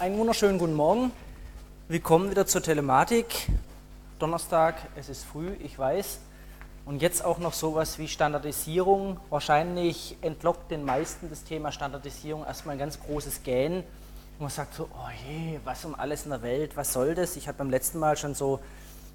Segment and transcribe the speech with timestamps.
[0.00, 1.10] einen wunderschönen guten Morgen.
[1.88, 3.48] Willkommen wieder zur Telematik.
[4.20, 6.20] Donnerstag, es ist früh, ich weiß.
[6.86, 9.18] Und jetzt auch noch sowas wie Standardisierung.
[9.28, 13.82] Wahrscheinlich entlockt den meisten das Thema Standardisierung erstmal ein ganz großes Gähnen.
[14.38, 17.34] Man sagt so, oh je, was um alles in der Welt, was soll das?
[17.34, 18.60] Ich habe beim letzten Mal schon so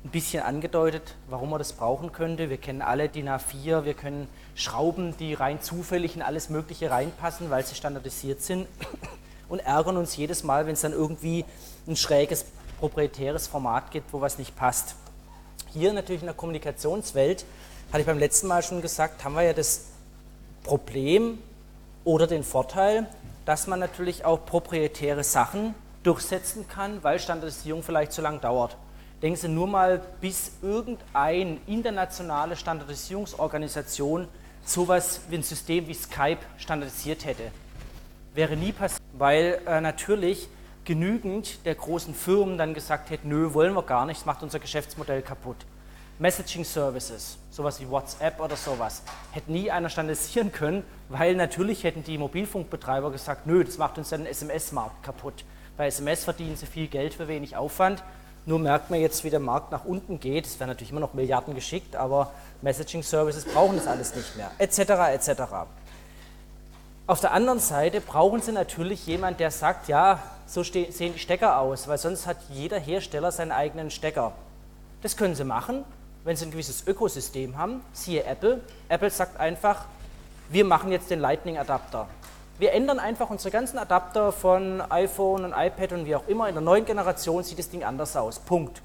[0.03, 2.49] ein bisschen angedeutet, warum man das brauchen könnte.
[2.49, 7.49] Wir kennen alle DIN A4, wir können Schrauben, die rein zufällig in alles Mögliche reinpassen,
[7.49, 8.67] weil sie standardisiert sind
[9.53, 11.45] und ärgern uns jedes Mal, wenn es dann irgendwie
[11.87, 12.45] ein schräges
[12.79, 14.95] proprietäres Format gibt, wo was nicht passt.
[15.71, 17.45] Hier natürlich in der Kommunikationswelt,
[17.89, 19.85] hatte ich beim letzten Mal schon gesagt, haben wir ja das
[20.63, 21.37] Problem
[22.03, 23.07] oder den Vorteil,
[23.45, 28.75] dass man natürlich auch proprietäre Sachen durchsetzen kann, weil Standardisierung vielleicht zu lang dauert.
[29.21, 34.27] Denken Sie nur mal, bis irgendeine internationale Standardisierungsorganisation
[34.65, 37.51] sowas wie ein System wie Skype standardisiert hätte.
[38.33, 40.49] Wäre nie passiert, weil äh, natürlich
[40.85, 44.59] genügend der großen Firmen dann gesagt hätten, nö, wollen wir gar nicht, das macht unser
[44.59, 45.57] Geschäftsmodell kaputt.
[46.19, 52.03] Messaging Services, sowas wie WhatsApp oder sowas, hätte nie einer standardisieren können, weil natürlich hätten
[52.03, 55.45] die Mobilfunkbetreiber gesagt, nö, das macht uns den SMS-Markt kaputt.
[55.77, 58.03] Bei SMS verdienen sie viel Geld für wenig Aufwand.
[58.45, 60.45] Nur merkt man jetzt, wie der Markt nach unten geht.
[60.45, 62.31] Es werden natürlich immer noch Milliarden geschickt, aber
[62.61, 64.79] Messaging Services brauchen das alles nicht mehr, etc.
[65.13, 65.41] etc.
[67.05, 71.59] Auf der anderen Seite brauchen Sie natürlich jemanden, der sagt, ja, so sehen die Stecker
[71.59, 74.31] aus, weil sonst hat jeder Hersteller seinen eigenen Stecker.
[75.01, 75.83] Das können Sie machen,
[76.23, 78.61] wenn Sie ein gewisses Ökosystem haben, siehe Apple.
[78.87, 79.83] Apple sagt einfach,
[80.47, 82.07] wir machen jetzt den Lightning-Adapter.
[82.57, 86.47] Wir ändern einfach unsere ganzen Adapter von iPhone und iPad und wie auch immer.
[86.47, 88.39] In der neuen Generation sieht das Ding anders aus.
[88.39, 88.81] Punkt.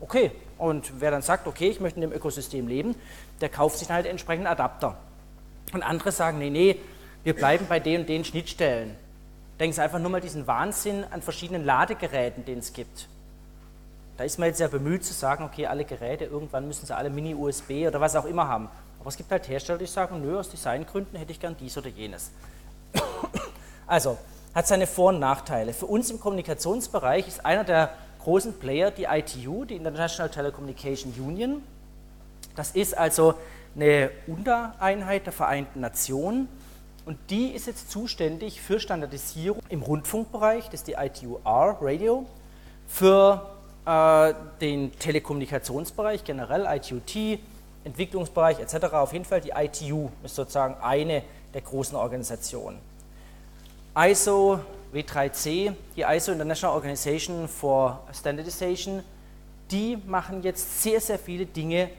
[0.00, 2.94] Okay, und wer dann sagt, okay, ich möchte in dem Ökosystem leben,
[3.42, 4.96] der kauft sich dann halt entsprechenden Adapter.
[5.74, 6.78] Und andere sagen, nee, nee,
[7.24, 8.96] wir bleiben bei den und den Schnittstellen.
[9.58, 13.08] Denken Sie einfach nur mal diesen Wahnsinn an verschiedenen Ladegeräten, den es gibt.
[14.16, 17.10] Da ist man jetzt sehr bemüht zu sagen, okay, alle Geräte, irgendwann müssen sie alle
[17.10, 18.68] Mini-USB oder was auch immer haben.
[19.00, 21.88] Aber es gibt halt Hersteller, die sagen, nö, aus Designgründen hätte ich gern dies oder
[21.88, 22.30] jenes.
[23.86, 24.16] Also,
[24.54, 25.74] hat seine Vor- und Nachteile.
[25.74, 27.90] Für uns im Kommunikationsbereich ist einer der
[28.22, 31.62] großen Player die ITU, die International Telecommunication Union.
[32.56, 33.34] Das ist also
[33.74, 36.48] eine Untereinheit der Vereinten Nationen
[37.06, 42.26] und die ist jetzt zuständig für Standardisierung im Rundfunkbereich, das ist die ITUR Radio,
[42.86, 43.50] für
[43.84, 47.40] äh, den Telekommunikationsbereich generell, ITUT,
[47.84, 48.94] Entwicklungsbereich etc.
[48.94, 52.78] Auf jeden Fall die ITU ist sozusagen eine der großen Organisationen.
[53.96, 54.60] ISO
[54.92, 59.02] W3C, die ISO International Organization for Standardization,
[59.70, 61.90] die machen jetzt sehr, sehr viele Dinge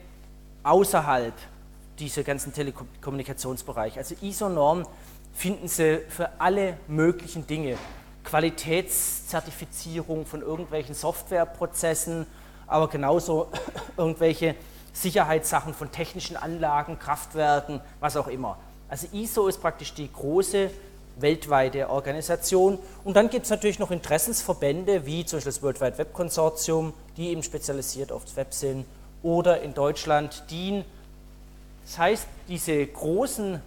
[0.63, 1.33] außerhalb
[1.99, 3.97] dieser ganzen Telekommunikationsbereich.
[3.97, 4.87] Also ISO-Norm
[5.33, 7.77] finden Sie für alle möglichen Dinge.
[8.23, 12.25] Qualitätszertifizierung von irgendwelchen Softwareprozessen,
[12.67, 13.49] aber genauso
[13.97, 14.55] irgendwelche
[14.93, 18.57] Sicherheitssachen von technischen Anlagen, Kraftwerken, was auch immer.
[18.87, 20.71] Also ISO ist praktisch die große
[21.17, 22.79] weltweite Organisation.
[23.03, 26.93] Und dann gibt es natürlich noch Interessensverbände, wie zum Beispiel das World Wide Web Consortium,
[27.17, 28.85] die eben spezialisiert aufs Web sind,
[29.23, 30.83] oder in Deutschland DIN.
[31.85, 33.61] Das heißt, diese großen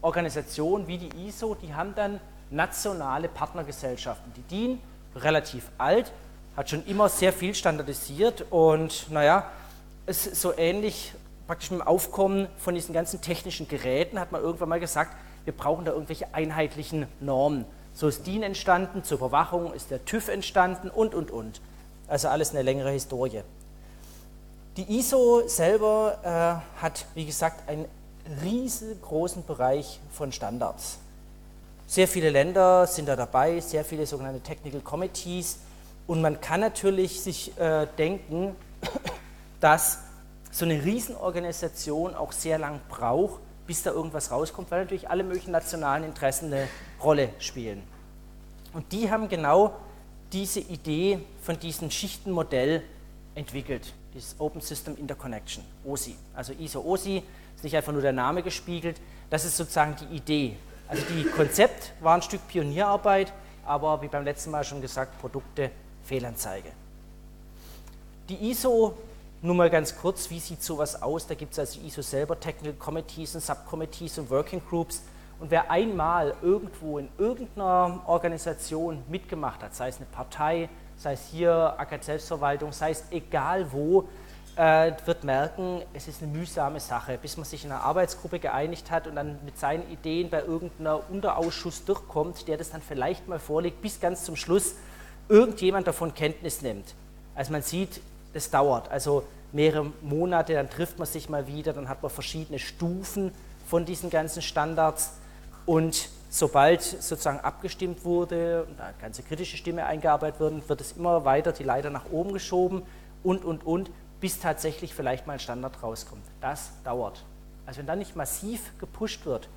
[0.00, 2.20] Organisationen wie die ISO, die haben dann
[2.50, 4.32] nationale Partnergesellschaften.
[4.36, 4.80] Die DIN,
[5.16, 6.12] relativ alt,
[6.56, 9.50] hat schon immer sehr viel standardisiert und naja,
[10.06, 11.14] es ist so ähnlich
[11.46, 15.52] praktisch mit dem Aufkommen von diesen ganzen technischen Geräten hat man irgendwann mal gesagt, wir
[15.52, 17.64] brauchen da irgendwelche einheitlichen Normen.
[17.94, 21.60] So ist DIN entstanden, zur Überwachung ist der TÜV entstanden und, und, und.
[22.08, 23.42] Also alles eine längere Historie.
[24.78, 27.84] Die ISO selber äh, hat, wie gesagt, einen
[28.42, 30.98] riesengroßen Bereich von Standards.
[31.86, 35.58] Sehr viele Länder sind da dabei, sehr viele sogenannte Technical Committees.
[36.06, 38.56] Und man kann natürlich sich äh, denken,
[39.60, 39.98] dass
[40.50, 45.50] so eine Riesenorganisation auch sehr lang braucht, bis da irgendwas rauskommt, weil natürlich alle möglichen
[45.50, 46.66] nationalen Interessen eine
[47.02, 47.82] Rolle spielen.
[48.72, 49.74] Und die haben genau
[50.32, 52.82] diese Idee von diesem Schichtenmodell
[53.34, 56.16] entwickelt, dieses Open System Interconnection, OSI.
[56.34, 57.22] Also ISO-OSI
[57.54, 59.00] ist nicht einfach nur der Name gespiegelt,
[59.30, 60.56] das ist sozusagen die Idee.
[60.88, 63.32] Also die Konzept war ein Stück Pionierarbeit,
[63.64, 65.70] aber wie beim letzten Mal schon gesagt, Produkte
[66.04, 66.70] Fehlanzeige.
[68.28, 68.94] Die ISO
[69.44, 71.26] nur mal ganz kurz, wie sieht sowas aus?
[71.26, 75.02] Da gibt es also ISO selber, Technical Committees und Subcommittees und Working Groups.
[75.40, 80.68] Und wer einmal irgendwo in irgendeiner Organisation mitgemacht hat, sei es eine Partei,
[81.02, 84.08] sei es hier AKZ Selbstverwaltung, sei es egal wo,
[84.54, 88.90] äh, wird merken, es ist eine mühsame Sache, bis man sich in einer Arbeitsgruppe geeinigt
[88.90, 93.38] hat und dann mit seinen Ideen bei irgendeiner Unterausschuss durchkommt, der das dann vielleicht mal
[93.38, 94.74] vorlegt, bis ganz zum Schluss
[95.28, 96.94] irgendjemand davon Kenntnis nimmt.
[97.34, 98.00] Also man sieht,
[98.34, 102.58] das dauert, also mehrere Monate, dann trifft man sich mal wieder, dann hat man verschiedene
[102.58, 103.32] Stufen
[103.66, 105.14] von diesen ganzen Standards
[105.64, 111.26] und sobald sozusagen abgestimmt wurde und eine ganze kritische Stimme eingearbeitet wird, wird es immer
[111.26, 112.82] weiter die Leiter nach oben geschoben
[113.22, 116.24] und, und, und, bis tatsächlich vielleicht mal ein Standard rauskommt.
[116.40, 117.22] Das dauert.
[117.66, 119.50] Also wenn dann nicht massiv gepusht wird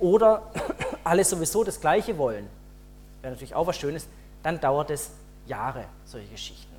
[0.00, 0.50] oder
[1.04, 2.48] alle sowieso das Gleiche wollen,
[3.22, 4.08] wäre natürlich auch was Schönes,
[4.42, 5.12] dann dauert es
[5.46, 6.74] Jahre, solche Geschichten.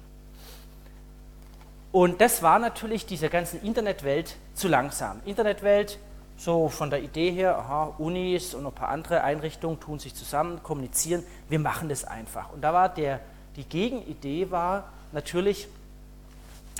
[1.93, 5.21] Und das war natürlich dieser ganzen Internetwelt zu langsam.
[5.23, 5.99] Internetwelt,
[6.37, 10.61] so von der Idee her, aha, Unis und ein paar andere Einrichtungen tun sich zusammen,
[10.61, 12.53] kommunizieren, wir machen das einfach.
[12.53, 13.19] Und da war der,
[13.55, 15.67] die Gegenidee war natürlich,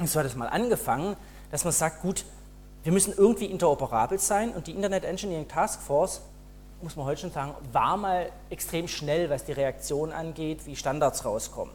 [0.03, 1.15] so hat es mal angefangen,
[1.49, 2.23] dass man sagt, gut,
[2.83, 6.21] wir müssen irgendwie interoperabel sein und die Internet Engineering Task Force,
[6.81, 11.25] muss man heute schon sagen, war mal extrem schnell, was die Reaktion angeht, wie Standards
[11.25, 11.73] rauskommen.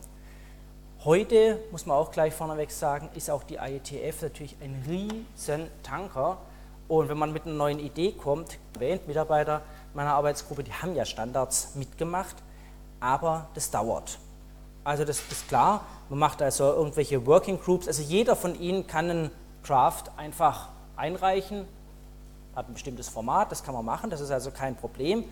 [1.04, 6.38] Heute, muss man auch gleich vorneweg sagen, ist auch die IETF natürlich ein riesen Tanker.
[6.92, 9.62] Und wenn man mit einer neuen Idee kommt, erwähnt Mitarbeiter
[9.94, 12.36] meiner Arbeitsgruppe, die haben ja Standards mitgemacht,
[13.00, 14.18] aber das dauert.
[14.84, 19.08] Also das ist klar, man macht also irgendwelche Working Groups, also jeder von Ihnen kann
[19.08, 19.30] einen
[19.66, 21.64] Draft einfach einreichen,
[22.54, 25.24] hat ein bestimmtes Format, das kann man machen, das ist also kein Problem.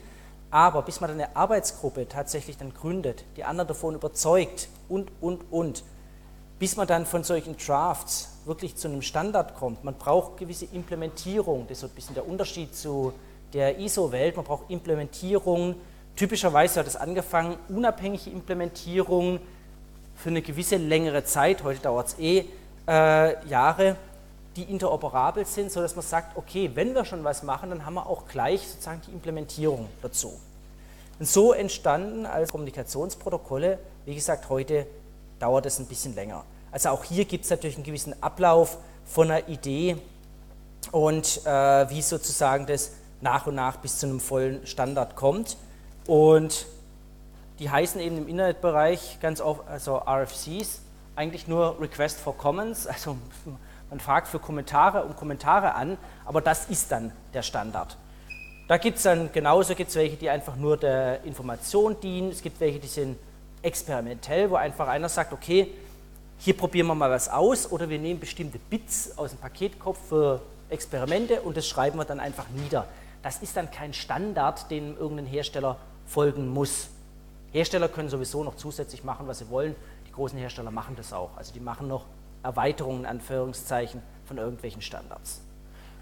[0.51, 5.85] Aber bis man eine Arbeitsgruppe tatsächlich dann gründet, die anderen davon überzeugt und, und, und,
[6.61, 11.67] bis man dann von solchen Drafts wirklich zu einem Standard kommt, man braucht gewisse Implementierung,
[11.67, 13.13] das ist so ein bisschen der Unterschied zu
[13.53, 15.75] der ISO-Welt, man braucht Implementierung,
[16.21, 19.41] Typischerweise hat es angefangen, unabhängige Implementierung
[20.17, 22.45] für eine gewisse längere Zeit, heute dauert es eh
[22.87, 23.97] äh, Jahre,
[24.55, 28.07] die interoperabel sind, sodass man sagt, okay, wenn wir schon was machen, dann haben wir
[28.07, 30.39] auch gleich sozusagen die Implementierung dazu.
[31.19, 34.87] Und so entstanden als Kommunikationsprotokolle, wie gesagt, heute
[35.41, 36.45] dauert es ein bisschen länger.
[36.71, 39.97] Also auch hier gibt es natürlich einen gewissen Ablauf von einer Idee
[40.93, 45.57] und äh, wie sozusagen das nach und nach bis zu einem vollen Standard kommt.
[46.07, 46.67] Und
[47.59, 50.81] die heißen eben im Internetbereich ganz oft, also RFCs,
[51.17, 53.17] eigentlich nur Request for Comments, also
[53.91, 57.97] man fragt für Kommentare um Kommentare an, aber das ist dann der Standard.
[58.69, 62.61] Da gibt es dann genauso gibt's welche, die einfach nur der Information dienen, es gibt
[62.61, 63.19] welche, die sind
[63.63, 65.73] experimentell, wo einfach einer sagt, okay,
[66.39, 70.41] hier probieren wir mal was aus oder wir nehmen bestimmte Bits aus dem Paketkopf für
[70.71, 72.87] Experimente und das schreiben wir dann einfach nieder.
[73.23, 75.77] Das ist dann kein Standard, den irgendein Hersteller
[76.07, 76.89] folgen muss.
[77.53, 79.75] Hersteller können sowieso noch zusätzlich machen, was sie wollen.
[80.07, 81.37] Die großen Hersteller machen das auch.
[81.37, 82.07] Also die machen noch
[82.43, 85.43] Erweiterungen, Anführungszeichen, von irgendwelchen Standards.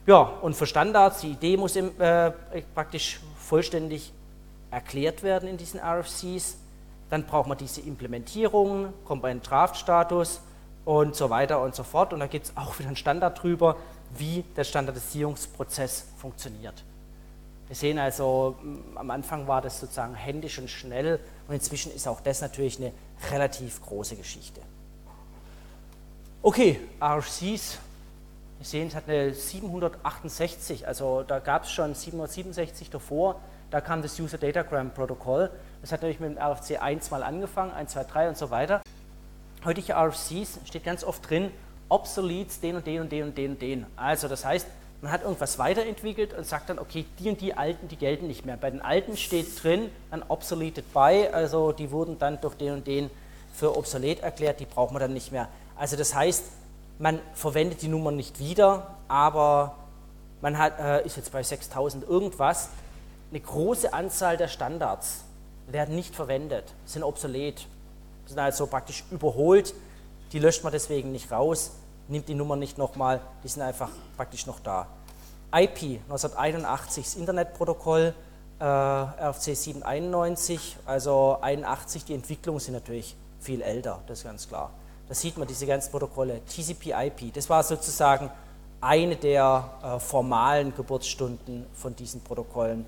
[0.06, 2.30] Ja, und für Standards, die Idee muss im, äh,
[2.74, 4.12] praktisch vollständig
[4.70, 6.58] erklärt werden in diesen RFCs.
[7.10, 10.40] Dann braucht man diese Implementierung, kommt bei einem Draft-Status
[10.84, 12.12] und so weiter und so fort.
[12.12, 13.76] Und da gibt es auch wieder einen Standard drüber,
[14.16, 16.84] wie der Standardisierungsprozess funktioniert.
[17.66, 18.56] Wir sehen also,
[18.94, 22.92] am Anfang war das sozusagen händisch und schnell und inzwischen ist auch das natürlich eine
[23.30, 24.62] relativ große Geschichte.
[26.40, 27.78] Okay, RFCs,
[28.58, 33.38] wir sehen, es hat eine 768, also da gab es schon 767 davor,
[33.70, 35.50] da kam das User Datagram Protokoll.
[35.80, 38.82] Das hat natürlich mit dem RFC 1 mal angefangen, 1, 2, 3 und so weiter.
[39.64, 41.50] Heutige RFCs steht ganz oft drin,
[41.88, 43.86] obsoletes den und den und den und den und den.
[43.96, 44.66] Also das heißt,
[45.00, 48.44] man hat irgendwas weiterentwickelt und sagt dann, okay, die und die alten, die gelten nicht
[48.44, 48.56] mehr.
[48.56, 52.86] Bei den alten steht drin, dann obsoleted by, also die wurden dann durch den und
[52.86, 53.10] den
[53.52, 55.48] für obsolet erklärt, die braucht man dann nicht mehr.
[55.76, 56.44] Also das heißt,
[56.98, 59.76] man verwendet die Nummer nicht wieder, aber
[60.40, 62.70] man hat, äh, ist jetzt bei 6000 irgendwas,
[63.30, 65.24] eine große Anzahl der Standards
[65.70, 67.66] werden nicht verwendet, sind obsolet,
[68.26, 69.74] sind also praktisch überholt,
[70.32, 71.72] die löscht man deswegen nicht raus,
[72.08, 74.86] nimmt die Nummer nicht nochmal, die sind einfach praktisch noch da.
[75.54, 78.14] IP 1981, das Internetprotokoll,
[78.60, 84.70] äh, RFC 791, also 81, die Entwicklungen sind natürlich viel älter, das ist ganz klar.
[85.08, 86.42] Da sieht man diese ganzen Protokolle.
[86.44, 88.30] TCP/IP, das war sozusagen
[88.80, 92.84] eine der äh, formalen Geburtsstunden von diesen Protokollen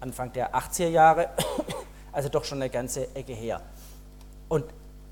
[0.00, 1.30] Anfang der 80er Jahre,
[2.14, 3.60] also doch schon eine ganze Ecke her.
[4.48, 4.64] Und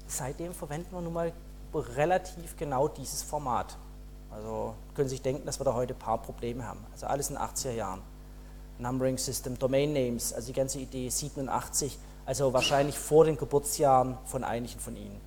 [0.07, 1.33] seitdem verwenden wir nun mal
[1.75, 3.77] relativ genau dieses Format.
[4.31, 6.85] Also können Sie sich denken, dass wir da heute ein paar Probleme haben.
[6.93, 8.01] Also alles in den 80er Jahren.
[8.79, 14.45] Numbering System, Domain Names, also die ganze Idee 87, also wahrscheinlich vor den Geburtsjahren von
[14.45, 15.21] einigen von Ihnen.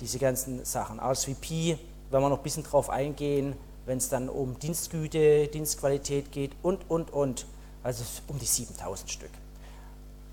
[0.00, 1.00] Diese ganzen Sachen.
[1.00, 1.78] RSVP
[2.10, 6.88] Wenn wir noch ein bisschen drauf eingehen, wenn es dann um Dienstgüte, Dienstqualität geht und,
[6.90, 7.46] und, und.
[7.82, 9.30] Also um die 7000 Stück.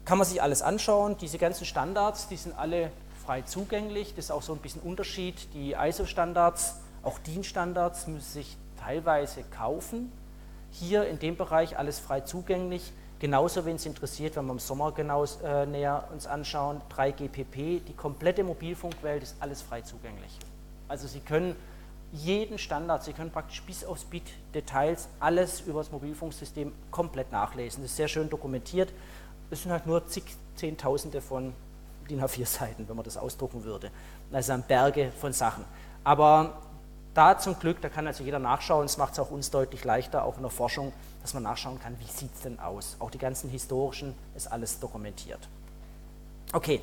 [0.06, 1.18] Kann man sich alles anschauen.
[1.18, 2.92] Diese ganzen Standards, die sind alle
[3.26, 4.16] frei zugänglich.
[4.16, 5.54] Das ist auch so ein bisschen Unterschied.
[5.54, 10.12] Die ISO-Standards, auch DIN-Standards müssen sich teilweise kaufen.
[10.72, 12.92] Hier in dem Bereich alles frei zugänglich.
[13.20, 17.94] Genauso, wenn es interessiert, wenn wir im Sommer genau äh, näher uns anschauen, 3GPP, die
[17.96, 20.40] komplette Mobilfunkwelt ist alles frei zugänglich.
[20.88, 21.56] Also Sie können
[22.12, 24.24] jeden Standard, Sie können praktisch bis aufs Bit
[24.56, 27.84] Details alles über das Mobilfunksystem komplett nachlesen.
[27.84, 28.92] Das ist sehr schön dokumentiert.
[29.52, 30.24] Es sind halt nur zig,
[30.56, 31.54] Zehntausende von
[32.10, 33.92] DIN A4 Seiten, wenn man das ausdrucken würde.
[34.32, 35.66] Also ein Berge von Sachen.
[36.04, 36.62] Aber
[37.14, 40.24] da zum Glück, da kann also jeder nachschauen, es macht es auch uns deutlich leichter,
[40.24, 42.96] auch in der Forschung, dass man nachschauen kann, wie sieht es denn aus.
[43.00, 45.50] Auch die ganzen historischen ist alles dokumentiert.
[46.54, 46.82] Okay,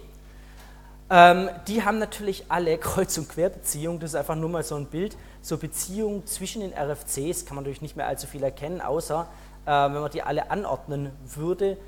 [1.11, 4.87] ähm, die haben natürlich alle Kreuz- und Querbeziehungen, das ist einfach nur mal so ein
[4.87, 5.17] Bild.
[5.41, 9.27] So Beziehungen zwischen den RFCs kann man natürlich nicht mehr allzu viel erkennen, außer
[9.65, 11.79] äh, wenn man die alle anordnen würde,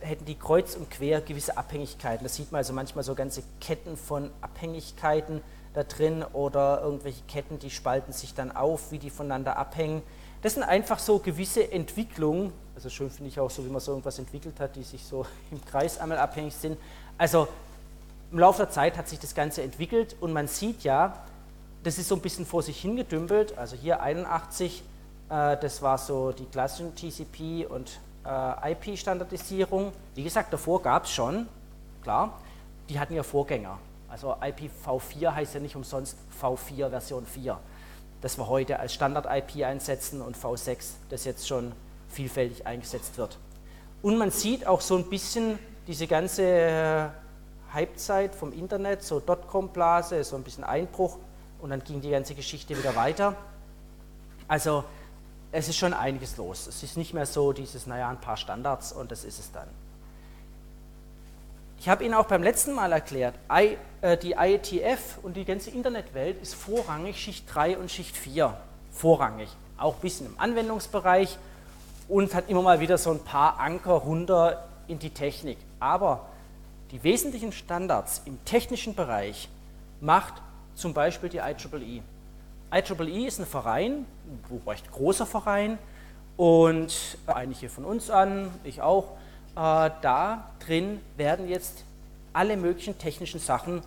[0.00, 2.24] hätten die kreuz und quer gewisse Abhängigkeiten.
[2.24, 5.42] Das sieht man also manchmal so ganze Ketten von Abhängigkeiten
[5.74, 10.02] da drin oder irgendwelche Ketten, die spalten sich dann auf, wie die voneinander abhängen.
[10.42, 13.92] Das sind einfach so gewisse Entwicklungen, also schön finde ich auch so, wie man so
[13.92, 16.78] irgendwas entwickelt hat, die sich so im Kreis einmal abhängig sind.
[17.18, 17.48] Also
[18.32, 21.24] im Laufe der Zeit hat sich das Ganze entwickelt und man sieht ja,
[21.82, 23.56] das ist so ein bisschen vor sich hingedümpelt.
[23.56, 24.82] Also hier 81,
[25.28, 29.92] äh, das war so die klassischen TCP und äh, IP-Standardisierung.
[30.14, 31.48] Wie gesagt, davor gab es schon,
[32.02, 32.38] klar,
[32.88, 33.78] die hatten ja Vorgänger.
[34.08, 37.58] Also IPv4 heißt ja nicht umsonst V4 Version 4,
[38.20, 41.72] das wir heute als Standard-IP einsetzen und V6, das jetzt schon
[42.08, 43.38] vielfältig eingesetzt wird.
[44.02, 47.08] Und man sieht auch so ein bisschen diese ganze äh,
[47.72, 51.18] Halbzeit vom Internet, so Dotcom-Blase, so ein bisschen Einbruch
[51.60, 53.34] und dann ging die ganze Geschichte wieder weiter.
[54.48, 54.84] Also
[55.56, 56.66] es ist schon einiges los.
[56.66, 59.68] Es ist nicht mehr so dieses, naja, ein paar Standards und das ist es dann.
[61.78, 66.42] Ich habe Ihnen auch beim letzten Mal erklärt, äh, die IETF und die ganze Internetwelt
[66.42, 68.54] ist vorrangig Schicht 3 und Schicht 4.
[68.92, 69.48] Vorrangig.
[69.78, 71.38] Auch ein bisschen im Anwendungsbereich
[72.08, 75.56] und hat immer mal wieder so ein paar Anker runter in die Technik.
[75.80, 76.26] Aber
[76.90, 79.48] die wesentlichen Standards im technischen Bereich
[80.02, 80.34] macht
[80.74, 82.02] zum Beispiel die IEEE.
[82.76, 85.78] IEEE ist ein Verein, ein recht großer Verein
[86.36, 89.12] und einige von uns an, ich auch,
[89.56, 91.84] äh, da drin werden jetzt
[92.32, 93.82] alle möglichen technischen Sachen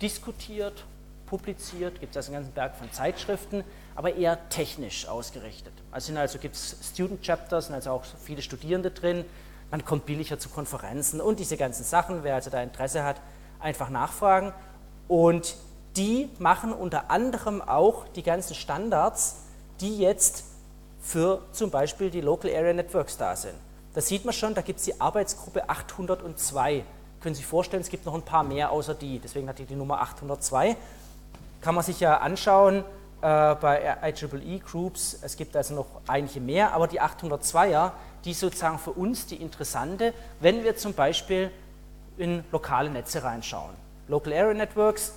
[0.00, 0.84] diskutiert,
[1.26, 3.64] publiziert, gibt es also einen ganzen Berg von Zeitschriften,
[3.96, 5.72] aber eher technisch ausgerichtet.
[5.90, 9.24] Also, also gibt es Student Chapters, sind also auch viele Studierende drin,
[9.70, 12.22] man kommt billiger zu Konferenzen und diese ganzen Sachen.
[12.22, 13.20] Wer also da Interesse hat,
[13.58, 14.52] einfach nachfragen.
[15.08, 15.56] Und
[15.96, 19.36] die machen unter anderem auch die ganzen Standards,
[19.80, 20.44] die jetzt
[21.00, 23.54] für zum Beispiel die Local Area Networks da sind.
[23.92, 26.82] Da sieht man schon, da gibt es die Arbeitsgruppe 802.
[27.20, 29.66] Können Sie sich vorstellen, es gibt noch ein paar mehr außer die, deswegen hat die
[29.66, 30.76] die Nummer 802.
[31.60, 32.78] Kann man sich ja anschauen
[33.22, 37.92] äh, bei IEEE Groups, es gibt also noch einige mehr, aber die 802er,
[38.24, 41.50] die sozusagen für uns die interessante, wenn wir zum Beispiel
[42.16, 43.74] in lokale Netze reinschauen.
[44.08, 45.12] Local Area Networks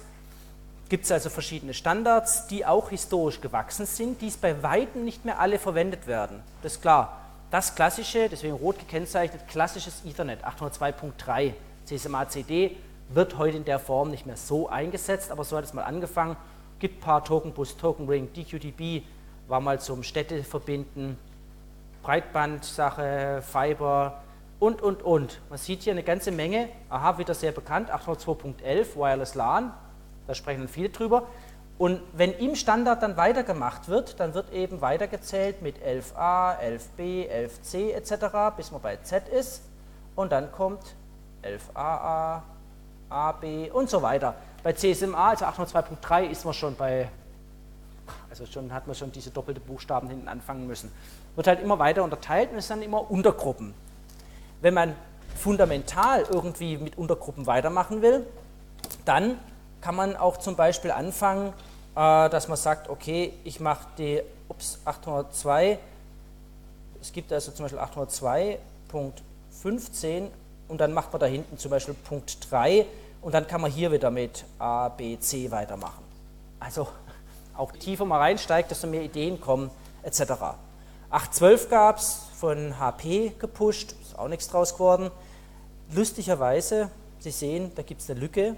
[0.89, 5.25] gibt es also verschiedene Standards, die auch historisch gewachsen sind, die es bei Weitem nicht
[5.25, 6.41] mehr alle verwendet werden.
[6.61, 7.21] Das ist klar.
[7.49, 11.53] Das klassische, deswegen rot gekennzeichnet, klassisches Ethernet 802.3
[11.85, 12.75] CSMA-CD
[13.09, 16.35] wird heute in der Form nicht mehr so eingesetzt, aber so hat es mal angefangen.
[16.79, 19.03] Gibt paar Tokenbus, Token Ring, DQDB
[19.47, 21.17] war mal zum Städteverbinden
[22.03, 24.21] Breitbandsache, Fiber
[24.59, 25.39] und, und, und.
[25.49, 26.69] Man sieht hier eine ganze Menge.
[26.89, 29.73] Aha, wieder sehr bekannt, 802.11, Wireless LAN,
[30.27, 31.27] da sprechen dann viele drüber.
[31.77, 37.93] Und wenn im Standard dann weitergemacht wird, dann wird eben weitergezählt mit 11a, 11b, 11c
[37.93, 39.61] etc., bis man bei Z ist.
[40.15, 40.95] Und dann kommt
[41.43, 42.41] 11aa,
[43.09, 44.35] ab und so weiter.
[44.63, 47.09] Bei CSMA, also 802.3, ist man schon bei,
[48.29, 50.91] also schon hat man schon diese doppelte Buchstaben hinten anfangen müssen
[51.37, 53.73] wird halt immer weiter unterteilt und es sind immer Untergruppen.
[54.59, 54.95] Wenn man
[55.35, 58.25] fundamental irgendwie mit Untergruppen weitermachen will,
[59.05, 59.37] dann
[59.81, 61.53] kann man auch zum Beispiel anfangen,
[61.95, 65.79] äh, dass man sagt, okay, ich mache die ups, 802,
[67.01, 70.27] es gibt also zum Beispiel 802.15
[70.67, 72.85] und dann macht man da hinten zum Beispiel Punkt 3
[73.21, 76.03] und dann kann man hier wieder mit A, B, C weitermachen.
[76.59, 76.87] Also
[77.55, 79.69] auch tiefer man reinsteigt, desto mehr Ideen kommen
[80.03, 80.21] etc.
[81.11, 85.11] 8.12 gab es von HP gepusht, ist auch nichts draus geworden.
[85.93, 88.55] Lustigerweise, Sie sehen, da gibt es eine Lücke.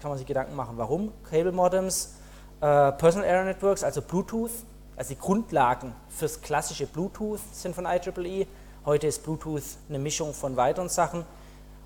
[0.00, 1.12] Kann man sich Gedanken machen, warum.
[1.28, 2.14] Cable Modems
[2.60, 4.50] Äh, Personal Area Networks, also Bluetooth,
[4.94, 8.46] also die Grundlagen fürs klassische Bluetooth sind von IEEE.
[8.84, 11.24] Heute ist Bluetooth eine Mischung von weiteren Sachen.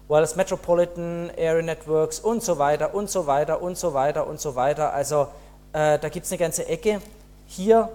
[0.09, 4.57] Wireless Metropolitan Area Networks und so weiter und so weiter und so weiter und so
[4.57, 4.93] weiter.
[4.93, 5.29] Also
[5.73, 7.01] äh, da gibt es eine ganze Ecke.
[7.47, 7.89] Hier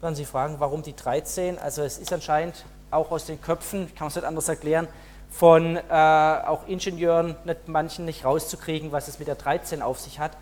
[0.00, 1.58] werden Sie fragen, warum die 13?
[1.58, 4.88] Also es ist anscheinend auch aus den Köpfen, kann man es nicht anders erklären,
[5.32, 10.20] von äh, auch Ingenieuren, nicht, manchen nicht rauszukriegen, was es mit der 13 auf sich
[10.20, 10.36] hat.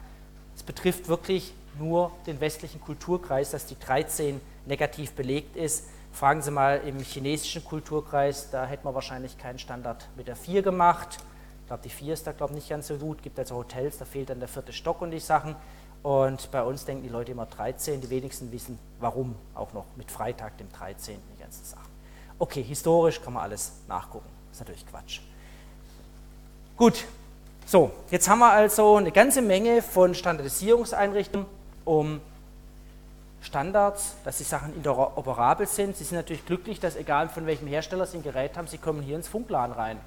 [0.56, 5.86] Es betrifft wirklich nur den westlichen Kulturkreis, dass die 13 negativ belegt ist.
[6.12, 10.62] Fragen Sie mal im chinesischen Kulturkreis, da hätte man wahrscheinlich keinen Standard mit der 4
[10.62, 11.18] gemacht.
[11.60, 13.18] Ich glaube, die 4 ist da glaube nicht ganz so gut.
[13.18, 15.54] Es gibt also Hotels, da fehlt dann der vierte Stock und die Sachen.
[16.02, 20.10] Und bei uns denken die Leute immer 13, die wenigsten wissen, warum auch noch mit
[20.10, 21.16] Freitag, dem 13.
[21.32, 21.90] die ganzen Sachen.
[22.38, 24.39] Okay, historisch kann man alles nachgucken.
[24.50, 25.20] Das ist natürlich Quatsch.
[26.76, 27.04] Gut,
[27.66, 31.46] so, jetzt haben wir also eine ganze Menge von Standardisierungseinrichtungen,
[31.84, 32.20] um
[33.42, 35.96] Standards, dass die Sachen interoperabel sind.
[35.96, 39.02] Sie sind natürlich glücklich, dass egal von welchem Hersteller Sie ein Gerät haben, Sie kommen
[39.02, 39.98] hier ins Funklan rein.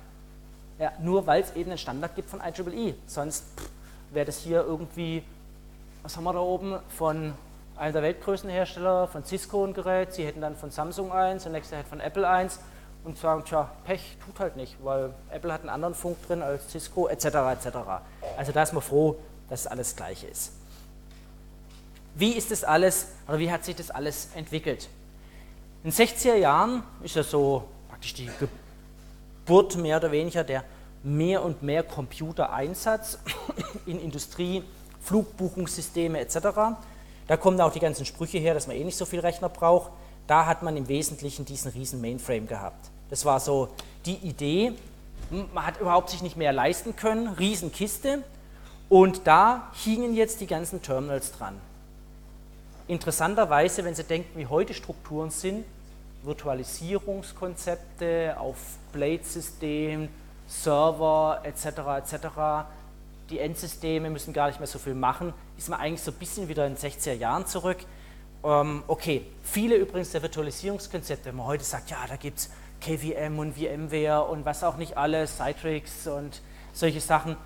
[0.80, 2.96] Ja, nur weil es eben einen Standard gibt von IEEE.
[3.08, 3.46] Sonst
[4.12, 5.24] wäre das hier irgendwie,
[6.02, 7.34] was haben wir da oben, von
[7.78, 11.78] einem der Weltgrößenhersteller, von Cisco ein Gerät, Sie hätten dann von Samsung eins, der nächste
[11.78, 12.60] hätte von Apple eins
[13.04, 16.70] und sagen, tja, Pech tut halt nicht, weil Apple hat einen anderen Funk drin als
[16.72, 17.26] Cisco, etc.
[17.26, 17.78] etc.
[18.38, 19.18] Also da ist man froh,
[19.50, 20.52] dass alles gleich ist.
[22.16, 24.88] Wie ist das alles, oder wie hat sich das alles entwickelt?
[25.84, 28.30] In den 60er Jahren ist ja so praktisch die
[29.46, 30.64] Geburt mehr oder weniger der
[31.04, 33.20] mehr und mehr Computereinsatz
[33.86, 34.64] in Industrie,
[35.02, 36.38] Flugbuchungssysteme etc.
[37.28, 39.92] Da kommen auch die ganzen Sprüche her, dass man eh nicht so viel Rechner braucht.
[40.28, 42.90] Da hat man im Wesentlichen diesen riesen Mainframe gehabt.
[43.10, 43.70] Das war so
[44.06, 44.74] die Idee.
[45.54, 48.24] Man hat überhaupt sich nicht mehr leisten können, Riesenkiste.
[48.90, 51.60] Und da hingen jetzt die ganzen Terminals dran
[52.88, 55.66] interessanterweise, wenn Sie denken, wie heute Strukturen sind,
[56.24, 58.58] Virtualisierungskonzepte auf
[58.92, 60.10] Blade-System,
[60.48, 61.66] Server etc.
[61.98, 62.16] etc.
[63.30, 65.34] Die Endsysteme müssen gar nicht mehr so viel machen.
[65.58, 67.78] Ist man eigentlich so ein bisschen wieder in den 60er Jahren zurück.
[68.44, 72.50] Ähm, okay, viele übrigens der Virtualisierungskonzepte, wenn man heute sagt, ja, da gibt es
[72.82, 76.42] KVM und VMware und was auch nicht alles, Citrix und
[76.74, 77.38] solche Sachen.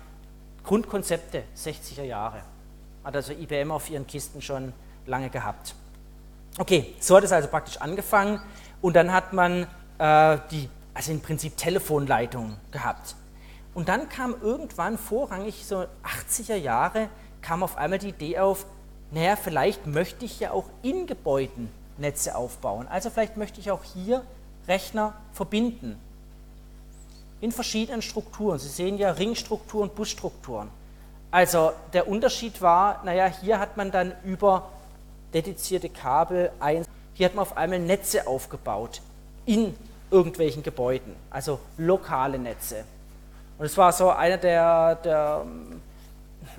[0.64, 2.42] Grundkonzepte 60er Jahre.
[3.04, 4.72] Hat also IBM auf ihren Kisten schon
[5.06, 5.74] lange gehabt.
[6.58, 8.40] Okay, so hat es also praktisch angefangen
[8.82, 9.66] und dann hat man
[9.98, 13.14] äh, die, also im Prinzip Telefonleitungen gehabt.
[13.74, 17.08] Und dann kam irgendwann vorrangig so 80er Jahre,
[17.40, 18.66] kam auf einmal die Idee auf,
[19.10, 22.86] naja, vielleicht möchte ich ja auch in Gebäuden Netze aufbauen.
[22.88, 24.22] Also vielleicht möchte ich auch hier
[24.66, 25.98] Rechner verbinden.
[27.40, 28.58] In verschiedenen Strukturen.
[28.58, 30.68] Sie sehen ja Ringstrukturen, Busstrukturen.
[31.30, 34.70] Also der Unterschied war, naja, hier hat man dann über
[35.34, 36.84] dedizierte Kabel ein.
[37.14, 39.00] Hier hat man auf einmal Netze aufgebaut
[39.44, 39.74] in
[40.10, 42.84] irgendwelchen Gebäuden, also lokale Netze.
[43.58, 45.44] Und es war so einer der, der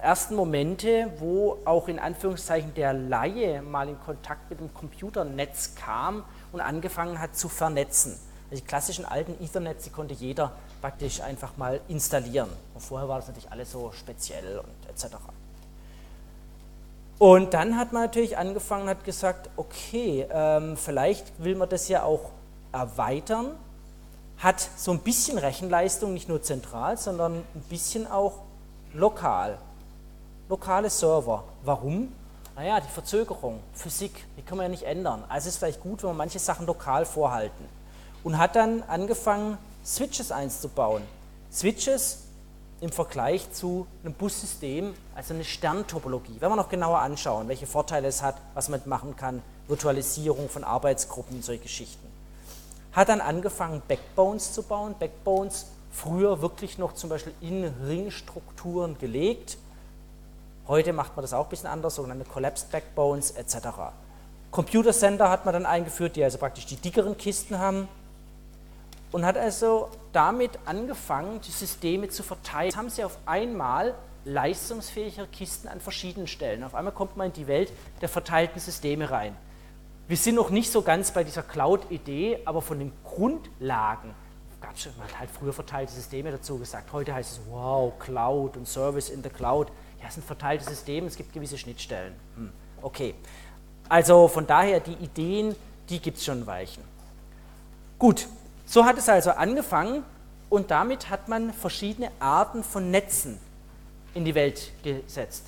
[0.02, 6.24] ersten Momente, wo auch in Anführungszeichen der Laie mal in Kontakt mit dem Computernetz kam
[6.52, 8.18] und angefangen hat zu vernetzen.
[8.50, 12.50] Also die klassischen alten Ethernet, die konnte jeder praktisch einfach mal installieren.
[12.74, 15.18] Und vorher war das natürlich alles so speziell und etc.
[17.20, 22.04] Und dann hat man natürlich angefangen, hat gesagt, okay, ähm, vielleicht will man das ja
[22.04, 22.32] auch
[22.72, 23.52] erweitern,
[24.38, 28.44] hat so ein bisschen Rechenleistung, nicht nur zentral, sondern ein bisschen auch
[28.94, 29.58] lokal.
[30.50, 31.44] Lokale Server.
[31.64, 32.12] Warum?
[32.56, 35.24] Naja, die Verzögerung, Physik, die kann man ja nicht ändern.
[35.30, 37.66] Also ist es vielleicht gut, wenn wir manche Sachen lokal vorhalten.
[38.24, 41.04] Und hat dann angefangen, Switches einzubauen.
[41.52, 42.24] Switches
[42.82, 46.38] im Vergleich zu einem Bussystem, also eine Sterntopologie.
[46.40, 50.64] Wenn wir noch genauer anschauen, welche Vorteile es hat, was man machen kann, Virtualisierung von
[50.64, 52.08] Arbeitsgruppen, solche Geschichten.
[52.94, 54.96] Hat dann angefangen, Backbones zu bauen.
[54.98, 59.60] Backbones früher wirklich noch zum Beispiel in Ringstrukturen gelegt.
[60.70, 63.70] Heute macht man das auch ein bisschen anders, sogenannte Collapsed Backbones etc.
[64.52, 67.88] Computer Center hat man dann eingeführt, die also praktisch die dickeren Kisten haben
[69.12, 72.68] und hat also damit angefangen, die Systeme zu verteilen.
[72.70, 76.64] Jetzt haben sie auf einmal leistungsfähigere Kisten an verschiedenen Stellen.
[76.64, 79.36] Auf einmal kommt man in die Welt der verteilten Systeme rein.
[80.08, 84.14] Wir sind noch nicht so ganz bei dieser Cloud-Idee, aber von den Grundlagen,
[84.62, 86.94] ganz schön, man hat halt früher verteilte Systeme dazu gesagt.
[86.94, 89.72] Heute heißt es, wow, Cloud und Service in the Cloud.
[90.02, 92.14] Ja, es sind verteilte Systeme, es gibt gewisse Schnittstellen.
[92.36, 93.16] Hm, okay.
[93.88, 95.56] Also von daher, die Ideen,
[95.90, 96.84] die gibt es schon Weichen.
[97.98, 98.28] Gut,
[98.66, 100.04] so hat es also angefangen
[100.50, 103.40] und damit hat man verschiedene Arten von Netzen
[104.14, 105.46] in die Welt gesetzt.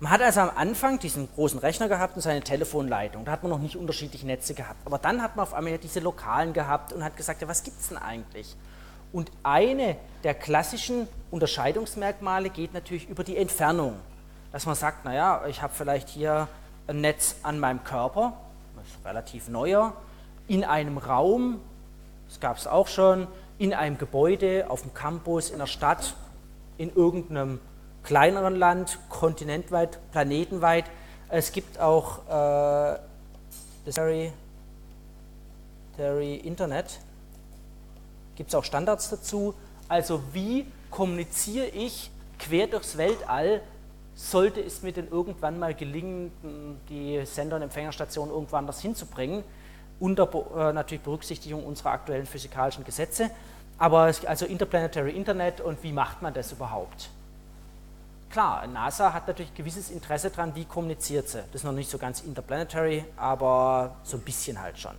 [0.00, 3.24] Man hat also am Anfang diesen großen Rechner gehabt und seine Telefonleitung.
[3.24, 4.80] Da hat man noch nicht unterschiedliche Netze gehabt.
[4.84, 7.80] Aber dann hat man auf einmal diese lokalen gehabt und hat gesagt, ja, was gibt
[7.80, 8.54] es denn eigentlich?
[9.14, 13.94] Und eine der klassischen Unterscheidungsmerkmale geht natürlich über die Entfernung.
[14.50, 16.48] Dass man sagt, naja, ich habe vielleicht hier
[16.88, 18.32] ein Netz an meinem Körper,
[18.74, 19.92] das ist relativ neuer,
[20.48, 21.60] in einem Raum,
[22.28, 26.16] das gab es auch schon, in einem Gebäude, auf dem Campus, in der Stadt,
[26.76, 27.60] in irgendeinem
[28.02, 30.86] kleineren Land, kontinentweit, planetenweit.
[31.28, 32.98] Es gibt auch äh,
[33.84, 34.32] das Terry,
[35.96, 36.98] Terry Internet,
[38.36, 39.54] gibt es auch Standards dazu.
[39.88, 43.62] Also wie kommuniziere ich quer durchs Weltall,
[44.14, 46.30] sollte es mir denn irgendwann mal gelingen,
[46.88, 49.42] die Sender- und Empfängerstation irgendwann anders hinzubringen,
[49.98, 53.30] unter äh, natürlich Berücksichtigung unserer aktuellen physikalischen Gesetze.
[53.78, 57.10] Aber also Interplanetary Internet und wie macht man das überhaupt?
[58.30, 61.38] Klar, NASA hat natürlich gewisses Interesse daran, wie kommuniziert sie.
[61.52, 64.94] Das ist noch nicht so ganz interplanetary, aber so ein bisschen halt schon.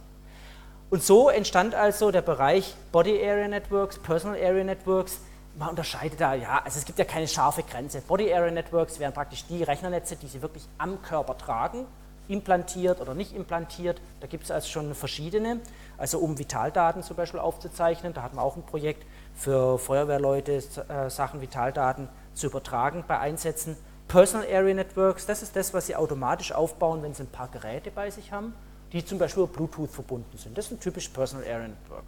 [0.89, 5.19] Und so entstand also der Bereich Body Area Networks, Personal Area Networks.
[5.58, 8.02] Man unterscheidet da, ja, also es gibt ja keine scharfe Grenze.
[8.02, 11.86] Body Area Networks wären praktisch die Rechnernetze, die sie wirklich am Körper tragen,
[12.28, 14.00] implantiert oder nicht implantiert.
[14.19, 15.60] Da gibt es also schon verschiedene.
[15.98, 21.10] Also um Vitaldaten zum Beispiel aufzuzeichnen, da hatten wir auch ein Projekt für Feuerwehrleute, äh,
[21.10, 23.76] Sachen, Vitaldaten zu übertragen bei Einsätzen.
[24.08, 27.89] Personal Area Networks, das ist das, was Sie automatisch aufbauen, wenn Sie ein paar Geräte
[27.89, 28.54] bei sich haben,
[28.91, 30.58] die zum Beispiel über Bluetooth verbunden sind.
[30.58, 32.06] Das ist ein typisch Personal Area Network.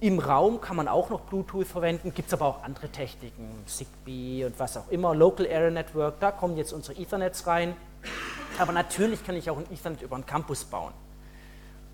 [0.00, 4.44] Im Raum kann man auch noch Bluetooth verwenden, gibt es aber auch andere Techniken, Zigbee
[4.44, 5.14] und was auch immer.
[5.14, 7.76] Local Area Network, da kommen jetzt unsere Ethernets rein.
[8.58, 10.92] Aber natürlich kann ich auch ein Ethernet über einen Campus bauen.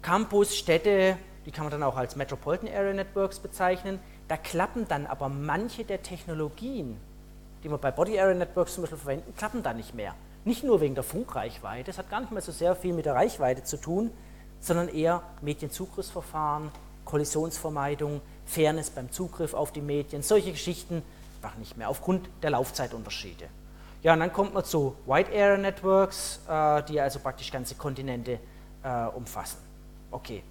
[0.01, 4.01] Campus, Städte, die kann man dann auch als Metropolitan Area Networks bezeichnen.
[4.27, 6.96] Da klappen dann aber manche der Technologien,
[7.62, 10.14] die wir bei Body Area Networks zum Beispiel verwenden, klappen dann nicht mehr.
[10.48, 13.14] Nicht nur wegen der Funkreichweite, das hat gar nicht mehr so sehr viel mit der
[13.14, 14.11] Reichweite zu tun,
[14.61, 16.70] sondern eher Medienzugriffsverfahren,
[17.04, 21.02] Kollisionsvermeidung, Fairness beim Zugriff auf die Medien, solche Geschichten
[21.42, 23.44] machen nicht mehr aufgrund der Laufzeitunterschiede.
[24.02, 28.38] Ja, und dann kommt man zu Wide Area Networks, äh, die also praktisch ganze Kontinente
[28.82, 29.58] äh, umfassen.
[30.11, 30.42] Okay,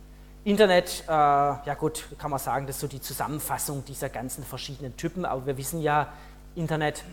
[0.44, 4.96] Internet, äh, ja gut, kann man sagen, das ist so die Zusammenfassung dieser ganzen verschiedenen
[4.96, 6.14] Typen, aber wir wissen ja,
[6.54, 7.04] Internet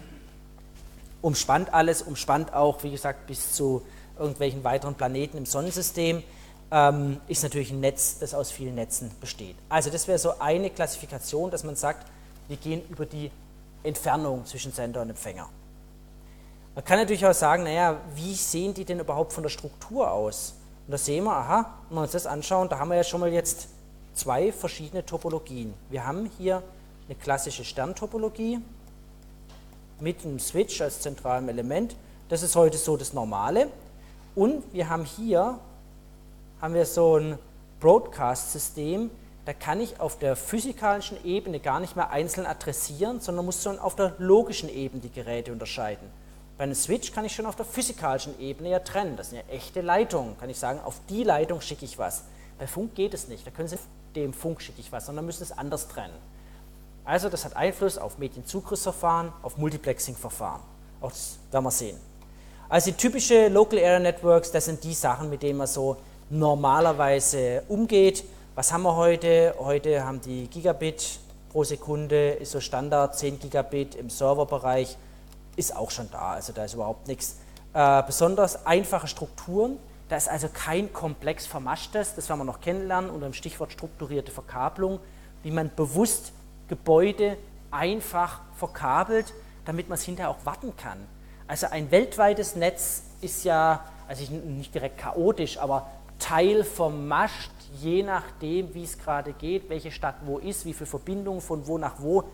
[1.24, 3.80] umspannt alles, umspannt auch, wie gesagt, bis zu
[4.18, 6.22] irgendwelchen weiteren Planeten im Sonnensystem,
[6.70, 9.56] ähm, ist natürlich ein Netz, das aus vielen Netzen besteht.
[9.70, 12.06] Also das wäre so eine Klassifikation, dass man sagt,
[12.46, 13.30] wir gehen über die
[13.82, 15.48] Entfernung zwischen Sender und Empfänger.
[16.74, 20.54] Man kann natürlich auch sagen, naja, wie sehen die denn überhaupt von der Struktur aus?
[20.86, 23.20] Und da sehen wir, aha, wenn wir uns das anschauen, da haben wir ja schon
[23.20, 23.68] mal jetzt
[24.12, 25.72] zwei verschiedene Topologien.
[25.88, 26.62] Wir haben hier
[27.08, 28.60] eine klassische Sterntopologie
[30.00, 31.96] mit einem Switch als zentralem Element.
[32.28, 33.68] Das ist heute so das Normale.
[34.34, 35.58] Und wir haben hier
[36.60, 37.38] haben wir so ein
[37.80, 39.10] Broadcast-System,
[39.44, 43.78] da kann ich auf der physikalischen Ebene gar nicht mehr einzeln adressieren, sondern muss schon
[43.78, 46.08] auf der logischen Ebene die Geräte unterscheiden.
[46.56, 49.18] Bei einem Switch kann ich schon auf der physikalischen Ebene ja trennen.
[49.18, 50.38] Das sind ja echte Leitungen.
[50.38, 52.24] Kann ich sagen, auf die Leitung schicke ich was.
[52.58, 53.46] Bei Funk geht es nicht.
[53.46, 53.76] Da können Sie
[54.16, 56.14] dem Funk schicke ich was, sondern müssen es anders trennen.
[57.04, 60.60] Also das hat Einfluss auf Medienzugriffsverfahren, auf Multiplexing-Verfahren.
[61.00, 61.98] Auch das werden wir sehen.
[62.68, 65.98] Also typische Local Area Networks, das sind die Sachen, mit denen man so
[66.30, 68.24] normalerweise umgeht.
[68.54, 69.54] Was haben wir heute?
[69.58, 71.18] Heute haben die Gigabit
[71.50, 74.96] pro Sekunde, ist so Standard, 10 Gigabit im Serverbereich
[75.56, 77.36] ist auch schon da, also da ist überhaupt nichts.
[77.72, 83.10] Äh, besonders einfache Strukturen, da ist also kein komplex vermaschtes, das werden wir noch kennenlernen
[83.10, 85.00] unter dem Stichwort strukturierte Verkabelung,
[85.42, 86.32] wie man bewusst
[86.68, 87.36] Gebäude
[87.70, 89.32] einfach verkabelt,
[89.64, 90.98] damit man es hinterher auch warten kann.
[91.46, 97.50] Also ein weltweites Netz ist ja, also nicht direkt chaotisch, aber Teil vermascht,
[97.80, 101.76] je nachdem, wie es gerade geht, welche Stadt wo ist, wie viele Verbindungen von wo
[101.76, 102.24] nach wo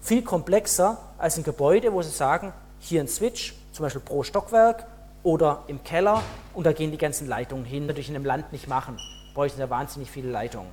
[0.00, 4.86] viel komplexer als ein Gebäude, wo Sie sagen, hier ein Switch, zum Beispiel pro Stockwerk
[5.22, 6.22] oder im Keller
[6.52, 7.86] und da gehen die ganzen Leitungen hin.
[7.86, 8.98] Natürlich in einem Land nicht machen,
[9.32, 10.70] bräuchten ja wahnsinnig viele Leitungen.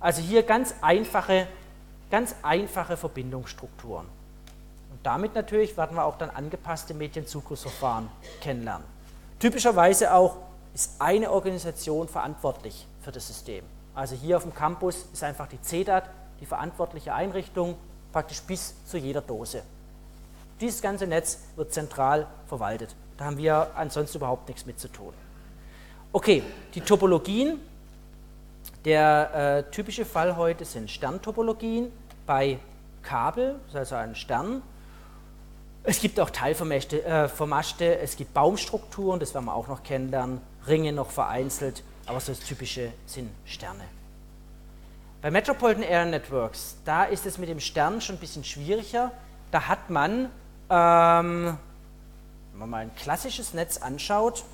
[0.00, 1.46] Also hier ganz einfache,
[2.10, 4.06] ganz einfache Verbindungsstrukturen.
[4.90, 8.08] Und damit natürlich werden wir auch dann angepasste Medienzugriffsverfahren
[8.40, 8.86] kennenlernen.
[9.38, 10.36] Typischerweise auch
[10.74, 13.64] ist eine Organisation verantwortlich für das System.
[13.94, 16.08] Also hier auf dem Campus ist einfach die CEDAT
[16.40, 17.76] die verantwortliche Einrichtung
[18.12, 19.62] praktisch bis zu jeder Dose.
[20.60, 22.94] Dieses ganze Netz wird zentral verwaltet.
[23.16, 25.12] Da haben wir ansonsten überhaupt nichts mit zu tun.
[26.12, 26.42] Okay,
[26.74, 27.60] die Topologien.
[28.88, 31.92] Der äh, typische Fall heute sind Sterntopologien
[32.24, 32.58] bei
[33.02, 34.62] Kabel, heißt ein Stern.
[35.82, 40.94] Es gibt auch teilvermaschte, äh, es gibt Baumstrukturen, das werden wir auch noch kennenlernen, Ringe
[40.94, 43.84] noch vereinzelt, aber so das Typische sind Sterne.
[45.20, 49.12] Bei Metropolitan Area Networks, da ist es mit dem Stern schon ein bisschen schwieriger.
[49.50, 50.30] Da hat man,
[50.70, 51.58] ähm,
[52.52, 54.44] wenn man mal ein klassisches Netz anschaut,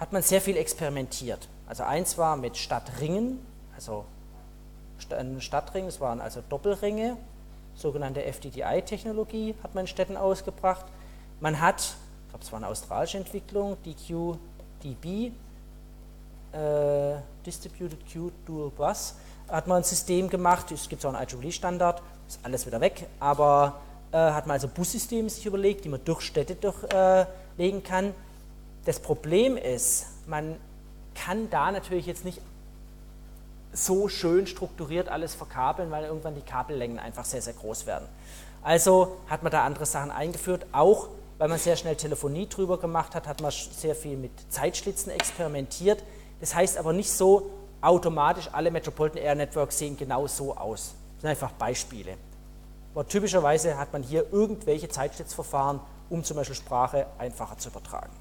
[0.00, 1.46] hat man sehr viel experimentiert.
[1.66, 3.38] Also eins war mit Stadtringen,
[3.74, 4.04] also
[5.10, 7.16] ein Stadtring, es waren also Doppelringe,
[7.74, 10.84] sogenannte FDDI-Technologie hat man in Städten ausgebracht.
[11.40, 15.32] Man hat, ich glaube, es war eine australische Entwicklung, DQDB,
[16.52, 19.14] äh, Distributed Queue Dual Bus,
[19.48, 23.80] hat man ein System gemacht, es gibt auch einen IEEE-Standard, ist alles wieder weg, aber
[24.12, 28.14] äh, hat man also Bussysteme sich überlegt, die man durch Städte durchlegen äh, kann.
[28.84, 30.56] Das Problem ist, man
[31.14, 32.40] kann da natürlich jetzt nicht
[33.72, 38.06] so schön strukturiert alles verkabeln, weil irgendwann die Kabellängen einfach sehr, sehr groß werden.
[38.62, 43.14] Also hat man da andere Sachen eingeführt, auch weil man sehr schnell Telefonie drüber gemacht
[43.14, 46.02] hat, hat man sehr viel mit Zeitschlitzen experimentiert.
[46.40, 50.94] Das heißt aber nicht so automatisch, alle Metropolitan Air Networks sehen genau so aus.
[51.14, 52.16] Das sind einfach Beispiele.
[52.94, 58.12] Aber typischerweise hat man hier irgendwelche Zeitschlitzverfahren, um zum Beispiel Sprache einfacher zu übertragen.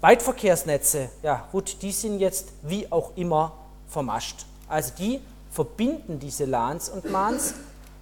[0.00, 3.52] Weitverkehrsnetze, ja gut, die sind jetzt wie auch immer
[3.88, 4.46] vermascht.
[4.68, 7.54] Also die verbinden diese LANs und MANs,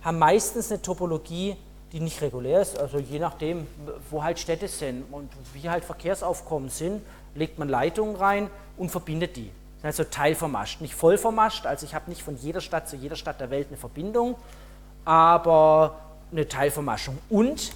[0.02, 1.56] haben meistens eine Topologie,
[1.92, 3.66] die nicht regulär ist, also je nachdem,
[4.10, 7.02] wo halt Städte sind und wie halt Verkehrsaufkommen sind,
[7.34, 9.50] legt man Leitungen rein und verbindet die.
[9.82, 13.40] Also teilvermascht, nicht voll vermascht, also ich habe nicht von jeder Stadt zu jeder Stadt
[13.40, 14.36] der Welt eine Verbindung,
[15.04, 15.98] aber
[16.30, 17.16] eine Teilvermaschung.
[17.30, 17.72] Und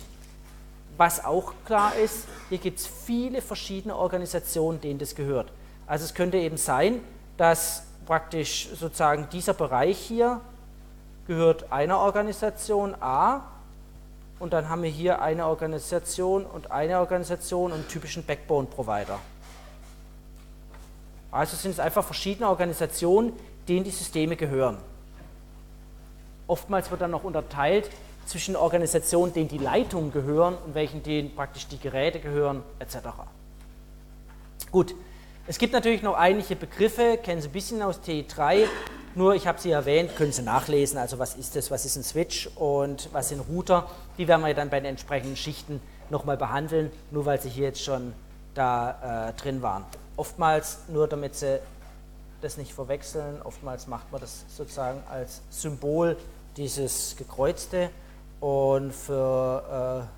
[1.01, 5.51] was auch klar ist, hier gibt es viele verschiedene Organisationen, denen das gehört.
[5.87, 7.01] Also es könnte eben sein,
[7.39, 10.43] dass praktisch sozusagen dieser Bereich hier
[11.27, 13.41] gehört einer Organisation A
[14.41, 19.19] und dann haben wir hier eine Organisation und eine Organisation und einen typischen Backbone-Provider.
[21.33, 23.33] Also sind es einfach verschiedene Organisationen,
[23.69, 24.77] denen die Systeme gehören.
[26.47, 27.89] Oftmals wird dann noch unterteilt
[28.31, 32.99] zwischen Organisationen, denen die Leitungen gehören und welchen denen praktisch die Geräte gehören, etc.
[34.71, 34.95] Gut,
[35.49, 38.67] es gibt natürlich noch einige Begriffe, kennen Sie ein bisschen aus T3,
[39.17, 42.05] nur ich habe sie erwähnt, können Sie nachlesen, also was ist das, was ist ein
[42.05, 42.49] Switch?
[42.55, 47.27] Und was sind Router, die werden wir dann bei den entsprechenden Schichten nochmal behandeln, nur
[47.27, 48.13] weil sie hier jetzt schon
[48.55, 49.85] da äh, drin waren.
[50.17, 51.59] Oftmals, nur damit Sie
[52.41, 56.17] das nicht verwechseln, oftmals macht man das sozusagen als Symbol
[56.57, 57.91] dieses gekreuzte
[58.41, 60.09] und für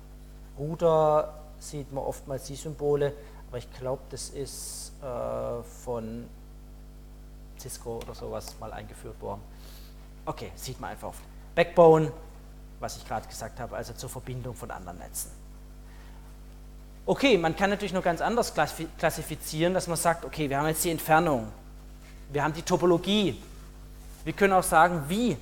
[0.57, 3.13] äh, Router sieht man oftmals die Symbole,
[3.49, 6.25] aber ich glaube, das ist äh, von
[7.59, 9.41] Cisco oder sowas mal eingeführt worden.
[10.25, 11.17] Okay, sieht man einfach auf.
[11.55, 12.11] Backbone,
[12.79, 15.31] was ich gerade gesagt habe, also zur Verbindung von anderen Netzen.
[17.05, 18.53] Okay, man kann natürlich noch ganz anders
[18.97, 21.49] klassifizieren, dass man sagt, okay, wir haben jetzt die Entfernung,
[22.31, 23.41] wir haben die Topologie.
[24.23, 25.35] Wir können auch sagen, wie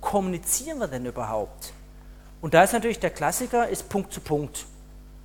[0.00, 1.72] kommunizieren wir denn überhaupt?
[2.42, 4.66] Und da ist natürlich der Klassiker, ist Punkt zu Punkt.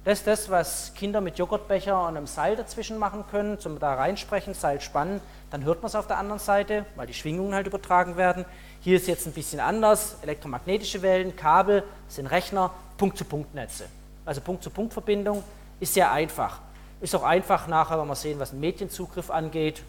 [0.05, 3.95] Das ist das, was Kinder mit Joghurtbecher und einem Seil dazwischen machen können, zum da
[3.95, 7.65] reinsprechen, Seil spannen, dann hört man es auf der anderen Seite, weil die Schwingungen halt
[7.65, 8.45] übertragen werden.
[8.81, 13.85] Hier ist jetzt ein bisschen anders, elektromagnetische Wellen, Kabel, sind Rechner, Punkt-zu-Punkt-Netze.
[14.23, 15.43] Also Punkt-zu-Punkt-Verbindung
[15.79, 16.59] ist sehr einfach.
[17.01, 19.81] Ist auch einfach nachher, wenn wir sehen, was Medienzugriff angeht,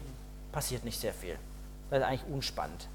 [0.51, 1.37] passiert nicht sehr viel.
[1.91, 2.87] Das ist eigentlich unspannend.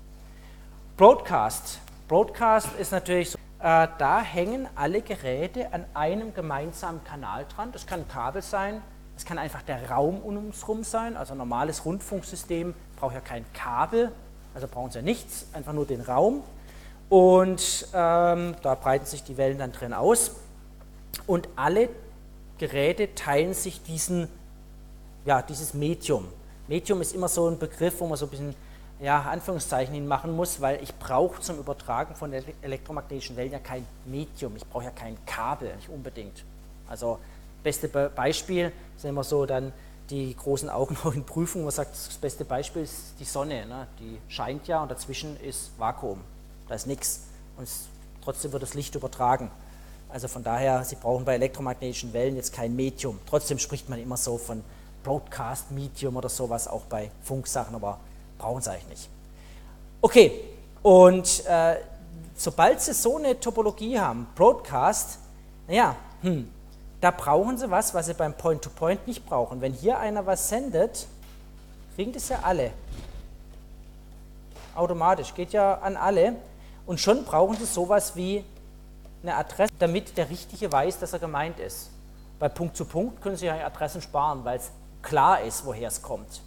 [0.96, 1.78] Broadcast.
[2.08, 7.72] Broadcast ist natürlich so, äh, da hängen alle Geräte an einem gemeinsamen Kanal dran.
[7.72, 8.82] Das kann ein Kabel sein,
[9.16, 11.16] es kann einfach der Raum um uns herum sein.
[11.16, 14.12] Also ein normales Rundfunksystem braucht ja kein Kabel,
[14.54, 16.42] also brauchen sie ja nichts, einfach nur den Raum.
[17.08, 20.32] Und ähm, da breiten sich die Wellen dann drin aus.
[21.26, 21.88] Und alle
[22.58, 24.28] Geräte teilen sich diesen,
[25.24, 26.28] ja, dieses Medium.
[26.68, 28.54] Medium ist immer so ein Begriff, wo man so ein bisschen
[29.04, 33.86] ja, Anführungszeichen hin machen muss, weil ich brauche zum Übertragen von elektromagnetischen Wellen ja kein
[34.06, 36.42] Medium, ich brauche ja kein Kabel, nicht unbedingt.
[36.88, 37.18] Also
[37.62, 39.74] beste Be Beispiel sind immer so dann
[40.08, 43.86] die großen Augen auch in Prüfungen, man sagt, das beste Beispiel ist die Sonne, ne?
[44.00, 46.20] die scheint ja und dazwischen ist Vakuum,
[46.66, 47.24] da ist nichts
[47.58, 47.88] und es,
[48.22, 49.50] trotzdem wird das Licht übertragen.
[50.08, 53.18] Also von daher, Sie brauchen bei elektromagnetischen Wellen jetzt kein Medium.
[53.28, 54.62] Trotzdem spricht man immer so von
[55.02, 57.98] Broadcast Medium oder sowas, auch bei Funksachen, aber
[58.44, 59.08] brauchen sie eigentlich nicht.
[60.02, 60.40] Okay,
[60.82, 61.76] und äh,
[62.36, 65.18] sobald sie so eine Topologie haben, Broadcast,
[65.66, 66.50] naja, hm,
[67.00, 69.62] da brauchen sie was, was sie beim Point-to-Point -Point nicht brauchen.
[69.62, 71.06] Wenn hier einer was sendet,
[71.94, 72.70] kriegen das ja alle.
[74.74, 76.34] Automatisch, geht ja an alle.
[76.84, 78.44] Und schon brauchen sie sowas wie
[79.22, 81.88] eine Adresse, damit der Richtige weiß, dass er gemeint ist.
[82.38, 86.02] Bei Punkt zu Punkt können Sie ja Adressen sparen, weil es klar ist, woher es
[86.02, 86.42] kommt.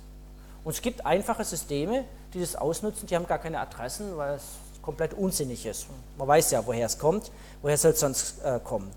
[0.67, 2.03] Und es gibt einfache Systeme,
[2.33, 4.43] die das ausnutzen, die haben gar keine Adressen, weil es
[4.81, 5.87] komplett unsinnig ist.
[6.17, 8.91] Man weiß ja, woher es kommt, woher soll es sonst äh, kommen.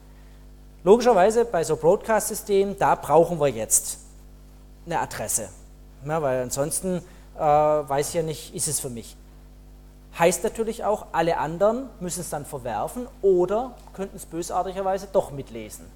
[0.82, 3.98] Logischerweise bei so Broadcast-Systemen, da brauchen wir jetzt
[4.84, 5.48] eine Adresse,
[6.04, 7.04] ja, weil ansonsten
[7.36, 9.14] äh, weiß ich ja nicht, ist es für mich.
[10.18, 15.86] Heißt natürlich auch, alle anderen müssen es dann verwerfen oder könnten es bösartigerweise doch mitlesen.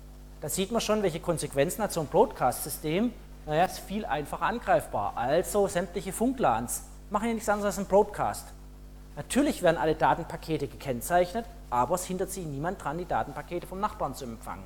[0.40, 3.12] Da sieht man schon, welche Konsequenzen hat so ein Broadcast-System.
[3.46, 5.14] Naja, ist viel einfacher angreifbar.
[5.16, 8.46] Also sämtliche Funklans machen ja nichts anderes als ein Broadcast.
[9.16, 14.14] Natürlich werden alle Datenpakete gekennzeichnet, aber es hindert sich niemand dran, die Datenpakete vom Nachbarn
[14.14, 14.64] zu empfangen.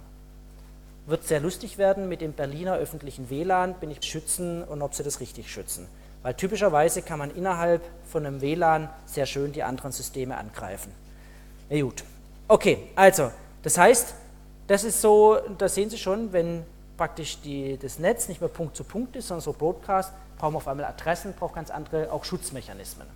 [1.07, 5.03] Wird sehr lustig werden mit dem Berliner öffentlichen WLAN, bin ich schützen und ob sie
[5.03, 5.89] das richtig schützen.
[6.23, 10.93] Weil typischerweise kann man innerhalb von einem WLAN sehr schön die anderen Systeme angreifen.
[11.71, 12.05] Na gut.
[12.47, 13.31] Okay, also,
[13.63, 14.15] das heißt,
[14.67, 16.65] das ist so, da sehen Sie schon, wenn
[16.99, 20.59] praktisch die, das Netz nicht mehr Punkt zu Punkt ist, sondern so Broadcast, brauchen wir
[20.59, 23.07] auf einmal Adressen, braucht ganz andere auch Schutzmechanismen.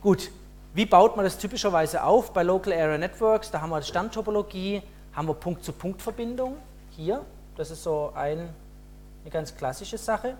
[0.00, 0.30] Gut,
[0.74, 2.32] wie baut man das typischerweise auf?
[2.32, 4.82] Bei Local Area Networks, da haben wir Stammtopologie,
[5.14, 6.56] haben wir Punkt-zu-Punkt-Verbindung.
[6.90, 7.24] Hier,
[7.56, 10.36] das ist so ein, eine ganz klassische Sache.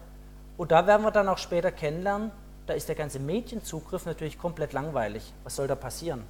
[0.57, 2.31] Und da werden wir dann auch später kennenlernen,
[2.67, 5.33] da ist der ganze Medienzugriff natürlich komplett langweilig.
[5.43, 6.23] Was soll da passieren?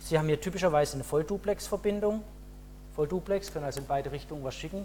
[0.00, 2.22] Sie haben hier typischerweise eine Vollduplex-Verbindung.
[2.98, 4.84] Vollduplex, können also in beide Richtungen was schicken.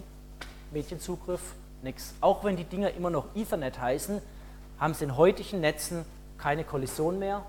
[0.70, 1.40] Medienzugriff,
[1.82, 2.14] nichts.
[2.20, 4.20] Auch wenn die Dinger immer noch Ethernet heißen,
[4.78, 6.04] haben sie in heutigen Netzen
[6.38, 7.42] keine Kollision mehr.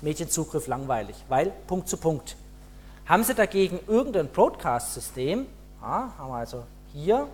[0.00, 2.34] Medienzugriff langweilig, weil Punkt zu Punkt.
[3.06, 5.46] Haben Sie dagegen irgendein Broadcast-System,
[5.80, 7.28] ja, haben wir also hier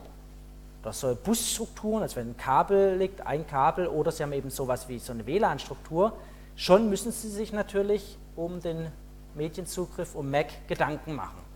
[0.83, 4.88] das soll Busstrukturen, also wenn ein Kabel liegt, ein Kabel, oder Sie haben eben sowas
[4.88, 6.12] wie so eine WLAN-Struktur,
[6.55, 8.92] schon müssen Sie sich natürlich um den
[9.35, 11.48] Medienzugriff, um Mac Gedanken machen.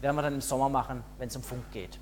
[0.00, 1.98] Werden wir dann im Sommer machen, wenn es um Funk geht.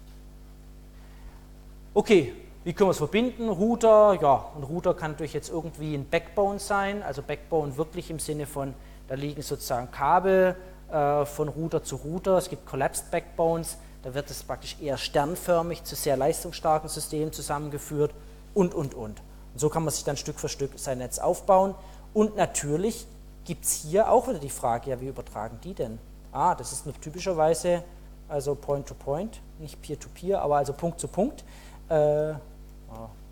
[1.94, 3.48] Okay, wie können wir es verbinden?
[3.48, 8.18] Router, ja, ein Router kann natürlich jetzt irgendwie ein Backbone sein, also Backbone wirklich im
[8.18, 8.74] Sinne von,
[9.06, 10.56] da liegen sozusagen Kabel
[10.90, 15.84] äh, von Router zu Router, es gibt Collapsed Backbones, da wird es praktisch eher sternförmig
[15.84, 18.12] zu sehr leistungsstarken Systemen zusammengeführt
[18.54, 19.20] und, und, und.
[19.52, 21.74] Und so kann man sich dann Stück für Stück sein Netz aufbauen.
[22.12, 23.06] Und natürlich
[23.44, 25.98] gibt es hier auch wieder die Frage, ja, wie übertragen die denn?
[26.34, 27.82] Ah, das ist typischerweise
[28.28, 31.44] also Point-to-Point, -point, nicht Peer-to-Peer, -peer, aber also Punkt zu Punkt.
[31.88, 32.34] Äh,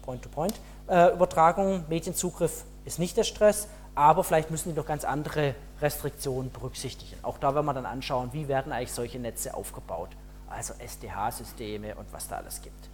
[0.03, 0.55] Point-to-Point.
[0.89, 6.51] Äh, Übertragung, Medienzugriff ist nicht der Stress, aber vielleicht müssen die noch ganz andere Restriktionen
[6.51, 7.17] berücksichtigen.
[7.23, 10.11] Auch da werden wir dann anschauen, wie werden eigentlich solche Netze aufgebaut
[10.53, 12.89] also SDH-Systeme und was da alles gibt.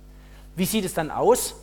[0.56, 1.54] Wie sieht es dann aus?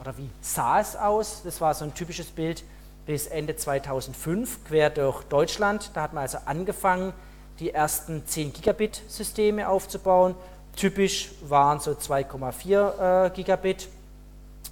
[0.00, 1.42] Oder wie sah es aus?
[1.44, 2.64] Das war so ein typisches Bild
[3.06, 5.90] bis Ende 2005, quer durch Deutschland.
[5.94, 7.12] Da hat man also angefangen,
[7.60, 10.34] die ersten 10 Gigabit-Systeme aufzubauen.
[10.76, 13.88] Typisch waren so 2,4 äh, Gigabit.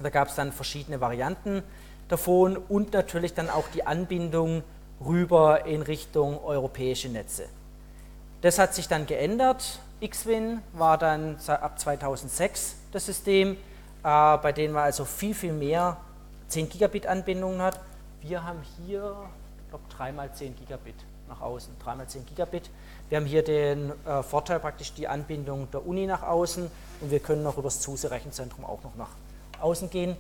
[0.03, 1.63] Da gab es dann verschiedene Varianten
[2.09, 4.63] davon und natürlich dann auch die Anbindung
[5.05, 7.45] rüber in Richtung europäische Netze.
[8.41, 9.79] Das hat sich dann geändert.
[10.05, 15.99] Xwin war dann ab 2006 das System, äh, bei dem man also viel, viel mehr
[16.49, 17.79] 10 Gigabit Anbindungen hat.
[18.21, 19.15] Wir haben hier,
[19.63, 20.97] ich glaube, 3 mal 10 Gigabit
[21.33, 22.71] nach außen, 3 mal 10 Gigabit.
[23.09, 27.21] Wir haben hier den äh, Vorteil praktisch die Anbindung der Uni nach außen und wir
[27.21, 29.11] können noch über das ZUSE-Rechenzentrum auch noch nach
[29.61, 30.17] außen gehen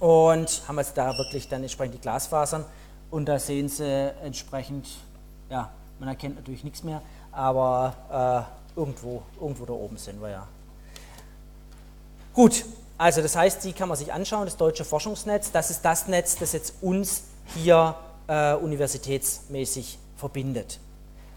[0.00, 2.64] und haben jetzt da wirklich dann entsprechend die Glasfasern
[3.10, 4.88] und da sehen Sie entsprechend,
[5.50, 7.00] ja, man erkennt natürlich nichts mehr,
[7.32, 10.48] aber äh, Irgendwo, irgendwo da oben sind wir ja.
[12.32, 12.64] Gut,
[12.98, 16.36] also das heißt, die kann man sich anschauen, das deutsche Forschungsnetz, das ist das Netz,
[16.36, 17.22] das jetzt uns
[17.54, 17.94] hier
[18.26, 20.80] äh, universitätsmäßig verbindet.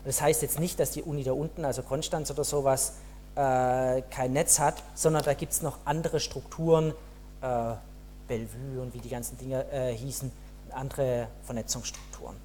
[0.05, 2.93] Das heißt jetzt nicht, dass die Uni da unten, also Konstanz oder sowas,
[3.35, 6.93] äh, kein Netz hat, sondern da gibt es noch andere Strukturen,
[7.41, 7.73] äh,
[8.27, 10.31] Bellevue und wie die ganzen Dinge äh, hießen,
[10.71, 12.35] andere Vernetzungsstrukturen.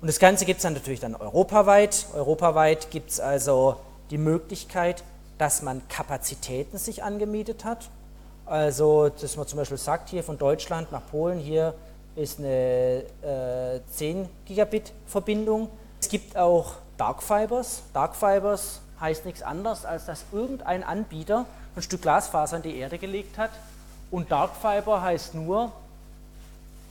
[0.00, 2.06] Und das Ganze gibt es dann natürlich dann europaweit.
[2.14, 3.76] Europaweit gibt es also
[4.10, 5.02] die Möglichkeit,
[5.38, 7.88] dass man Kapazitäten sich angemietet hat.
[8.46, 11.74] Also, dass man zum Beispiel sagt, hier von Deutschland nach Polen, hier
[12.16, 15.68] ist eine äh, 10 Gigabit Verbindung.
[16.00, 17.82] Es gibt auch Dark Fibers.
[17.92, 22.98] Dark Fibers heißt nichts anderes, als dass irgendein Anbieter ein Stück Glasfaser in die Erde
[22.98, 23.50] gelegt hat.
[24.10, 25.72] Und Dark Fiber heißt nur,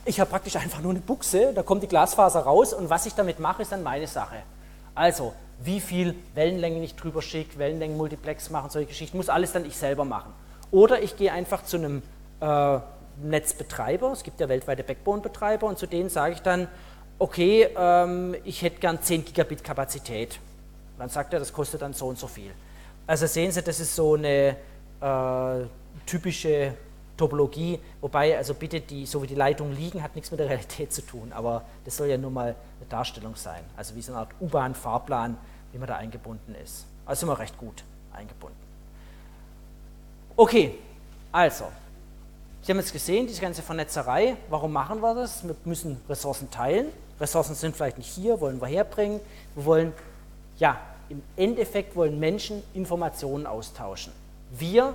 [0.04, 3.14] ich habe praktisch einfach nur eine Buchse, da kommt die Glasfaser raus und was ich
[3.14, 4.36] damit mache, ist dann meine Sache.
[4.94, 9.76] Also, wie viel Wellenlänge ich drüber schicke, Wellenlängenmultiplex machen, solche Geschichten, muss alles dann ich
[9.76, 10.32] selber machen.
[10.70, 12.02] Oder ich gehe einfach zu einem
[12.40, 12.78] äh,
[13.22, 16.68] Netzbetreiber, es gibt ja weltweite Backbone-Betreiber, und zu denen sage ich dann,
[17.18, 20.38] okay, ähm, ich hätte gern 10 Gigabit Kapazität.
[20.98, 22.50] Dann sagt er, das kostet dann so und so viel.
[23.06, 24.56] Also sehen Sie, das ist so eine
[25.00, 25.66] äh,
[26.06, 26.74] typische
[27.16, 30.92] Topologie, wobei also bitte die, so wie die Leitungen liegen, hat nichts mit der Realität
[30.92, 34.22] zu tun, aber das soll ja nur mal eine Darstellung sein, also wie so eine
[34.22, 35.36] Art U-Bahn-Fahrplan,
[35.72, 36.86] wie man da eingebunden ist.
[37.06, 38.56] Also immer recht gut eingebunden.
[40.36, 40.78] Okay,
[41.30, 41.66] also,
[42.64, 45.46] Sie haben jetzt gesehen, diese ganze Vernetzerei, warum machen wir das?
[45.46, 46.88] Wir müssen Ressourcen teilen.
[47.20, 49.20] Ressourcen sind vielleicht nicht hier, wollen wir herbringen.
[49.54, 49.92] Wir wollen,
[50.58, 54.12] ja, im Endeffekt wollen Menschen Informationen austauschen.
[54.50, 54.94] Wir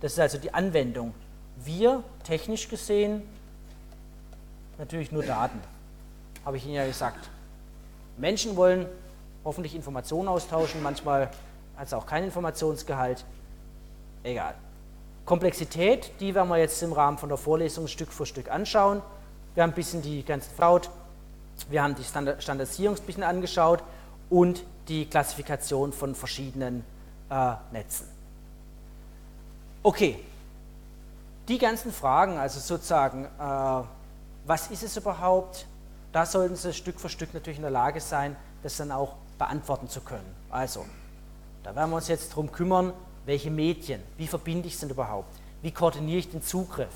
[0.00, 1.14] das ist also die Anwendung.
[1.56, 3.22] Wir, technisch gesehen,
[4.78, 5.58] natürlich nur Daten,
[6.44, 7.30] habe ich Ihnen ja gesagt.
[8.18, 8.86] Menschen wollen
[9.44, 11.30] hoffentlich Informationen austauschen, manchmal
[11.76, 13.24] hat es auch keinen Informationsgehalt.
[14.22, 14.54] Egal.
[15.26, 19.02] Komplexität, die werden wir jetzt im Rahmen von der Vorlesung Stück für Stück anschauen.
[19.54, 20.88] Wir haben ein bisschen die ganze Cloud,
[21.68, 23.82] wir haben die Standardisierung ein bisschen angeschaut
[24.30, 26.84] und die Klassifikation von verschiedenen
[27.28, 28.06] äh, Netzen.
[29.82, 30.16] Okay,
[31.48, 33.84] die ganzen Fragen, also sozusagen, äh,
[34.46, 35.66] was ist es überhaupt,
[36.12, 39.88] da sollten Sie Stück für Stück natürlich in der Lage sein, das dann auch beantworten
[39.88, 40.34] zu können.
[40.50, 40.86] Also,
[41.64, 42.92] da werden wir uns jetzt darum kümmern,
[43.26, 45.28] welche Medien, wie verbinde ich es denn überhaupt,
[45.62, 46.92] wie koordiniere ich den Zugriff,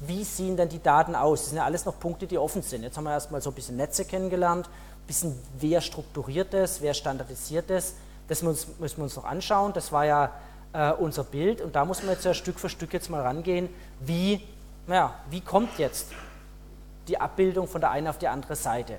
[0.00, 1.42] wie sehen dann die Daten aus.
[1.42, 2.82] Das sind ja alles noch Punkte, die offen sind.
[2.82, 6.94] Jetzt haben wir erstmal so ein bisschen Netze kennengelernt, ein bisschen wer strukturiert das, wer
[6.94, 7.94] standardisiert das.
[8.26, 9.72] Das müssen wir uns noch anschauen.
[9.74, 10.32] Das war ja
[10.72, 11.60] äh, unser Bild.
[11.60, 13.68] Und da muss man jetzt ja Stück für Stück jetzt mal rangehen,
[14.00, 14.40] wie,
[14.86, 16.08] naja, wie kommt jetzt
[17.08, 18.96] die Abbildung von der einen auf die andere Seite.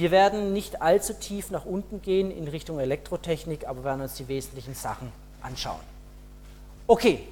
[0.00, 4.28] Wir werden nicht allzu tief nach unten gehen in Richtung Elektrotechnik, aber werden uns die
[4.28, 5.82] wesentlichen Sachen anschauen.
[6.86, 7.28] Okay,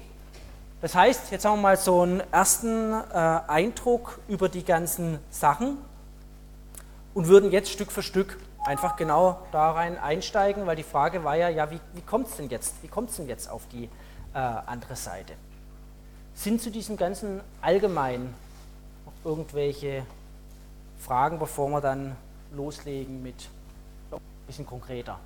[0.79, 5.79] das heißt, jetzt haben wir mal so einen ersten äh, Eindruck über die ganzen Sachen
[7.15, 11.35] und würden jetzt Stück für Stück einfach genau da rein einsteigen, weil die Frage war
[11.35, 12.75] ja, ja wie, wie kommt es denn jetzt?
[12.83, 13.85] Wie kommt es denn jetzt auf die
[14.35, 15.33] äh, andere Seite?
[16.35, 18.31] Sind zu diesem ganzen Allgemeinen
[19.07, 20.05] noch irgendwelche
[20.99, 22.15] Fragen, bevor wir dann
[22.53, 23.49] loslegen mit
[24.11, 25.19] ein bisschen konkreter?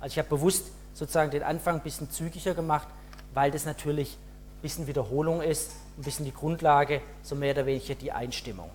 [0.00, 2.88] Also ich habe bewusst sozusagen den Anfang ein bisschen zügiger gemacht,
[3.34, 4.16] weil das natürlich
[4.58, 8.70] ein bisschen Wiederholung ist, ein bisschen die Grundlage, so mehr oder weniger die Einstimmung.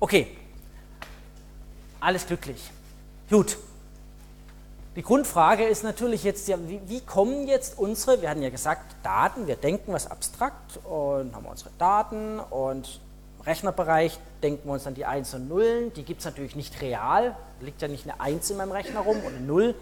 [0.00, 0.28] Okay,
[2.00, 2.70] alles glücklich.
[3.28, 3.58] Gut.
[4.94, 8.96] Die Grundfrage ist natürlich jetzt, ja, wie, wie, kommen jetzt unsere, wir hatten ja gesagt,
[9.02, 13.00] Daten, wir denken was abstrakt und haben unsere Daten und
[13.48, 17.34] Rechnerbereich denken wir uns dann die Eins und Nullen, die gibt es natürlich nicht real,
[17.60, 19.74] liegt ja nicht eine Eins in meinem Rechner rum oder eine Null,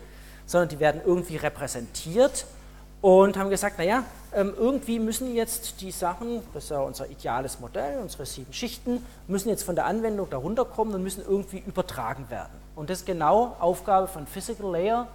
[0.46, 2.46] sondern die werden irgendwie repräsentiert
[3.02, 7.60] und haben gesagt, naja, ähm, irgendwie müssen jetzt die Sachen, das ist ja unser ideales
[7.60, 12.30] Modell, unsere sieben Schichten, müssen jetzt von der Anwendung da runterkommen und müssen irgendwie übertragen
[12.30, 12.52] werden.
[12.74, 15.08] Und das ist genau Aufgabe von Physical Layer,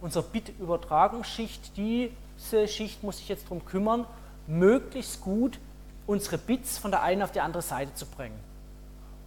[0.00, 1.76] unsere Bit-Übertragungsschicht.
[1.76, 4.06] Diese Schicht muss sich jetzt darum kümmern,
[4.46, 5.58] möglichst gut
[6.06, 8.38] unsere Bits von der einen auf die andere Seite zu bringen.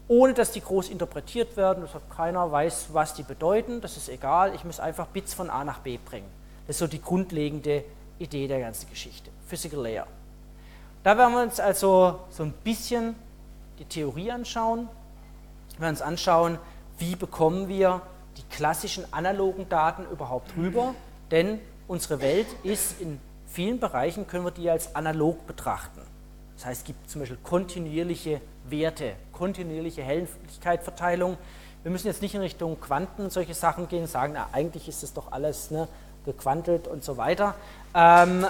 [0.08, 4.56] Ohne dass die groß interpretiert werden, hat keiner weiß, was die bedeuten, das ist egal,
[4.56, 6.28] ich muss einfach Bits von A nach B bringen.
[6.66, 7.84] Das ist so die grundlegende
[8.18, 9.30] Idee der ganzen Geschichte.
[9.48, 10.08] Physical Layer.
[11.04, 13.16] Da werden wir uns also so ein bisschen
[13.78, 14.90] die Theorie anschauen.
[15.74, 16.58] Wir werden uns anschauen,
[16.98, 18.02] wie bekommen wir
[18.38, 20.96] die klassischen analogen Daten überhaupt rüber,
[21.32, 26.02] denn unsere Welt ist in vielen Bereichen, können wir die als analog betrachten.
[26.60, 31.38] Das heißt, es gibt zum Beispiel kontinuierliche Werte, kontinuierliche Helligkeitsverteilung.
[31.84, 35.02] Wir müssen jetzt nicht in Richtung Quanten und solche Sachen gehen, sagen, na, eigentlich ist
[35.02, 35.88] das doch alles ne,
[36.26, 37.56] gequantelt und so weiter.
[37.96, 38.46] Ähm,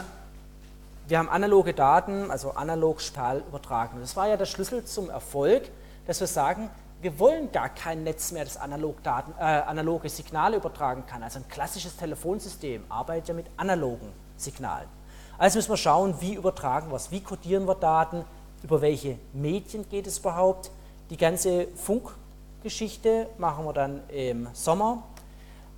[1.07, 3.99] wir haben analoge Daten, also analog stahl übertragen.
[4.01, 5.70] Das war ja der Schlüssel zum Erfolg,
[6.07, 10.57] dass wir sagen, wir wollen gar kein Netz mehr, das analog Daten, äh, analoge Signale
[10.57, 11.22] übertragen kann.
[11.22, 14.99] Also ein klassisches Telefonsystem arbeitet ja mit analogen Signalen.
[15.39, 18.25] Also müssen wir schauen, wie übertragen wir es, wie codieren wir Daten,
[18.61, 20.69] über welche Medien geht es überhaupt.
[21.09, 25.01] Die ganze Funkgeschichte machen wir dann im Sommer.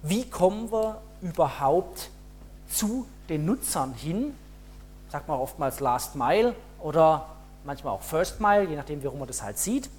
[0.01, 2.09] Wie kommen wir überhaupt
[2.69, 4.33] zu den Nutzern hin,
[5.09, 7.27] sagt man oftmals Last Mile oder
[7.63, 9.91] manchmal auch First Mile, je nachdem, wie man das halt sieht.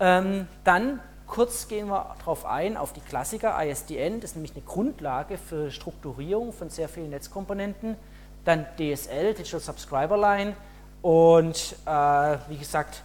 [0.00, 4.66] Ähm, dann kurz gehen wir darauf ein, auf die Klassiker, ISDN, das ist nämlich eine
[4.66, 7.96] Grundlage für Strukturierung von sehr vielen Netzkomponenten.
[8.44, 10.56] Dann DSL, Digital Subscriber Line
[11.00, 11.90] und äh,
[12.48, 13.02] wie gesagt,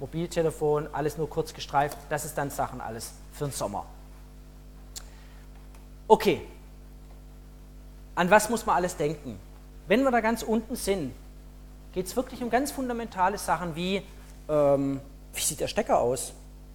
[0.00, 1.98] Mobiltelefon, alles nur kurz gestreift.
[2.08, 3.84] Das ist dann Sachen alles für den Sommer.
[6.06, 6.40] Okay,
[8.14, 9.38] an was muss man alles denken?
[9.86, 11.12] Wenn wir da ganz unten sind,
[11.92, 14.02] geht es wirklich um ganz fundamentale Sachen wie
[14.48, 15.00] ähm,
[15.32, 16.32] wie sieht der Stecker aus?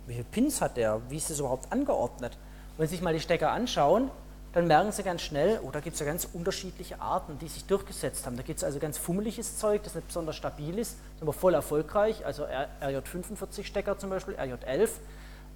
[0.08, 1.02] Wie viele Pins hat der?
[1.10, 2.38] Wie ist das überhaupt angeordnet?
[2.78, 4.10] wenn Sie sich mal die Stecker anschauen,
[4.54, 7.66] dann merken Sie ganz schnell, oh, da gibt es ja ganz unterschiedliche Arten, die sich
[7.66, 8.38] durchgesetzt haben.
[8.38, 11.56] Da gibt es also ganz fummeliges Zeug, das nicht besonders stabil ist, ist aber voll
[11.56, 14.90] erfolgreich, also RJ45-Stecker zum Beispiel, RJ11.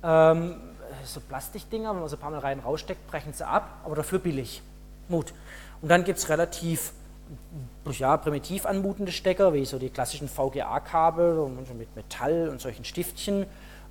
[0.03, 0.55] Ähm,
[1.03, 4.17] so Plastikdinger, wenn man so ein paar Mal rein raussteckt, brechen sie ab, aber dafür
[4.17, 4.63] billig.
[5.09, 5.33] Mut.
[5.81, 6.91] Und dann gibt es relativ
[7.91, 13.45] ja, primitiv anmutende Stecker, wie so die klassischen VGA-Kabel mit Metall und solchen Stiftchen.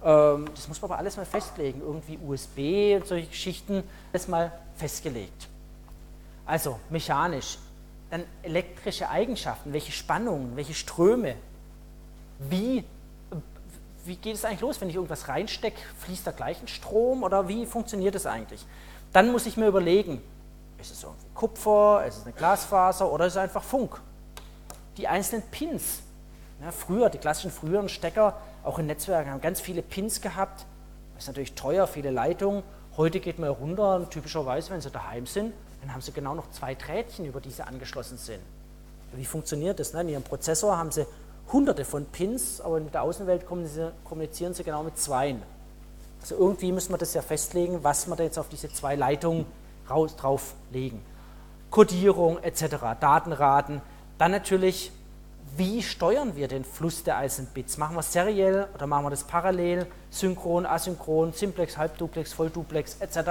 [0.07, 3.83] Ähm, das muss man aber alles mal festlegen, irgendwie USB und solche Geschichten,
[4.13, 5.49] alles mal festgelegt.
[6.47, 7.59] Also mechanisch,
[8.09, 11.35] dann elektrische Eigenschaften, welche Spannungen, welche Ströme,
[12.39, 12.85] wie,
[14.05, 17.49] wie geht es eigentlich los, wenn ich irgendwas reinstecke, fließt da gleich ein Strom oder
[17.49, 18.65] wie funktioniert das eigentlich?
[19.13, 20.23] Dann muss ich mir überlegen,
[20.81, 24.01] ist es irgendwie Kupfer, ist es eine Glasfaser oder ist es einfach Funk?
[24.99, 26.03] Die einzelnen Pins,
[26.63, 30.67] ja, früher, die klassischen früheren Stecker, auch in Netzwerken, haben ganz viele Pins gehabt.
[31.15, 32.63] Das ist natürlich teuer, viele Leitungen.
[32.97, 36.51] Heute geht man runter und typischerweise, wenn sie daheim sind, dann haben sie genau noch
[36.51, 38.41] zwei Drähtchen, über die sie angeschlossen sind.
[39.13, 39.93] Wie funktioniert das?
[39.93, 40.01] Ne?
[40.03, 41.07] In ihrem Prozessor haben sie
[41.53, 45.43] hunderte von Pins, aber in der Außenwelt kommunizieren sie genau mit zweien.
[46.21, 49.47] Also irgendwie müssen wir das ja festlegen, was wir da jetzt auf diese zwei Leitungen
[49.87, 51.01] drauflegen.
[51.71, 53.81] Codierung etc., Datenraten.
[54.19, 54.91] Dann natürlich
[55.57, 57.79] wie steuern wir den Fluss der einzelnen Bits?
[57.79, 63.31] Machen wir es seriell oder machen wir das parallel, synchron, asynchron, Simplex, Halbduplex, Vollduplex etc.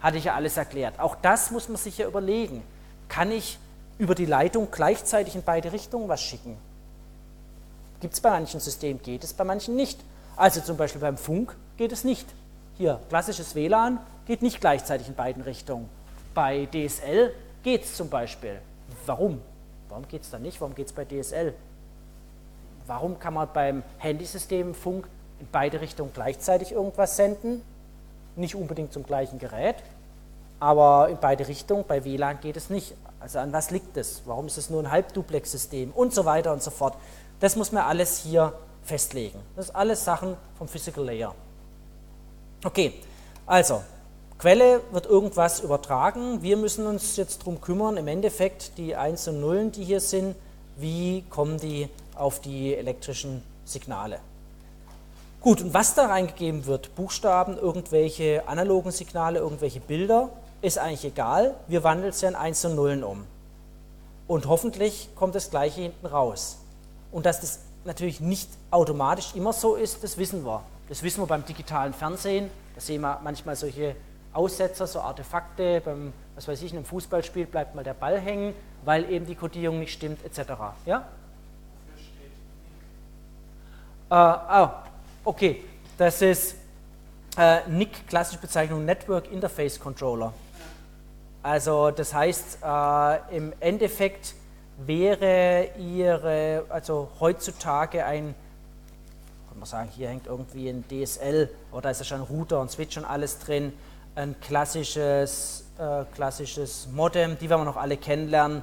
[0.00, 0.98] Hatte ich ja alles erklärt.
[0.98, 2.62] Auch das muss man sich ja überlegen.
[3.08, 3.58] Kann ich
[3.98, 6.56] über die Leitung gleichzeitig in beide Richtungen was schicken?
[8.00, 10.00] Gibt es bei manchen Systemen, geht es bei manchen nicht.
[10.36, 12.26] Also zum Beispiel beim Funk geht es nicht.
[12.76, 15.88] Hier, klassisches WLAN geht nicht gleichzeitig in beiden Richtungen.
[16.34, 17.32] Bei DSL
[17.62, 18.60] geht es zum Beispiel.
[19.06, 19.40] Warum?
[19.92, 20.58] Warum geht es da nicht?
[20.58, 21.52] Warum geht es bei DSL?
[22.86, 25.06] Warum kann man beim Handysystem Funk
[25.38, 27.60] in beide Richtungen gleichzeitig irgendwas senden?
[28.34, 29.76] Nicht unbedingt zum gleichen Gerät,
[30.60, 31.84] aber in beide Richtungen.
[31.86, 32.94] Bei WLAN geht es nicht.
[33.20, 34.22] Also an was liegt es?
[34.24, 35.90] Warum ist es nur ein Halbduplex-System?
[35.90, 36.96] Und so weiter und so fort.
[37.40, 39.40] Das muss man alles hier festlegen.
[39.56, 41.34] Das sind alles Sachen vom Physical Layer.
[42.64, 42.94] Okay,
[43.44, 43.82] also
[44.42, 46.42] Quelle wird irgendwas übertragen.
[46.42, 50.34] Wir müssen uns jetzt darum kümmern, im Endeffekt die 1 und Nullen, die hier sind,
[50.76, 54.18] wie kommen die auf die elektrischen Signale.
[55.40, 60.30] Gut, und was da reingegeben wird, Buchstaben, irgendwelche analogen Signale, irgendwelche Bilder,
[60.60, 61.54] ist eigentlich egal.
[61.68, 63.24] Wir wandeln es ja in 1 und Nullen um.
[64.26, 66.58] Und hoffentlich kommt das Gleiche hinten raus.
[67.12, 70.64] Und dass das natürlich nicht automatisch immer so ist, das wissen wir.
[70.88, 72.50] Das wissen wir beim digitalen Fernsehen.
[72.74, 73.94] Da sehen wir manchmal solche
[74.32, 78.54] Aussetzer, so Artefakte, beim, was weiß ich, in einem Fußballspiel bleibt mal der Ball hängen,
[78.84, 80.52] weil eben die Kodierung nicht stimmt, etc.
[80.86, 81.06] Ja?
[84.10, 84.68] Äh, oh,
[85.24, 85.64] okay,
[85.98, 86.56] das ist
[87.36, 90.32] äh, NIC, klassische Bezeichnung Network Interface Controller.
[91.42, 94.34] Also das heißt, äh, im Endeffekt
[94.78, 98.34] wäre Ihre, also heutzutage ein,
[99.48, 102.70] kann man sagen, hier hängt irgendwie ein DSL oder ist ja schon ein Router und
[102.70, 103.72] Switch und alles drin,
[104.14, 108.58] ein klassisches, äh, klassisches Modem, die werden wir noch alle kennenlernen,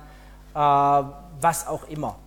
[0.53, 2.17] äh, was auch immer.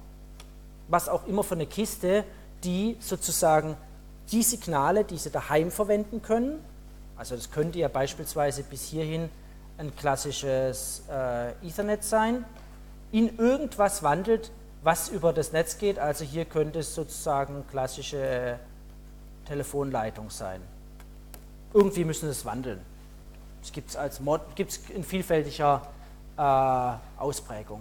[0.89, 2.25] Was auch immer für eine Kiste,
[2.64, 3.77] die sozusagen
[4.31, 6.62] die Signale, die Sie daheim verwenden können,
[7.16, 9.29] also das könnte ja beispielsweise bis hierhin
[9.79, 12.45] ein klassisches äh, Ethernet sein,
[13.12, 14.51] in irgendwas wandelt,
[14.83, 15.99] was über das Netz geht.
[15.99, 18.59] Also hier könnte es sozusagen klassische
[19.47, 20.61] Telefonleitung sein.
[21.73, 22.81] Irgendwie müssen Sie es wandeln.
[23.63, 25.83] Es gibt es als Mod, gibt in vielfältiger
[26.37, 27.81] äh, Ausprägung.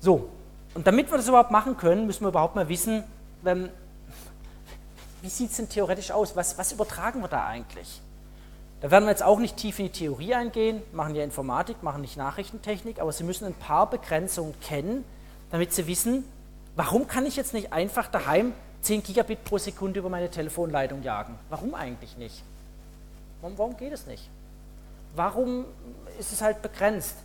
[0.00, 0.30] So,
[0.74, 3.04] und damit wir das überhaupt machen können, müssen wir überhaupt mal wissen,
[3.44, 3.68] ähm,
[5.20, 6.34] wie sieht es denn theoretisch aus?
[6.34, 8.00] Was, was übertragen wir da eigentlich?
[8.80, 12.00] Da werden wir jetzt auch nicht tief in die Theorie eingehen, machen ja Informatik, machen
[12.00, 15.04] nicht Nachrichtentechnik, aber Sie müssen ein paar Begrenzungen kennen,
[15.50, 16.24] damit Sie wissen,
[16.76, 21.38] warum kann ich jetzt nicht einfach daheim 10 Gigabit pro Sekunde über meine Telefonleitung jagen?
[21.50, 22.42] Warum eigentlich nicht?
[23.40, 24.28] Warum, warum geht es nicht?
[25.14, 25.64] Warum
[26.18, 27.16] ist es halt begrenzt?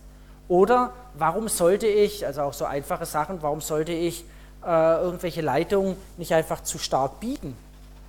[0.48, 4.24] Oder warum sollte ich, also auch so einfache Sachen, warum sollte ich
[4.64, 7.56] äh, irgendwelche Leitungen nicht einfach zu stark biegen?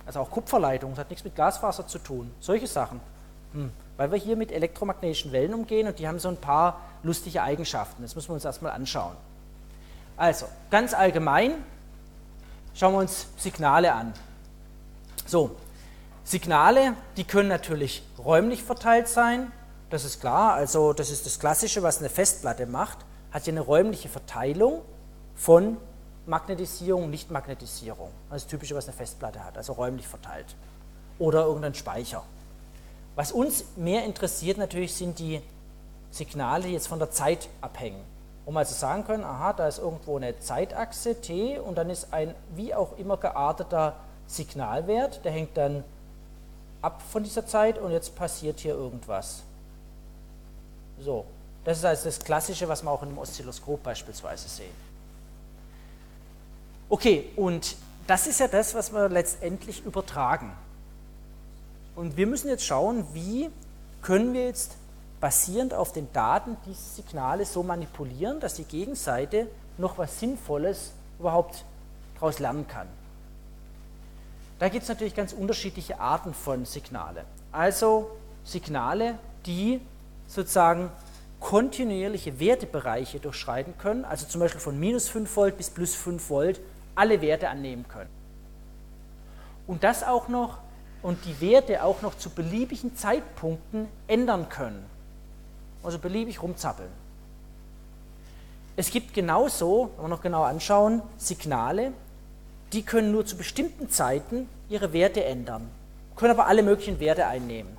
[0.06, 2.30] Also auch Kupferleitungen, das hat nichts mit Glasfaser zu tun.
[2.40, 3.00] Solche Sachen.
[3.52, 3.70] Hm.
[3.96, 8.02] Weil wir hier mit elektromagnetischen Wellen umgehen und die haben so ein paar lustige Eigenschaften.
[8.02, 9.16] Das müssen wir uns erstmal anschauen.
[10.16, 11.52] Also, ganz allgemein
[12.74, 14.12] schauen wir uns Signale an.
[15.26, 15.56] So,
[16.28, 19.50] Signale, die können natürlich räumlich verteilt sein,
[19.88, 22.98] das ist klar, also das ist das Klassische, was eine Festplatte macht,
[23.30, 24.82] hat ja eine räumliche Verteilung
[25.34, 25.78] von
[26.26, 28.10] Magnetisierung, Nicht-Magnetisierung.
[28.28, 30.54] Das ist typisch, was eine Festplatte hat, also räumlich verteilt.
[31.18, 32.22] Oder irgendein Speicher.
[33.16, 35.40] Was uns mehr interessiert natürlich sind die
[36.10, 38.04] Signale, die jetzt von der Zeit abhängen.
[38.44, 42.34] Man also sagen können, aha, da ist irgendwo eine Zeitachse t und dann ist ein
[42.54, 45.84] wie auch immer gearteter Signalwert, der hängt dann
[46.82, 49.42] ab von dieser Zeit und jetzt passiert hier irgendwas.
[51.00, 51.24] So,
[51.64, 54.88] das ist also das Klassische, was wir auch in einem Oszilloskop beispielsweise sehen.
[56.88, 57.76] Okay, und
[58.06, 60.52] das ist ja das, was wir letztendlich übertragen.
[61.94, 63.50] Und wir müssen jetzt schauen, wie
[64.00, 64.76] können wir jetzt
[65.20, 71.64] basierend auf den Daten diese Signale so manipulieren, dass die Gegenseite noch was Sinnvolles überhaupt
[72.14, 72.88] daraus lernen kann.
[74.58, 77.24] Da gibt es natürlich ganz unterschiedliche Arten von Signale.
[77.52, 78.10] Also
[78.44, 79.80] Signale, die
[80.26, 80.90] sozusagen
[81.40, 86.60] kontinuierliche Wertebereiche durchschreiten können, also zum Beispiel von minus 5 Volt bis plus 5 Volt
[86.94, 88.10] alle Werte annehmen können.
[89.66, 90.58] Und das auch noch
[91.02, 94.84] und die Werte auch noch zu beliebigen Zeitpunkten ändern können.
[95.84, 96.90] Also beliebig rumzappeln.
[98.76, 101.92] Es gibt genauso, wenn wir noch genau anschauen, Signale,
[102.72, 105.68] die können nur zu bestimmten Zeiten ihre Werte ändern,
[106.16, 107.76] können aber alle möglichen Werte einnehmen.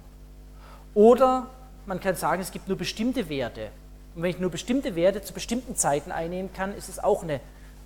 [0.94, 1.48] Oder
[1.86, 3.70] man kann sagen, es gibt nur bestimmte Werte.
[4.16, 7.36] Und wenn ich nur bestimmte Werte zu bestimmten Zeiten einnehmen kann, ist es auch eine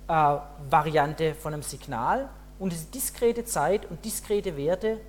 [0.08, 0.36] äh,
[0.70, 2.28] Variante von einem Signal.
[2.58, 5.00] Und diese diskrete Zeit und diskrete Werte,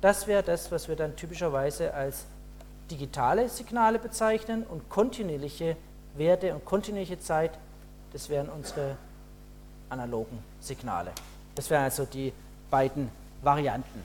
[0.00, 2.26] das wäre das, was wir dann typischerweise als
[2.90, 5.76] digitale Signale bezeichnen und kontinuierliche
[6.16, 7.52] Werte und kontinuierliche Zeit,
[8.12, 8.96] das wären unsere
[9.90, 11.12] analogen Signale.
[11.58, 12.32] Das wären also die
[12.70, 13.10] beiden
[13.42, 14.04] Varianten.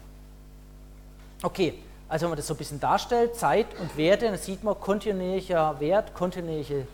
[1.43, 1.75] Okay,
[2.09, 5.79] also wenn man das so ein bisschen darstellt, Zeit und Werte, dann sieht man kontinuierlicher
[5.79, 6.87] Wert, kontinuierliche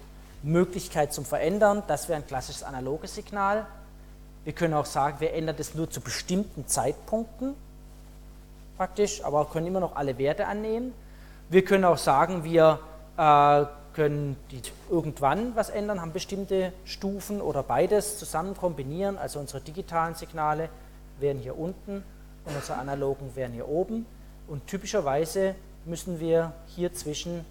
[0.43, 3.67] Möglichkeit zum Verändern, das wäre ein klassisches analoges Signal.
[4.43, 7.55] Wir können auch sagen, wir ändern das nur zu bestimmten Zeitpunkten
[8.75, 10.93] praktisch, aber können immer noch alle Werte annehmen.
[11.47, 12.79] Wir können auch sagen, wir
[13.15, 13.65] äh,
[13.99, 19.17] können die irgendwann was ändern, haben bestimmte Stufen oder beides zusammen kombinieren.
[19.17, 20.69] Also unsere digitalen Signale
[21.19, 22.01] wären hier unten
[22.45, 24.05] und unsere analogen wären hier oben.
[24.47, 27.43] Und typischerweise müssen wir hier zwischen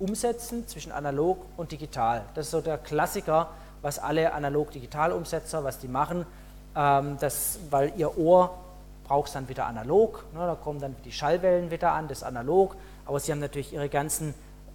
[0.00, 2.24] umsetzen, zwischen analog und digital.
[2.34, 3.50] Das ist so der Klassiker,
[3.80, 6.26] was alle analog-digital-Umsetzer, was die machen,
[6.74, 8.58] ähm, das, weil ihr Ohr
[9.04, 12.74] braucht es dann wieder analog, ne, da kommen dann die Schallwellen wieder an, das analog,
[13.06, 14.34] aber sie haben natürlich ihre ganzen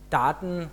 [0.09, 0.71] Daten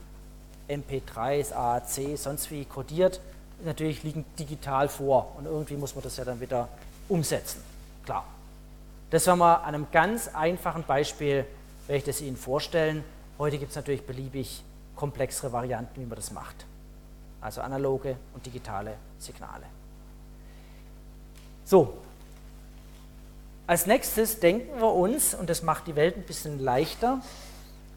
[0.71, 3.21] MP3s, AAC, sonst wie codiert,
[3.65, 6.69] natürlich liegen digital vor und irgendwie muss man das ja dann wieder
[7.09, 7.63] umsetzen.
[8.05, 8.25] Klar.
[9.11, 11.45] Das werden wir an einem ganz einfachen Beispiel,
[11.87, 13.03] werde ich das Ihnen vorstellen.
[13.39, 14.63] Heute gibt es natürlich beliebig
[14.95, 16.65] komplexere Varianten, wie man das macht.
[17.41, 19.65] Also analoge und digitale Signale.
[21.65, 21.99] So,
[23.67, 27.21] als nächstes denken wir uns, und das macht die Welt ein bisschen leichter,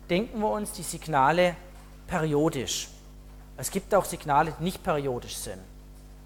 [0.10, 1.56] denken wir uns die Signale
[2.08, 2.90] periodisch.
[3.58, 5.60] Es gibt auch Signale, die nicht periodisch sind.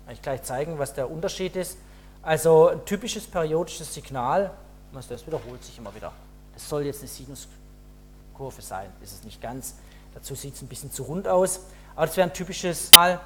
[0.10, 1.78] Ich gleich zeigen, was der Unterschied ist.
[2.22, 4.52] Also ein typisches periodisches Signal,
[4.94, 6.12] das wiederholt sich immer wieder.
[6.54, 9.76] Das soll jetzt eine Sinuskurve sein, ist es nicht ganz.
[10.14, 11.62] Dazu sieht es ein bisschen zu rund aus.
[11.96, 13.20] Aber das wäre ein typisches Signal.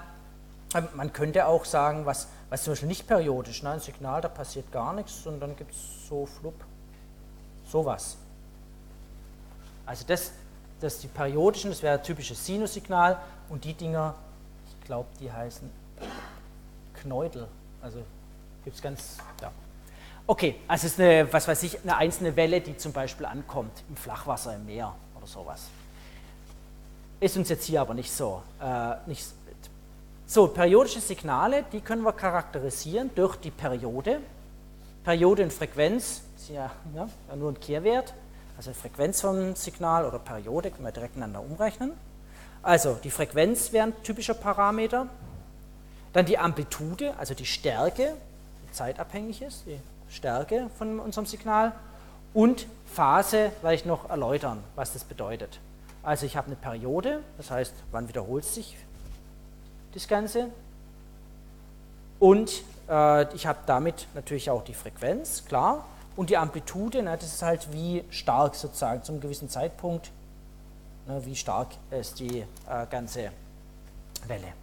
[0.93, 3.71] Man könnte auch sagen, was, was zum Beispiel nicht periodisch, ne?
[3.71, 6.55] ein Signal, da passiert gar nichts und dann gibt es so flupp,
[7.67, 8.15] sowas.
[9.85, 10.31] Also das
[10.81, 13.19] das die periodischen, das wäre ein typisches Sinussignal
[13.49, 14.15] und die Dinger,
[14.67, 15.69] ich glaube, die heißen
[17.01, 17.47] Knäudel.
[17.81, 17.99] Also
[18.63, 19.51] gibt es ganz, ja.
[20.27, 23.83] Okay, also es ist eine, was weiß ich, eine einzelne Welle, die zum Beispiel ankommt
[23.89, 25.67] im Flachwasser, im Meer oder sowas.
[27.19, 29.25] Ist uns jetzt hier aber nicht so, äh, nicht
[30.25, 34.19] so, periodische Signale, die können wir charakterisieren durch die Periode.
[35.03, 38.13] Periode und Frequenz sind ja, ja nur ein Kehrwert
[38.67, 41.93] also Frequenz vom Signal oder Periode, können wir direkt miteinander umrechnen.
[42.61, 45.07] Also die Frequenz wäre ein typischer Parameter.
[46.13, 48.13] Dann die Amplitude, also die Stärke,
[48.63, 49.79] die zeitabhängig ist, die
[50.11, 51.71] Stärke von unserem Signal.
[52.35, 55.59] Und Phase werde ich noch erläutern, was das bedeutet.
[56.03, 58.77] Also ich habe eine Periode, das heißt, wann wiederholt sich
[59.95, 60.49] das Ganze.
[62.19, 65.83] Und äh, ich habe damit natürlich auch die Frequenz, klar.
[66.21, 70.11] Und die Amplitude, ne, das ist halt wie stark sozusagen zum gewissen Zeitpunkt,
[71.07, 73.31] ne, wie stark ist die äh, ganze
[74.27, 74.53] Welle.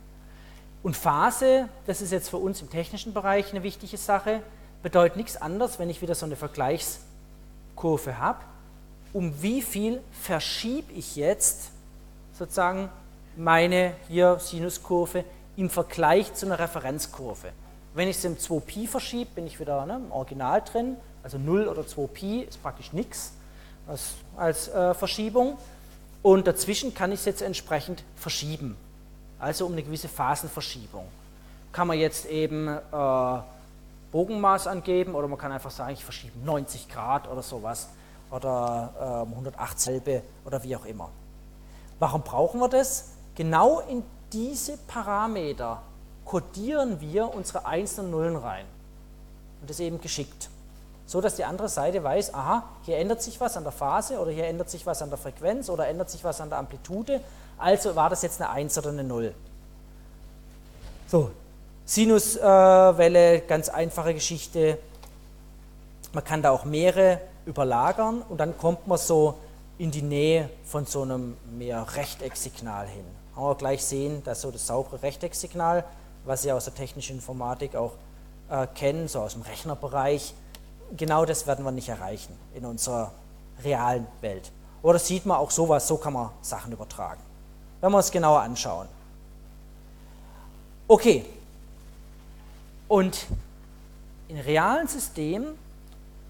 [0.84, 4.40] Und Phase, das ist jetzt für uns im technischen Bereich eine wichtige Sache,
[4.84, 8.38] bedeutet nichts anderes, wenn ich wieder so eine Vergleichskurve habe,
[9.12, 11.72] um wie viel verschiebe ich jetzt
[12.34, 12.88] sozusagen
[13.36, 15.24] meine hier Sinuskurve
[15.56, 17.48] im Vergleich zu einer Referenzkurve.
[17.94, 20.96] Wenn ich es im 2Pi verschiebe, bin ich wieder ne, im Original drin.
[21.22, 23.32] Also 0 oder 2Pi ist praktisch nichts
[23.86, 25.58] als, als äh, Verschiebung.
[26.22, 28.76] Und dazwischen kann ich es jetzt entsprechend verschieben.
[29.38, 31.06] Also um eine gewisse Phasenverschiebung.
[31.72, 33.38] Kann man jetzt eben äh,
[34.10, 37.88] Bogenmaß angeben oder man kann einfach sagen, ich verschiebe 90 Grad oder sowas
[38.30, 40.02] oder äh, 180
[40.44, 41.10] oder wie auch immer.
[41.98, 43.10] Warum brauchen wir das?
[43.34, 44.02] Genau in
[44.32, 45.82] diese Parameter
[46.24, 48.66] kodieren wir unsere einzelnen Nullen rein.
[49.60, 50.50] Und das eben geschickt.
[51.08, 54.30] So dass die andere Seite weiß, aha, hier ändert sich was an der Phase oder
[54.30, 57.22] hier ändert sich was an der Frequenz oder ändert sich was an der Amplitude.
[57.56, 59.34] Also war das jetzt eine 1 oder eine 0.
[61.06, 61.30] So,
[61.86, 64.76] Sinuswelle, äh, ganz einfache Geschichte.
[66.12, 69.38] Man kann da auch mehrere überlagern und dann kommt man so
[69.78, 73.06] in die Nähe von so einem mehr Rechtecksignal hin.
[73.34, 75.86] Haben wir gleich sehen, dass so das saubere Rechtecksignal,
[76.26, 77.92] was Sie aus der technischen Informatik auch
[78.50, 80.34] äh, kennen, so aus dem Rechnerbereich,
[80.96, 83.12] genau das werden wir nicht erreichen in unserer
[83.62, 84.50] realen Welt.
[84.82, 87.20] Oder sieht man auch sowas, so kann man Sachen übertragen.
[87.80, 88.88] Wenn wir uns genauer anschauen.
[90.86, 91.24] Okay,
[92.88, 93.26] und
[94.28, 95.58] in realen Systemen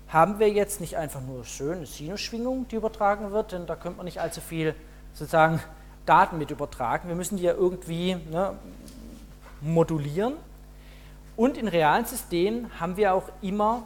[0.09, 4.07] haben wir jetzt nicht einfach nur schöne Sinusschwingung, die übertragen wird, denn da könnte man
[4.07, 4.75] nicht allzu viel
[5.15, 5.61] sozusagen
[6.07, 7.09] Daten mit übertragen.
[7.09, 8.55] Wir müssen die ja irgendwie ne,
[9.61, 10.35] modulieren.
[11.37, 13.85] Und in realen Systemen haben wir auch immer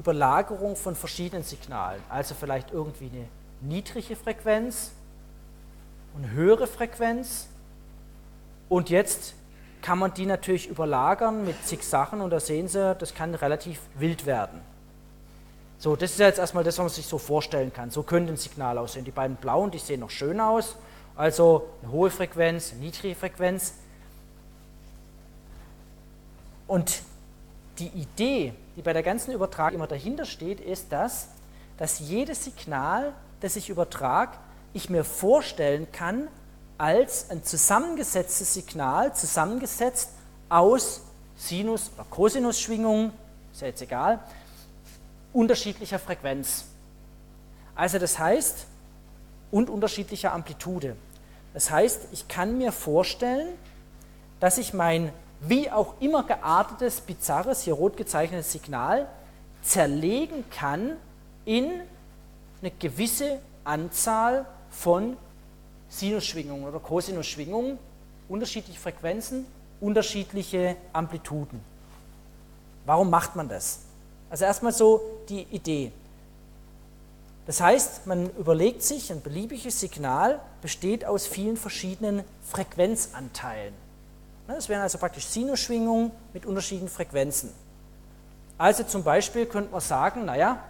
[0.00, 2.02] Überlagerung von verschiedenen Signalen.
[2.08, 3.26] Also vielleicht irgendwie eine
[3.60, 4.92] niedrige Frequenz
[6.16, 7.48] und höhere Frequenz.
[8.70, 9.34] Und jetzt
[9.82, 13.78] kann man die natürlich überlagern mit zig Sachen und da sehen Sie, das kann relativ
[13.94, 14.60] wild werden.
[15.78, 17.90] So, das ist jetzt erstmal das, was man sich so vorstellen kann.
[17.90, 19.04] So könnte ein Signal aussehen.
[19.04, 20.76] Die beiden blauen, die sehen noch schön aus.
[21.14, 23.74] Also eine hohe Frequenz, eine niedrige Frequenz.
[26.66, 27.02] Und
[27.78, 31.28] die Idee, die bei der ganzen Übertragung immer dahinter steht, ist das,
[31.76, 34.38] dass jedes Signal, das ich übertrage,
[34.72, 36.28] ich mir vorstellen kann,
[36.78, 40.12] als ein zusammengesetztes Signal, zusammengesetzt
[40.48, 41.02] aus
[41.36, 43.12] Sinus- oder Cosinusschwingungen,
[43.52, 44.20] ist ja jetzt egal,
[45.34, 46.64] unterschiedlicher Frequenz.
[47.74, 48.66] Also das heißt,
[49.50, 50.96] und unterschiedlicher Amplitude.
[51.52, 53.48] Das heißt, ich kann mir vorstellen,
[54.38, 59.08] dass ich mein wie auch immer geartetes, bizarres, hier rot gezeichnetes Signal
[59.62, 60.96] zerlegen kann
[61.44, 61.70] in
[62.60, 65.16] eine gewisse Anzahl von
[65.88, 67.78] Sinusschwingungen oder Cosinusschwingungen,
[68.28, 69.46] unterschiedliche Frequenzen,
[69.80, 71.60] unterschiedliche Amplituden.
[72.86, 73.80] Warum macht man das?
[74.28, 75.92] Also erstmal so die Idee.
[77.46, 83.74] Das heißt, man überlegt sich, ein beliebiges Signal besteht aus vielen verschiedenen Frequenzanteilen.
[84.54, 87.52] Das wären also praktisch Sinusschwingungen mit unterschiedlichen Frequenzen.
[88.58, 90.62] Also zum Beispiel könnte man sagen, naja,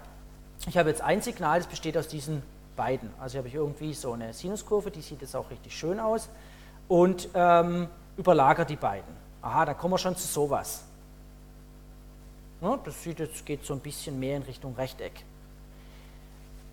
[0.67, 2.43] ich habe jetzt ein Signal, das besteht aus diesen
[2.77, 3.11] beiden.
[3.19, 6.29] Also habe ich irgendwie so eine Sinuskurve, die sieht jetzt auch richtig schön aus
[6.89, 9.17] und ähm, überlagere die beiden.
[9.43, 10.83] Aha, da kommen wir schon zu sowas.
[12.61, 15.25] Ja, das sieht jetzt, geht so ein bisschen mehr in Richtung Rechteck.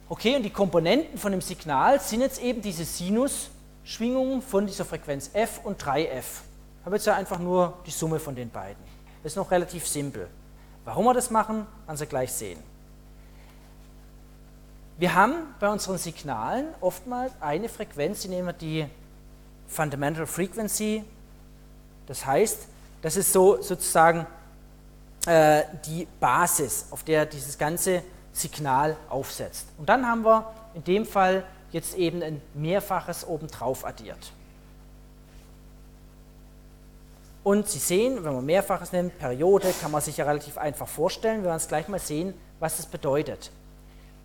[0.10, 5.30] Okay, und die Komponenten von dem Signal sind jetzt eben diese Sinusschwingungen von dieser Frequenz
[5.34, 6.42] f und 3f.
[6.88, 8.82] Habe jetzt einfach nur die Summe von den beiden.
[9.22, 10.30] Das ist noch relativ simpel.
[10.86, 12.64] Warum wir das machen, werden Sie gleich sehen.
[14.98, 18.86] Wir haben bei unseren Signalen oftmals eine Frequenz, die nehmen wir die
[19.68, 21.04] Fundamental Frequency.
[22.06, 22.70] Das heißt,
[23.02, 24.26] das ist so sozusagen
[25.26, 29.68] äh, die Basis, auf der dieses ganze Signal aufsetzt.
[29.78, 34.32] Und dann haben wir in dem Fall jetzt eben ein Mehrfaches obendrauf addiert.
[37.48, 41.44] Und Sie sehen, wenn man Mehrfaches nimmt, Periode, kann man sich ja relativ einfach vorstellen.
[41.44, 43.52] Wir werden es gleich mal sehen, was das bedeutet.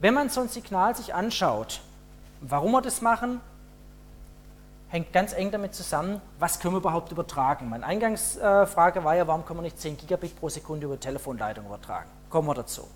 [0.00, 1.82] Wenn man so ein Signal sich anschaut,
[2.40, 3.40] warum wir das machen,
[4.88, 7.68] hängt ganz eng damit zusammen, was können wir überhaupt übertragen.
[7.68, 12.10] Meine Eingangsfrage war ja, warum können wir nicht 10 Gigabit pro Sekunde über Telefonleitung übertragen?
[12.28, 12.88] Kommen wir dazu.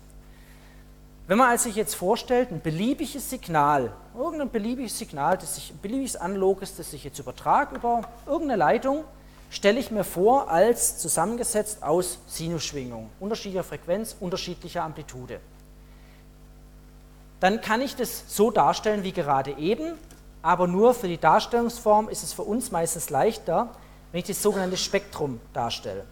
[1.27, 6.17] Wenn man sich jetzt vorstellt, ein beliebiges Signal, irgendein beliebiges Signal, das sich, ein beliebiges
[6.17, 9.05] analoges, das ich jetzt übertrage über irgendeine Leitung,
[9.49, 15.39] stelle ich mir vor als zusammengesetzt aus Sinusschwingungen, unterschiedlicher Frequenz, unterschiedlicher Amplitude
[17.39, 19.93] dann kann ich das so darstellen wie gerade eben,
[20.41, 23.69] aber nur für die Darstellungsform ist es für uns meistens leichter,
[24.11, 26.05] wenn ich das sogenannte Spektrum darstelle.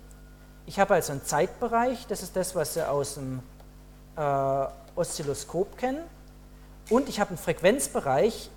[0.66, 3.42] Ich habe also einen Zeitbereich, das ist das, was Sie aus dem
[4.18, 4.66] äh,
[4.96, 6.02] Oszilloskop kennen,
[6.90, 8.50] und ich habe einen Frequenzbereich,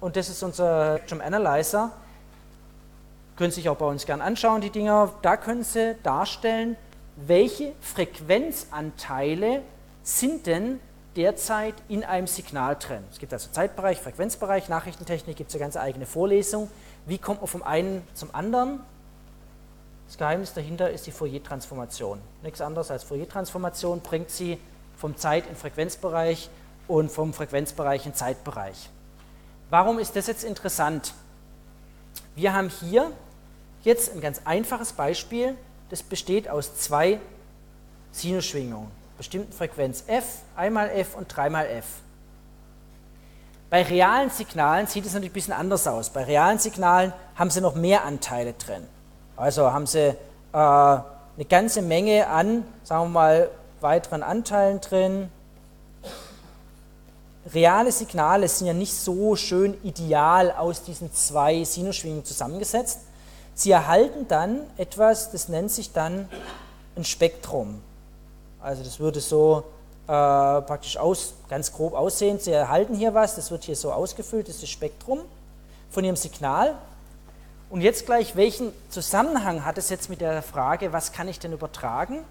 [0.00, 1.90] und das ist unser Spectrum Analyzer,
[3.40, 5.14] können sich auch bei uns gern anschauen, die Dinger.
[5.22, 6.76] Da können Sie darstellen,
[7.16, 9.62] welche Frequenzanteile
[10.02, 10.78] sind denn
[11.16, 13.02] derzeit in einem Signal drin.
[13.10, 16.70] Es gibt also Zeitbereich, Frequenzbereich, Nachrichtentechnik, gibt es eine ganze eigene Vorlesung.
[17.06, 18.80] Wie kommt man vom einen zum anderen?
[20.06, 22.20] Das Geheimnis dahinter ist die Fourier-Transformation.
[22.42, 24.58] Nichts anderes als Fourier-Transformation bringt sie
[24.98, 26.50] vom Zeit- in Frequenzbereich
[26.88, 28.90] und vom Frequenzbereich in Zeitbereich.
[29.70, 31.14] Warum ist das jetzt interessant?
[32.34, 33.10] Wir haben hier
[33.82, 35.56] jetzt ein ganz einfaches Beispiel,
[35.90, 37.20] das besteht aus zwei
[38.12, 40.24] Sinusschwingungen bestimmten Frequenz f,
[40.56, 41.84] einmal f und dreimal f.
[43.68, 46.08] Bei realen Signalen sieht es natürlich ein bisschen anders aus.
[46.08, 48.82] Bei realen Signalen haben sie noch mehr Anteile drin.
[49.36, 50.16] Also haben sie äh,
[50.54, 53.50] eine ganze Menge an, sagen wir mal,
[53.82, 55.30] weiteren Anteilen drin.
[57.52, 63.00] Reale Signale sind ja nicht so schön ideal aus diesen zwei Sinusschwingungen zusammengesetzt.
[63.54, 66.28] Sie erhalten dann etwas, das nennt sich dann
[66.96, 67.82] ein Spektrum.
[68.60, 69.64] Also das würde so
[70.06, 72.38] äh, praktisch aus, ganz grob aussehen.
[72.38, 75.20] Sie erhalten hier was, das wird hier so ausgefüllt, das ist das Spektrum
[75.90, 76.74] von Ihrem Signal.
[77.70, 81.52] Und jetzt gleich, welchen Zusammenhang hat es jetzt mit der Frage, was kann ich denn
[81.52, 82.24] übertragen?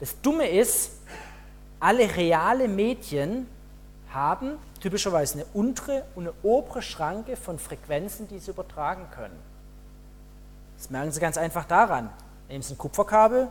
[0.00, 0.90] Das Dumme ist,
[1.80, 3.48] alle reale Medien
[4.12, 9.38] haben typischerweise eine untere und eine obere Schranke von Frequenzen, die sie übertragen können.
[10.78, 12.08] Das merken Sie ganz einfach daran.
[12.48, 13.48] Nehmen Sie ein Kupferkabel,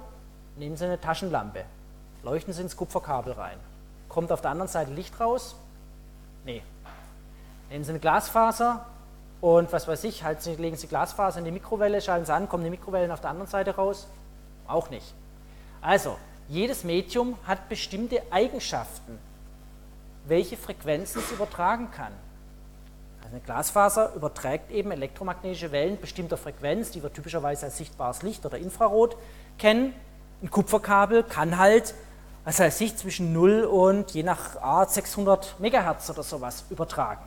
[0.55, 1.63] nehmen Sie eine Taschenlampe
[2.27, 3.57] leuchten Sie ins Kupferkabel rein.
[4.09, 5.55] Kommt auf der anderen Seite Licht raus?
[6.43, 6.61] Nee.
[7.69, 8.85] Nehmen Sie eine Glasfaser
[9.39, 12.65] und was weiß ich, halt, legen Sie Glasfaser in die Mikrowelle, schalten Sie an, kommen
[12.65, 14.07] die Mikrowellen auf der anderen Seite raus?
[14.67, 15.13] Auch nicht.
[15.81, 16.17] Also,
[16.49, 19.17] jedes Medium hat bestimmte Eigenschaften,
[20.25, 22.11] welche Frequenzen es übertragen kann.
[23.19, 28.45] Also eine Glasfaser überträgt eben elektromagnetische Wellen bestimmter Frequenz, die wir typischerweise als sichtbares Licht
[28.45, 29.17] oder Infrarot
[29.57, 29.93] kennen.
[30.41, 31.93] Ein Kupferkabel kann halt
[32.47, 37.21] was heißt ich, zwischen 0 und je nach Art 600 Megahertz oder sowas übertragen.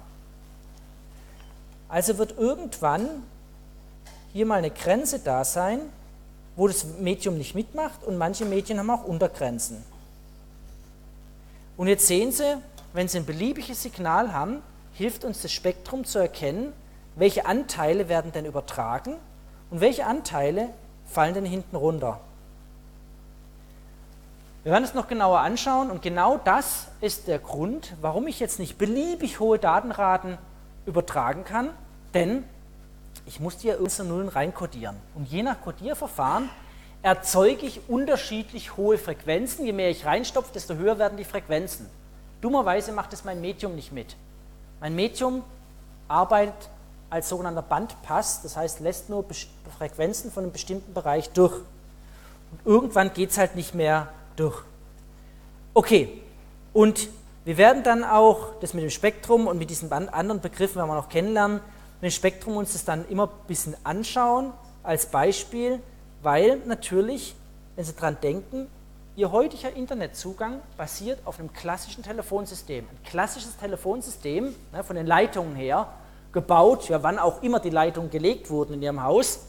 [1.91, 3.07] Also wird irgendwann
[4.33, 5.81] hier mal eine Grenze da sein,
[6.57, 9.85] wo das Medium nicht mitmacht und manche Medien haben auch Untergrenzen.
[11.77, 12.57] Und jetzt sehen Sie,
[12.95, 14.63] wenn Sie ein beliebiges Signal haben,
[15.01, 16.75] hilft uns das Spektrum zu erkennen,
[17.17, 19.17] welche Anteile werden denn übertragen
[19.71, 20.69] und welche Anteile
[21.07, 22.21] fallen denn hinten runter.
[24.63, 28.59] Wir werden es noch genauer anschauen und genau das ist der Grund, warum ich jetzt
[28.59, 30.37] nicht beliebig hohe Datenraten
[30.85, 31.71] übertragen kann,
[32.13, 32.45] denn
[33.25, 34.97] ich muss die ja unsere Nullen reinkodieren.
[35.15, 36.51] Und je nach Kodierverfahren
[37.01, 39.65] erzeuge ich unterschiedlich hohe Frequenzen.
[39.65, 41.89] Je mehr ich reinstopfe, desto höher werden die Frequenzen.
[42.43, 44.15] Dummerweise macht es mein Medium nicht mit.
[44.81, 45.43] Mein Medium
[46.09, 46.71] arbeitet
[47.11, 49.25] als sogenannter Bandpass, das heißt, lässt nur
[49.77, 51.53] Frequenzen von einem bestimmten Bereich durch.
[51.53, 54.63] Und irgendwann geht es halt nicht mehr durch.
[55.75, 56.23] Okay,
[56.73, 57.09] und
[57.45, 60.95] wir werden dann auch das mit dem Spektrum und mit diesen anderen Begriffen, werden wir
[60.95, 61.61] noch kennenlernen,
[62.01, 64.53] mit dem Spektrum uns das dann immer ein bisschen anschauen
[64.83, 65.81] als Beispiel,
[66.23, 67.35] weil natürlich,
[67.77, 68.69] wenn Sie daran denken,
[69.17, 72.87] Ihr heutiger Internetzugang basiert auf einem klassischen Telefonsystem.
[72.89, 75.89] Ein klassisches Telefonsystem, ne, von den Leitungen her,
[76.33, 79.41] gebaut, ja, wann auch immer die Leitungen gelegt wurden in Ihrem Haus,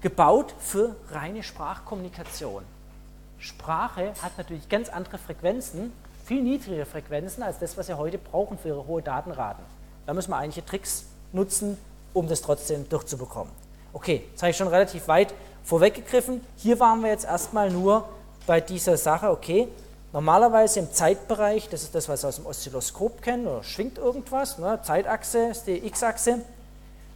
[0.00, 2.64] gebaut für reine Sprachkommunikation.
[3.38, 5.92] Sprache hat natürlich ganz andere Frequenzen,
[6.24, 9.64] viel niedrigere Frequenzen als das, was Sie heute brauchen für Ihre hohe Datenraten.
[10.04, 11.78] Da müssen wir einige Tricks nutzen,
[12.12, 13.52] um das trotzdem durchzubekommen.
[13.92, 16.44] Okay, jetzt habe ich schon relativ weit vorweggegriffen.
[16.56, 18.08] Hier waren wir jetzt erstmal nur
[18.46, 19.68] bei dieser Sache, okay,
[20.12, 24.58] normalerweise im Zeitbereich, das ist das, was Sie aus dem Oszilloskop kennen, oder schwingt irgendwas,
[24.58, 24.80] ne?
[24.82, 26.40] Zeitachse ist die X-Achse.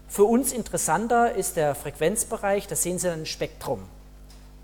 [0.09, 3.81] Für uns interessanter ist der Frequenzbereich, da sehen Sie dann ein Spektrum.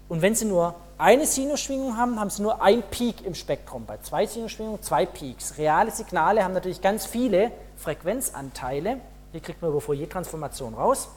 [0.08, 3.86] Und wenn Sie nur eine Sinusschwingung haben, haben Sie nur ein Peak im Spektrum.
[3.86, 5.58] Bei zwei Sinusschwingungen zwei Peaks.
[5.58, 8.98] Reale Signale haben natürlich ganz viele Frequenzanteile.
[9.34, 11.08] Die kriegt man über Fourier-Transformation raus.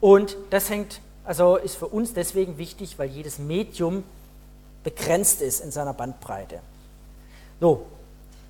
[0.00, 4.04] Und das hängt, also ist für uns deswegen wichtig, weil jedes Medium
[4.86, 6.60] begrenzt ist in seiner Bandbreite.
[7.58, 7.86] So,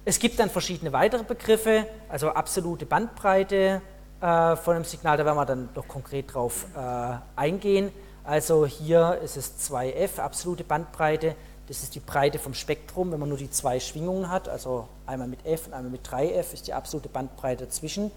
[0.05, 3.81] es gibt dann verschiedene weitere Begriffe, also absolute Bandbreite
[4.21, 7.91] äh, von einem Signal, da werden wir dann noch konkret drauf äh, eingehen.
[8.23, 11.35] Also hier ist es 2f, absolute Bandbreite.
[11.69, 14.47] Das ist die Breite vom Spektrum, wenn man nur die zwei Schwingungen hat.
[14.47, 18.11] Also einmal mit f und einmal mit 3f ist die absolute Bandbreite dazwischen.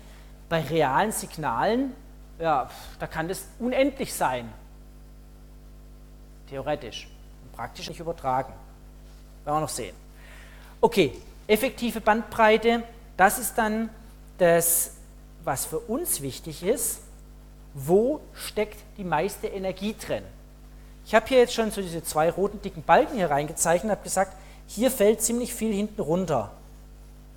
[0.49, 1.93] Bei realen Signalen,
[2.37, 4.51] ja, da kann das unendlich sein.
[6.49, 7.07] Theoretisch.
[7.59, 8.53] Praktisch nicht übertragen.
[9.43, 9.95] Werden wir noch sehen.
[10.81, 11.13] Okay,
[11.47, 12.83] effektive Bandbreite,
[13.17, 13.89] das ist dann
[14.37, 14.93] das,
[15.43, 17.01] was für uns wichtig ist
[17.73, 20.23] wo steckt die meiste Energie drin.
[21.05, 24.03] Ich habe hier jetzt schon so diese zwei roten dicken Balken hier reingezeichnet und habe
[24.03, 24.35] gesagt,
[24.67, 26.51] hier fällt ziemlich viel hinten runter.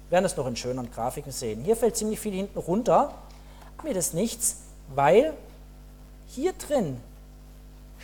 [0.08, 1.64] Wir werden das noch in schöneren Grafiken sehen.
[1.64, 3.14] Hier fällt ziemlich viel hinten runter.
[3.82, 4.58] Mir das nichts,
[4.94, 5.34] weil
[6.28, 7.00] hier drin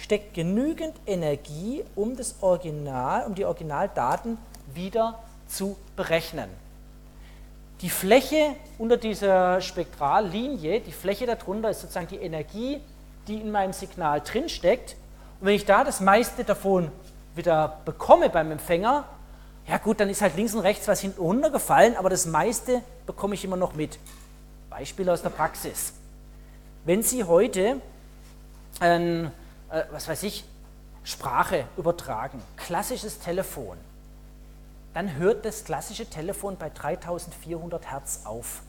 [0.03, 4.38] steckt genügend Energie, um das Original, um die Originaldaten
[4.74, 5.18] wieder
[5.49, 6.49] zu berechnen.
[7.80, 12.80] Die Fläche unter dieser Spektrallinie, die Fläche darunter ist sozusagen die Energie,
[13.28, 14.96] die in meinem Signal drinsteckt.
[15.40, 16.90] Und wenn ich da das meiste davon
[17.36, 19.05] wieder bekomme beim Empfänger,
[19.68, 23.34] ja gut, dann ist halt links und rechts was hinten runtergefallen, aber das meiste bekomme
[23.34, 23.99] ich immer noch mit.
[24.70, 25.92] Beispiel aus der Praxis.
[26.84, 27.80] Wenn Sie heute,
[28.80, 29.30] ein,
[29.71, 30.45] äh, was weiß ich,
[31.05, 33.79] Sprache übertragen, klassisches Telefon,
[34.95, 38.62] dann hört das klassische Telefon bei 3400 Hertz auf.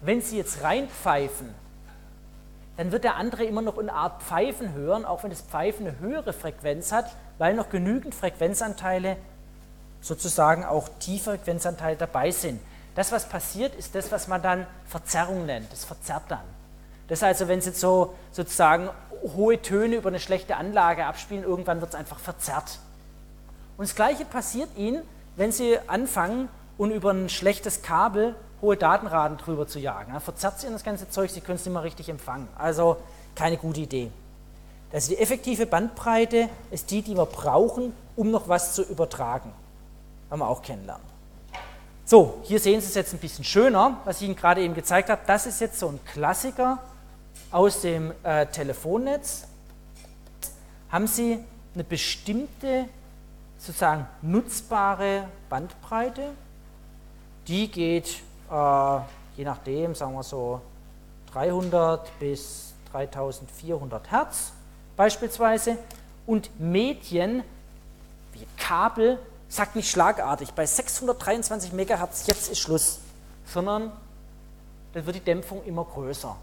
[0.00, 1.54] Wenn Sie jetzt reinpfeifen,
[2.76, 5.98] dann wird der andere immer noch eine Art Pfeifen hören, auch wenn das Pfeifen eine
[5.98, 9.16] höhere Frequenz hat, weil noch genügend Frequenzanteile,
[10.00, 12.60] sozusagen auch Tieffrequenzanteile dabei sind.
[12.94, 15.72] Das, was passiert, ist das, was man dann Verzerrung nennt.
[15.72, 16.44] Das verzerrt dann.
[17.08, 18.90] Das ist also, wenn Sie jetzt so sozusagen
[19.22, 22.78] hohe Töne über eine schlechte Anlage abspielen, irgendwann wird es einfach verzerrt.
[23.76, 25.02] Und das Gleiche passiert Ihnen,
[25.36, 30.12] wenn Sie anfangen und über ein schlechtes Kabel hohe Datenraten drüber zu jagen.
[30.12, 32.48] Dann verzerrt sich das ganze Zeug, Sie können es nicht mehr richtig empfangen.
[32.56, 32.96] Also
[33.34, 34.10] keine gute Idee.
[34.92, 39.52] Also die effektive Bandbreite ist die, die wir brauchen, um noch was zu übertragen.
[40.30, 41.06] Haben wir auch kennenlernen.
[42.04, 45.10] So, hier sehen Sie es jetzt ein bisschen schöner, was ich Ihnen gerade eben gezeigt
[45.10, 45.20] habe.
[45.26, 46.78] Das ist jetzt so ein Klassiker
[47.50, 49.46] aus dem äh, Telefonnetz.
[50.90, 51.38] Haben Sie
[51.74, 52.86] eine bestimmte
[53.58, 56.30] sozusagen nutzbare Bandbreite.
[57.46, 59.00] Die geht äh,
[59.38, 60.60] je nachdem, sagen wir so
[61.32, 64.52] 300 bis 3400 Hertz
[64.96, 65.78] beispielsweise.
[66.26, 67.42] Und Medien
[68.32, 69.18] wie Kabel
[69.48, 73.00] sagt nicht schlagartig, bei 623 Megahertz jetzt ist Schluss,
[73.46, 73.92] sondern
[74.92, 76.36] dann wird die Dämpfung immer größer.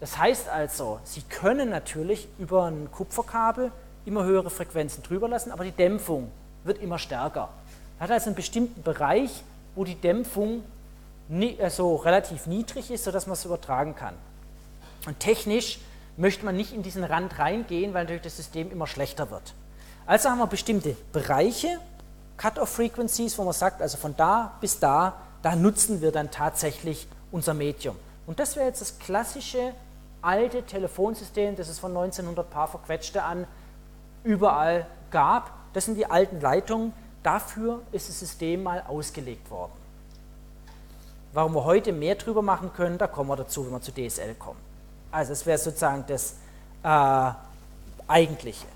[0.00, 3.72] Das heißt also, Sie können natürlich über ein Kupferkabel
[4.04, 6.30] immer höhere Frequenzen drüber lassen, aber die Dämpfung
[6.64, 7.48] wird immer stärker.
[7.98, 9.42] Man hat also einen bestimmten Bereich,
[9.74, 10.62] wo die Dämpfung
[11.28, 14.14] nie, also relativ niedrig ist, sodass man es übertragen kann.
[15.06, 15.78] Und technisch
[16.16, 19.54] möchte man nicht in diesen Rand reingehen, weil natürlich das System immer schlechter wird.
[20.06, 21.80] Also haben wir bestimmte Bereiche,
[22.36, 27.54] Cut-off-Frequencies, wo man sagt, also von da bis da, da nutzen wir dann tatsächlich unser
[27.54, 27.96] Medium.
[28.26, 29.72] Und das wäre jetzt das klassische
[30.22, 33.46] alte Telefonsystem, das es von 1900 Paar verquetschte an
[34.22, 35.52] überall gab.
[35.74, 36.92] Das sind die alten Leitungen.
[37.22, 39.72] Dafür ist das System mal ausgelegt worden.
[41.32, 44.34] Warum wir heute mehr drüber machen können, da kommen wir dazu, wenn wir zu DSL
[44.34, 44.60] kommen.
[45.10, 46.36] Also das wäre sozusagen das
[46.82, 47.32] äh,
[48.06, 48.66] Eigentliche.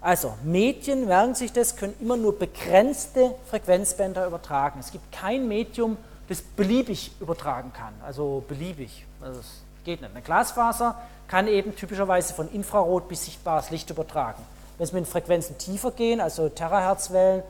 [0.00, 4.80] Also Medien, merken sich das, können immer nur begrenzte Frequenzbänder übertragen.
[4.80, 5.96] Es gibt kein Medium,
[6.28, 7.94] das beliebig übertragen kann.
[8.04, 9.06] Also beliebig.
[9.20, 10.10] Also das geht nicht.
[10.10, 14.42] Eine Glasfaser kann eben typischerweise von Infrarot bis sichtbares Licht übertragen.
[14.76, 17.42] Wenn es mit Frequenzen tiefer gehen, also Terahertzwellen,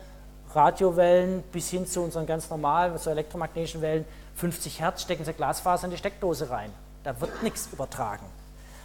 [0.55, 4.07] Radiowellen bis hin zu unseren ganz normalen, so elektromagnetischen Wellen,
[4.37, 6.73] 50 Hertz, stecken Sie Glasfaser in die Steckdose rein.
[7.03, 8.25] Da wird nichts übertragen.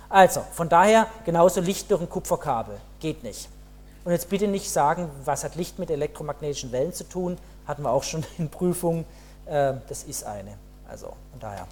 [0.10, 2.78] Also, von daher genauso Licht durch ein Kupferkabel.
[3.00, 3.50] Geht nicht.
[4.04, 7.38] Und jetzt bitte nicht sagen, was hat Licht mit elektromagnetischen Wellen zu tun?
[7.66, 9.06] Hatten wir auch schon in Prüfungen.
[9.46, 10.58] Äh, das ist eine.
[10.88, 11.68] Also, von daher.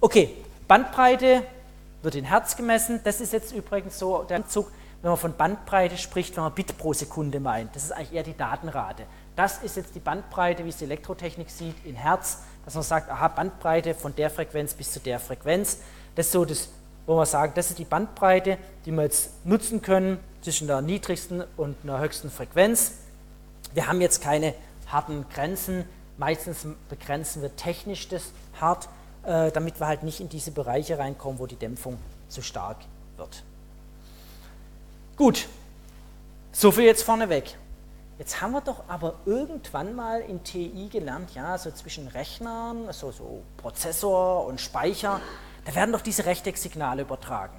[0.00, 0.30] Okay,
[0.68, 1.42] Bandbreite
[2.02, 3.00] wird in Hertz gemessen.
[3.04, 4.70] Das ist jetzt übrigens so der Anzug
[5.06, 7.76] wenn man von Bandbreite spricht, wenn man Bit pro Sekunde meint.
[7.76, 9.04] Das ist eigentlich eher die Datenrate.
[9.36, 13.08] Das ist jetzt die Bandbreite, wie es die Elektrotechnik sieht, in Hertz, dass man sagt,
[13.08, 15.78] aha, Bandbreite von der Frequenz bis zu der Frequenz.
[16.14, 16.70] Das ist so das,
[17.06, 21.44] wo man sagen, das ist die Bandbreite, die wir jetzt nutzen können zwischen der niedrigsten
[21.56, 22.92] und einer höchsten Frequenz.
[23.74, 24.54] Wir haben jetzt keine
[24.88, 25.84] harten Grenzen.
[26.18, 28.88] Meistens begrenzen wir technisch das hart,
[29.24, 31.98] äh, damit wir halt nicht in diese Bereiche reinkommen, wo die Dämpfung
[32.28, 32.78] zu stark
[33.16, 33.42] wird.
[35.16, 35.48] Gut,
[36.52, 37.56] so viel jetzt vorneweg.
[38.18, 43.12] Jetzt haben wir doch aber irgendwann mal in TI gelernt, ja, so zwischen Rechnern, so,
[43.12, 45.20] so Prozessor und Speicher,
[45.66, 47.58] da werden doch diese Rechtecksignale übertragen.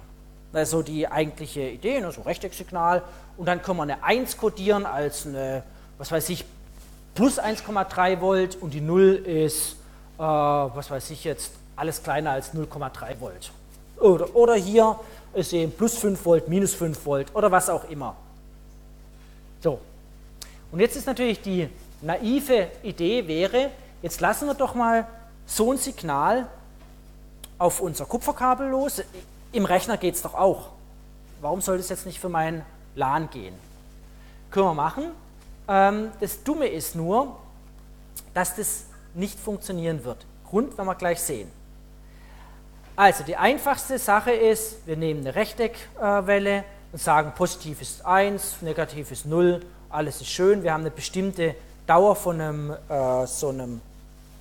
[0.52, 3.02] Also die eigentliche Idee, ne, so Rechtecksignal,
[3.36, 5.62] und dann können wir eine 1 kodieren als eine,
[5.98, 6.44] was weiß ich,
[7.18, 9.72] plus 1,3 Volt und die 0 ist,
[10.18, 13.50] äh, was weiß ich jetzt, alles kleiner als 0,3 Volt.
[13.98, 15.00] Oder, oder hier
[15.34, 18.14] ist eben plus 5 Volt, minus 5 Volt oder was auch immer.
[19.60, 19.80] So,
[20.70, 21.68] und jetzt ist natürlich die
[22.02, 25.04] naive Idee wäre, jetzt lassen wir doch mal
[25.44, 26.46] so ein Signal
[27.58, 29.02] auf unser Kupferkabel los.
[29.50, 30.68] Im Rechner geht es doch auch.
[31.40, 32.64] Warum soll das jetzt nicht für meinen
[32.94, 33.56] LAN gehen?
[34.52, 35.06] Können wir machen.
[35.68, 37.36] Ähm, das Dumme ist nur,
[38.34, 40.26] dass das nicht funktionieren wird.
[40.48, 41.50] Grund werden wir gleich sehen.
[42.96, 49.12] Also die einfachste Sache ist, wir nehmen eine Rechteckwelle und sagen, positiv ist 1, negativ
[49.12, 49.60] ist 0,
[49.90, 50.62] alles ist schön.
[50.62, 51.54] Wir haben eine bestimmte
[51.86, 53.80] Dauer von einem, äh, so einem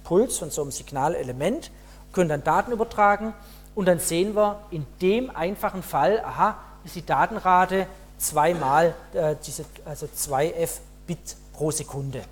[0.03, 1.71] Puls, von so einem Signalelement,
[2.13, 3.33] können dann Daten übertragen
[3.75, 7.85] und dann sehen wir in dem einfachen Fall, aha, ist die Datenrate
[8.17, 12.23] zweimal äh, diese, also 2f Bit pro Sekunde.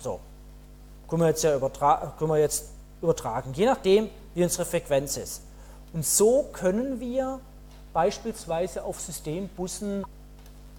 [0.00, 0.18] So,
[1.08, 2.64] können wir jetzt ja übertra können wir jetzt
[3.00, 5.42] übertragen, je nachdem, wie unsere Frequenz ist.
[5.92, 7.40] Und so können wir
[7.92, 10.04] beispielsweise auf Systembussen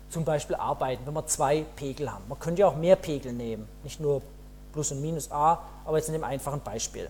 [0.09, 2.23] zum Beispiel arbeiten, wenn wir zwei Pegel haben.
[2.27, 4.21] Man könnte ja auch mehr Pegel nehmen, nicht nur
[4.71, 7.09] Plus und Minus A, aber jetzt in dem einfachen Beispiel.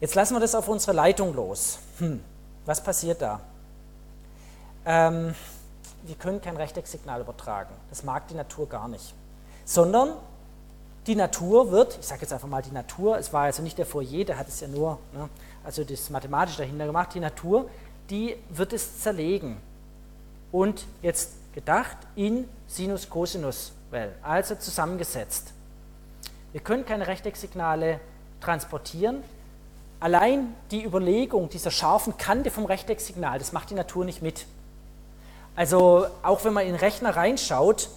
[0.00, 1.78] Jetzt lassen wir das auf unsere Leitung los.
[1.98, 2.20] Hm,
[2.64, 3.40] was passiert da?
[4.86, 5.34] Ähm,
[6.04, 7.74] wir können kein Rechtecksignal übertragen.
[7.90, 9.14] Das mag die Natur gar nicht.
[9.64, 10.14] Sondern
[11.06, 13.86] die Natur wird, ich sage jetzt einfach mal die Natur, es war also nicht der
[13.86, 15.28] Fourier, der hat es ja nur, ne,
[15.64, 17.68] also das Mathematische dahinter gemacht, die Natur,
[18.10, 19.56] die wird es zerlegen
[20.52, 25.52] und jetzt gedacht in Sinus-Cosinus-Wellen, also zusammengesetzt.
[26.52, 28.00] Wir können keine Rechtecksignale
[28.40, 29.22] transportieren.
[30.00, 34.46] Allein die Überlegung dieser scharfen Kante vom Rechtecksignal, das macht die Natur nicht mit.
[35.58, 37.88] Also auch wenn man in den Rechner reinschaut,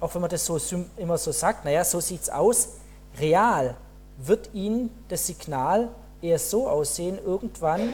[0.00, 0.58] auch wenn man das so
[0.96, 2.70] immer so sagt, naja, so sieht es aus,
[3.20, 3.76] real
[4.18, 7.92] wird Ihnen das Signal eher so aussehen, irgendwann,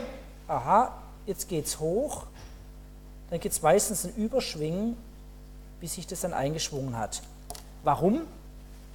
[0.48, 0.90] aha,
[1.26, 2.22] jetzt geht es hoch,
[3.28, 4.96] dann gibt es meistens ein Überschwingen,
[5.78, 7.20] bis sich das dann eingeschwungen hat.
[7.84, 8.22] Warum?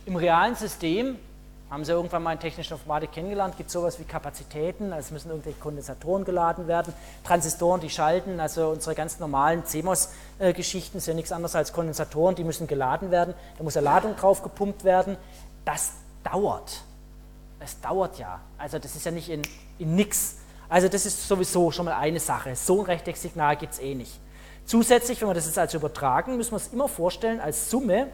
[0.08, 1.20] Im realen System,
[1.76, 5.30] haben Sie irgendwann mal in technischer Informatik kennengelernt, gibt es sowas wie Kapazitäten, also müssen
[5.30, 6.94] irgendwelche Kondensatoren geladen werden,
[7.26, 12.46] Transistoren, die schalten, also unsere ganz normalen CMOS-Geschichten sind ja nichts anderes als Kondensatoren, die
[12.46, 15.18] müssen geladen werden, da muss eine Ladung drauf gepumpt werden.
[15.66, 15.92] Das
[16.24, 16.82] dauert.
[17.60, 18.40] Es dauert ja.
[18.58, 19.42] Also das ist ja nicht in,
[19.78, 20.38] in nix.
[20.70, 22.56] Also das ist sowieso schon mal eine Sache.
[22.56, 24.18] So ein Rechtecksignal gibt es eh nicht.
[24.64, 28.08] Zusätzlich, wenn wir das jetzt also übertragen, müssen wir es immer vorstellen als Summe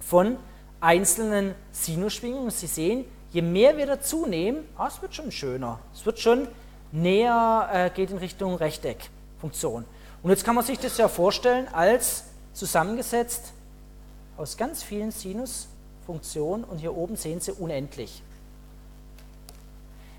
[0.00, 0.38] von
[0.80, 2.50] einzelnen Sinusschwingungen.
[2.50, 5.78] Sie sehen, je mehr wir dazu nehmen, ah, es wird schon schöner.
[5.94, 6.48] Es wird schon
[6.92, 9.84] näher, äh, geht in Richtung Rechteckfunktion.
[10.22, 13.52] Und jetzt kann man sich das ja vorstellen als zusammengesetzt
[14.36, 18.22] aus ganz vielen Sinusfunktionen und hier oben sehen Sie unendlich.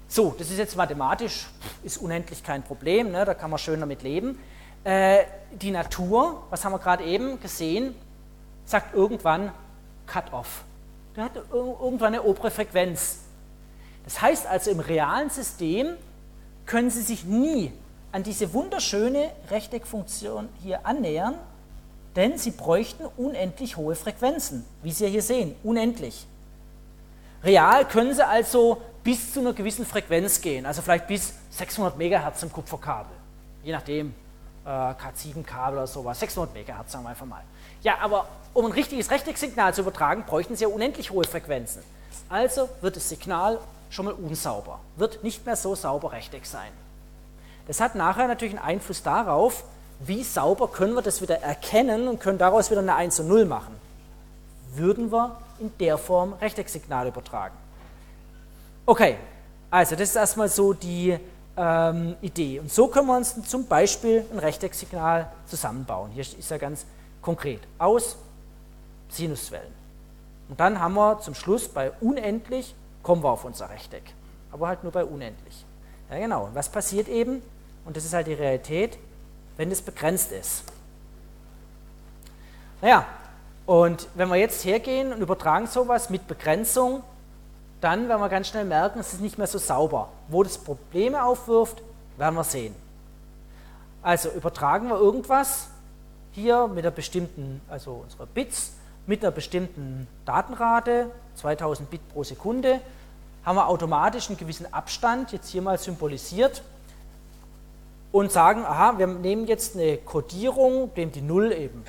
[0.07, 1.47] So, das ist jetzt mathematisch,
[1.83, 4.37] ist unendlich kein Problem, ne, da kann man schön damit leben.
[4.83, 7.95] Äh, die Natur, was haben wir gerade eben gesehen,
[8.65, 9.51] sagt irgendwann
[10.11, 10.65] Cut-off.
[11.15, 13.19] Der hat irgendwann eine obere Frequenz.
[14.03, 15.95] Das heißt also, im realen System
[16.65, 17.71] können Sie sich nie
[18.11, 21.35] an diese wunderschöne Rechteckfunktion hier annähern,
[22.17, 26.25] denn Sie bräuchten unendlich hohe Frequenzen, wie Sie hier sehen, unendlich.
[27.41, 32.43] Real können Sie also bis zu einer gewissen Frequenz gehen, also vielleicht bis 600 MHz
[32.43, 33.15] im Kupferkabel,
[33.63, 34.13] je nachdem,
[34.65, 37.43] äh, K7-Kabel oder sowas, 600 MHz sagen wir einfach mal.
[37.83, 41.81] Ja, aber um ein richtiges Rechtecksignal zu übertragen, bräuchten Sie ja unendlich hohe Frequenzen.
[42.29, 43.59] Also wird das Signal
[43.89, 46.71] schon mal unsauber, wird nicht mehr so sauber Rechteck sein.
[47.67, 49.63] Das hat nachher natürlich einen Einfluss darauf,
[49.99, 53.45] wie sauber können wir das wieder erkennen und können daraus wieder eine 1 und 0
[53.45, 53.75] machen.
[54.73, 57.55] Würden wir in der Form Rechtecksignal übertragen.
[58.85, 59.17] Okay,
[59.69, 61.17] also das ist erstmal so die
[61.55, 62.59] ähm, Idee.
[62.59, 66.11] Und so können wir uns zum Beispiel ein Rechtecksignal zusammenbauen.
[66.11, 66.85] Hier ist ja ganz
[67.21, 68.17] konkret aus
[69.09, 69.73] Sinuswellen.
[70.49, 74.03] Und dann haben wir zum Schluss bei unendlich, kommen wir auf unser Rechteck.
[74.51, 75.65] Aber halt nur bei unendlich.
[76.09, 77.41] Ja genau, und was passiert eben,
[77.85, 78.97] und das ist halt die Realität,
[79.57, 80.63] wenn es begrenzt ist.
[82.81, 83.05] Naja,
[83.65, 87.03] und wenn wir jetzt hergehen und übertragen sowas mit Begrenzung,
[87.79, 90.09] dann werden wir ganz schnell merken, es ist nicht mehr so sauber.
[90.27, 91.81] Wo das Probleme aufwirft,
[92.17, 92.75] werden wir sehen.
[94.01, 95.67] Also übertragen wir irgendwas
[96.33, 98.73] hier mit einer bestimmten, also unsere Bits,
[99.05, 102.79] mit einer bestimmten Datenrate, 2000 Bit pro Sekunde,
[103.43, 106.61] haben wir automatisch einen gewissen Abstand, jetzt hier mal symbolisiert,
[108.11, 111.85] und sagen, aha, wir nehmen jetzt eine Codierung, dem die 0 eben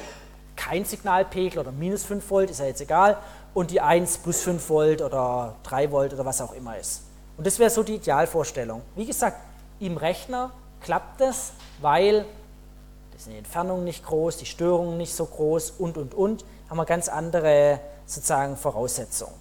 [0.54, 3.18] kein Signalpegel oder minus 5 Volt, ist ja jetzt egal,
[3.54, 7.02] und die 1 plus 5 Volt oder 3 Volt oder was auch immer ist.
[7.36, 8.82] Und das wäre so die Idealvorstellung.
[8.94, 9.36] Wie gesagt,
[9.80, 12.24] im Rechner klappt das, weil
[13.24, 16.84] sind die Entfernungen nicht groß, die Störungen nicht so groß und, und, und, haben wir
[16.84, 19.34] ganz andere sozusagen Voraussetzungen.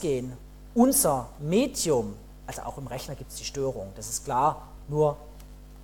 [0.00, 0.36] Gehen.
[0.74, 2.14] Unser Medium
[2.46, 5.16] Also auch im Rechner gibt es die Störung, das ist klar, nur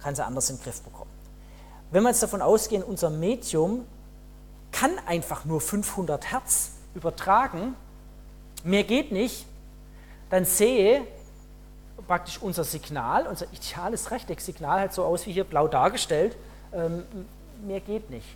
[0.01, 1.11] kann sie anders in den Griff bekommen.
[1.91, 3.87] Wenn wir jetzt davon ausgehen, unser Medium
[4.73, 7.75] kann einfach nur 500 Hertz übertragen,
[8.65, 9.47] mehr geht nicht,
[10.31, 11.07] dann sehe
[12.07, 16.37] praktisch unser Signal, unser ideales Rechtecksignal halt so aus wie hier blau dargestellt,
[16.73, 17.05] ähm,
[17.67, 18.27] mehr geht nicht.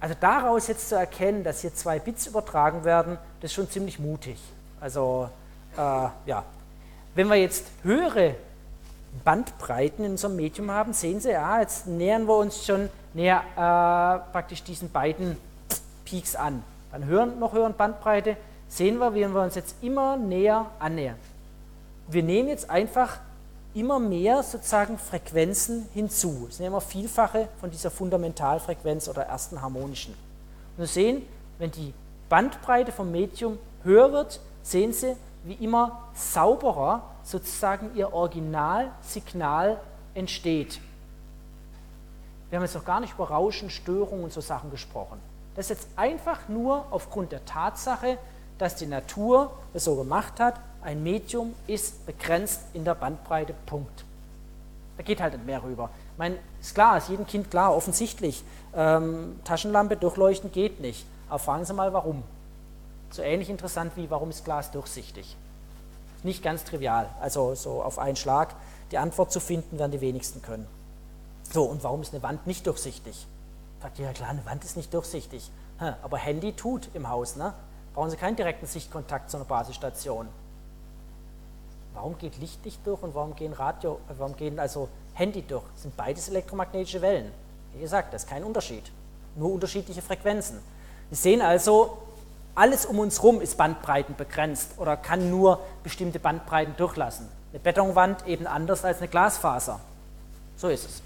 [0.00, 3.98] Also daraus jetzt zu erkennen, dass hier zwei Bits übertragen werden, das ist schon ziemlich
[3.98, 4.38] mutig.
[4.80, 5.30] Also
[5.76, 6.44] äh, ja,
[7.14, 8.34] wenn wir jetzt höhere
[9.24, 14.32] Bandbreiten in unserem Medium haben, sehen Sie, ja, jetzt nähern wir uns schon näher äh,
[14.32, 15.36] praktisch diesen beiden
[16.04, 16.62] Peaks an.
[16.92, 18.36] Dann hören, noch höheren Bandbreite,
[18.68, 21.16] sehen wir, wie wir uns jetzt immer näher annähern.
[22.08, 23.18] Wir nehmen jetzt einfach
[23.74, 26.44] immer mehr sozusagen Frequenzen hinzu.
[26.46, 30.14] Das sind immer Vielfache von dieser Fundamentalfrequenz oder ersten harmonischen.
[30.14, 31.22] Und wir sehen,
[31.58, 31.92] wenn die
[32.28, 39.78] Bandbreite vom Medium höher wird, sehen Sie, wie immer sauberer sozusagen Ihr Originalsignal
[40.14, 40.80] entsteht.
[42.48, 45.18] Wir haben jetzt noch gar nicht über Rauschen, Störungen und so Sachen gesprochen.
[45.56, 48.18] Das ist jetzt einfach nur aufgrund der Tatsache,
[48.58, 54.04] dass die Natur es so gemacht hat, ein Medium ist begrenzt in der Bandbreite, Punkt.
[54.96, 55.90] Da geht halt nicht mehr rüber.
[56.12, 58.44] Ich meine, ist klar, ist jedem Kind klar, offensichtlich.
[58.74, 61.06] Ähm, Taschenlampe durchleuchten geht nicht.
[61.28, 62.22] Aber fragen Sie mal, warum.
[63.10, 65.36] So ähnlich interessant wie, warum ist Glas durchsichtig?
[66.22, 68.54] Nicht ganz trivial, also so auf einen Schlag
[68.90, 70.66] die Antwort zu finden, werden die wenigsten können.
[71.52, 73.26] So, und warum ist eine Wand nicht durchsichtig?
[73.82, 75.50] Sagt ihr, ja klar, eine Wand ist nicht durchsichtig.
[76.02, 77.52] Aber Handy tut im Haus, ne?
[77.94, 80.28] Brauchen Sie keinen direkten Sichtkontakt zu einer Basisstation.
[81.94, 85.64] Warum geht Licht nicht durch und warum gehen Radio, äh, warum gehen also Handy durch?
[85.72, 87.30] Das sind beides elektromagnetische Wellen.
[87.72, 88.90] Wie gesagt, das ist kein Unterschied.
[89.36, 90.58] Nur unterschiedliche Frequenzen.
[91.08, 91.98] Wir sehen also,
[92.54, 97.28] alles um uns herum ist Bandbreiten begrenzt oder kann nur bestimmte Bandbreiten durchlassen.
[97.50, 99.80] Eine Betonwand eben anders als eine Glasfaser.
[100.56, 101.02] So ist es.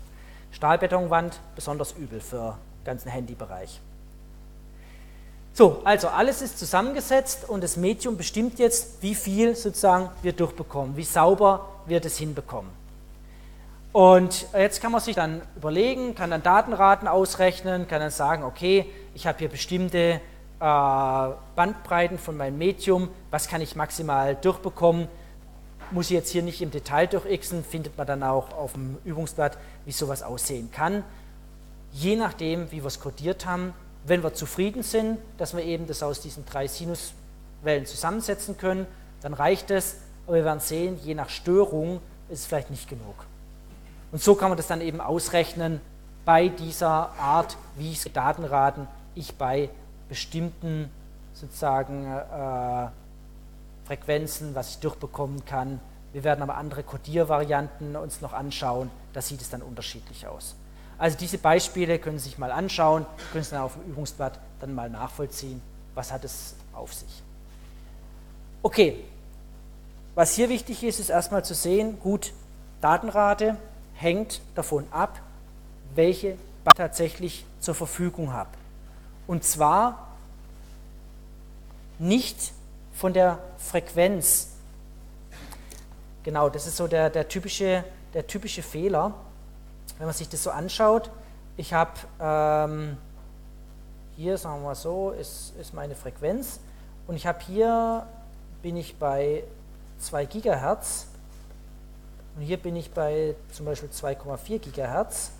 [0.53, 3.81] Stahlbetonwand besonders übel für den ganzen Handybereich.
[5.59, 10.97] So, also alles ist zusammengesetzt und das Medium bestimmt jetzt, wie viel sozusagen wir durchbekommen,
[10.97, 12.71] wie sauber wir das hinbekommen.
[13.91, 18.87] Und jetzt kann man sich dann überlegen, kann dann Datenraten ausrechnen, kann dann sagen, okay,
[19.15, 20.21] ich habe hier bestimmte äh,
[20.61, 25.09] Bandbreiten von meinem Medium, was kann ich maximal durchbekommen,
[25.91, 29.59] muss ich jetzt hier nicht im Detail durchixen, findet man dann auch auf dem Übungsblatt,
[29.87, 31.03] wie sowas aussehen kann.
[31.91, 33.75] Je nachdem, wie wir es codiert haben,
[34.09, 38.87] wenn wir zufrieden sind, dass wir eben das aus diesen drei Sinuswellen zusammensetzen können,
[39.21, 39.97] dann reicht es.
[40.27, 43.15] Aber wir werden sehen, je nach Störung ist es vielleicht nicht genug.
[44.13, 45.81] Und so kann man das dann eben ausrechnen
[46.25, 49.71] bei dieser Art, wie ich Datenraten ich bei
[50.09, 50.91] bestimmten
[51.35, 52.89] sozusagen äh,
[53.87, 55.81] Frequenzen, was ich durchbekommen kann.
[56.13, 58.91] Wir werden aber andere Codiervarianten uns noch anschauen.
[59.13, 60.55] Da sieht es dann unterschiedlich aus.
[60.99, 64.75] Also diese Beispiele können Sie sich mal anschauen, können Sie dann auf dem Übungsblatt dann
[64.75, 65.63] mal nachvollziehen,
[65.95, 67.23] was hat es auf sich.
[68.63, 69.05] Okay,
[70.17, 72.33] was hier wichtig ist, ist erstmal zu sehen, gut,
[72.81, 73.57] Datenrate
[73.95, 75.21] hängt davon ab,
[75.95, 76.39] welche ich
[76.77, 78.51] tatsächlich zur Verfügung habe.
[79.29, 80.09] Und zwar
[81.99, 82.53] nicht
[82.95, 84.49] von der Frequenz.
[86.25, 89.15] Genau, das ist so der, der, typische, der typische Fehler
[89.99, 91.11] wenn man sich das so anschaut,
[91.57, 92.97] ich habe ähm,
[94.17, 96.61] hier, sagen wir so, ist, ist meine Frequenz.
[97.07, 98.07] Und ich habe hier,
[98.63, 99.45] bin ich bei
[99.99, 101.07] 2 Gigahertz.
[102.37, 105.33] Und hier bin ich bei zum Beispiel 2,4 Gigahertz.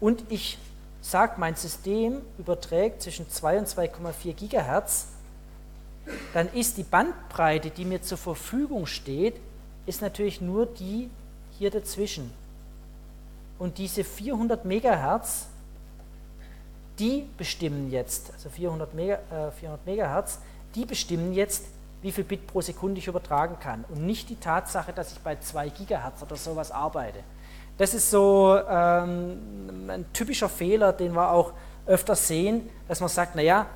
[0.00, 0.58] Und ich
[1.00, 5.06] sage, mein System überträgt zwischen 2 und 2,4 Gigahertz,
[6.32, 9.40] dann ist die Bandbreite, die mir zur Verfügung steht,
[9.86, 11.10] ist natürlich nur die
[11.58, 12.32] hier dazwischen.
[13.58, 15.46] Und diese 400 Megahertz,
[16.98, 20.38] die bestimmen jetzt, also 400, Mega, äh, 400 Megahertz,
[20.74, 21.64] die bestimmen jetzt,
[22.02, 25.36] wie viel Bit pro Sekunde ich übertragen kann und nicht die Tatsache, dass ich bei
[25.36, 27.20] 2 Gigahertz oder sowas arbeite.
[27.78, 31.52] Das ist so ähm, ein typischer Fehler, den wir auch
[31.86, 33.66] öfter sehen, dass man sagt, naja,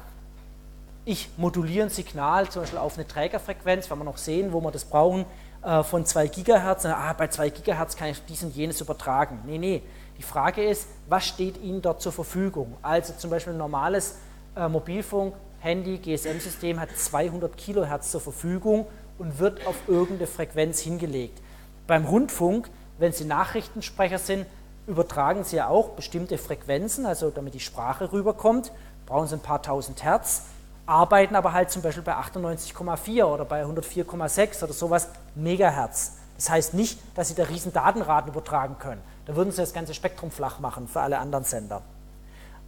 [1.05, 4.71] ich moduliere ein Signal zum Beispiel auf eine Trägerfrequenz, wenn wir noch sehen, wo wir
[4.71, 5.25] das brauchen,
[5.63, 9.41] äh, von 2 Gigahertz, ah, bei 2 Gigahertz kann ich dies und jenes übertragen.
[9.47, 9.83] Nee, nee.
[10.17, 12.77] Die Frage ist, was steht Ihnen dort zur Verfügung?
[12.83, 14.17] Also zum Beispiel ein normales
[14.57, 18.87] äh, Mobilfunk, Handy, GSM-System hat 200 Kilohertz zur Verfügung
[19.19, 21.41] und wird auf irgendeine Frequenz hingelegt.
[21.87, 22.69] Beim Rundfunk,
[22.99, 24.47] wenn Sie Nachrichtensprecher sind,
[24.87, 28.73] übertragen Sie ja auch bestimmte Frequenzen, also damit die Sprache rüberkommt,
[29.07, 30.45] brauchen Sie ein paar tausend Hertz
[30.89, 36.13] arbeiten aber halt zum Beispiel bei 98,4 oder bei 104,6 oder sowas Megahertz.
[36.37, 39.03] Das heißt nicht, dass sie da riesen Datenraten übertragen können.
[39.27, 41.83] Da würden sie das ganze Spektrum flach machen für alle anderen Sender.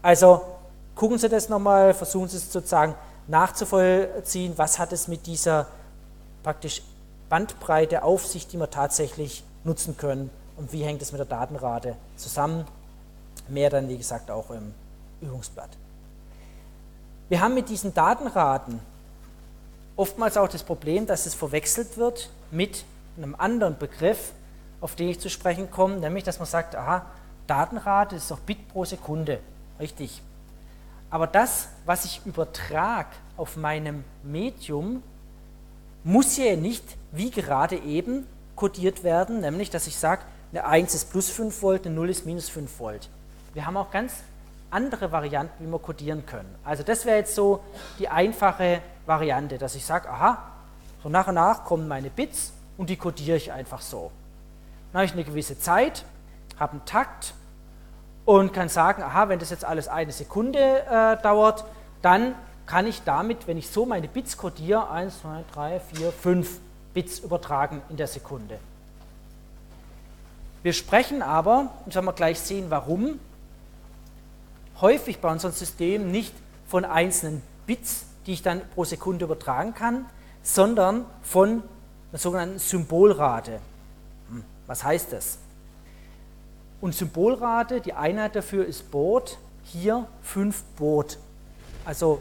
[0.03, 0.43] Also
[0.95, 2.95] gucken Sie das nochmal, versuchen Sie es sozusagen
[3.27, 5.67] nachzuvollziehen, was hat es mit dieser
[6.43, 6.83] praktisch
[7.31, 11.97] Bandbreite auf sich, die wir tatsächlich nutzen können und wie hängt es mit der Datenrate
[12.17, 12.67] zusammen.
[13.49, 14.75] Mehr dann, wie gesagt, auch im
[15.23, 15.71] Übungsblatt.
[17.31, 18.81] Wir haben mit diesen Datenraten
[19.95, 22.85] oftmals auch das Problem, dass es verwechselt wird mit
[23.17, 24.33] einem anderen Begriff,
[24.81, 27.07] auf den ich zu sprechen komme, nämlich dass man sagt, aha,
[27.47, 29.39] Datenrate ist doch Bit pro Sekunde.
[29.79, 30.23] Richtig.
[31.09, 35.01] Aber das, was ich übertrage auf meinem Medium,
[36.03, 38.27] muss ja nicht, wie gerade eben,
[38.57, 42.27] kodiert werden, nämlich dass ich sage, eine 1 ist plus 5 Volt, eine 0 ist
[42.27, 43.09] minus 5 Volt.
[43.55, 44.15] Wir haben auch ganz
[44.71, 46.55] andere Varianten, wie wir kodieren können.
[46.65, 47.61] Also das wäre jetzt so
[47.99, 50.39] die einfache Variante, dass ich sage, aha,
[51.03, 54.11] so nach und nach kommen meine Bits und die kodiere ich einfach so.
[54.93, 56.05] Dann habe ich eine gewisse Zeit,
[56.59, 57.35] habe einen Takt
[58.25, 61.65] und kann sagen, aha, wenn das jetzt alles eine Sekunde äh, dauert,
[62.03, 62.35] dann
[62.67, 66.61] kann ich damit, wenn ich so meine Bits kodiere, 1, 2, 3, 4, 5
[66.95, 68.59] Bits übertragen in der Sekunde.
[70.63, 73.19] Wir sprechen aber, und werden wir gleich sehen, warum,
[74.81, 76.35] häufig bei unserem System nicht
[76.67, 80.07] von einzelnen Bits, die ich dann pro Sekunde übertragen kann,
[80.43, 81.63] sondern von
[82.11, 83.61] einer sogenannten Symbolrate.
[84.31, 85.39] Hm, was heißt das?
[86.81, 91.19] Und Symbolrate, die Einheit dafür ist Baud, hier 5 Baud.
[91.85, 92.21] Also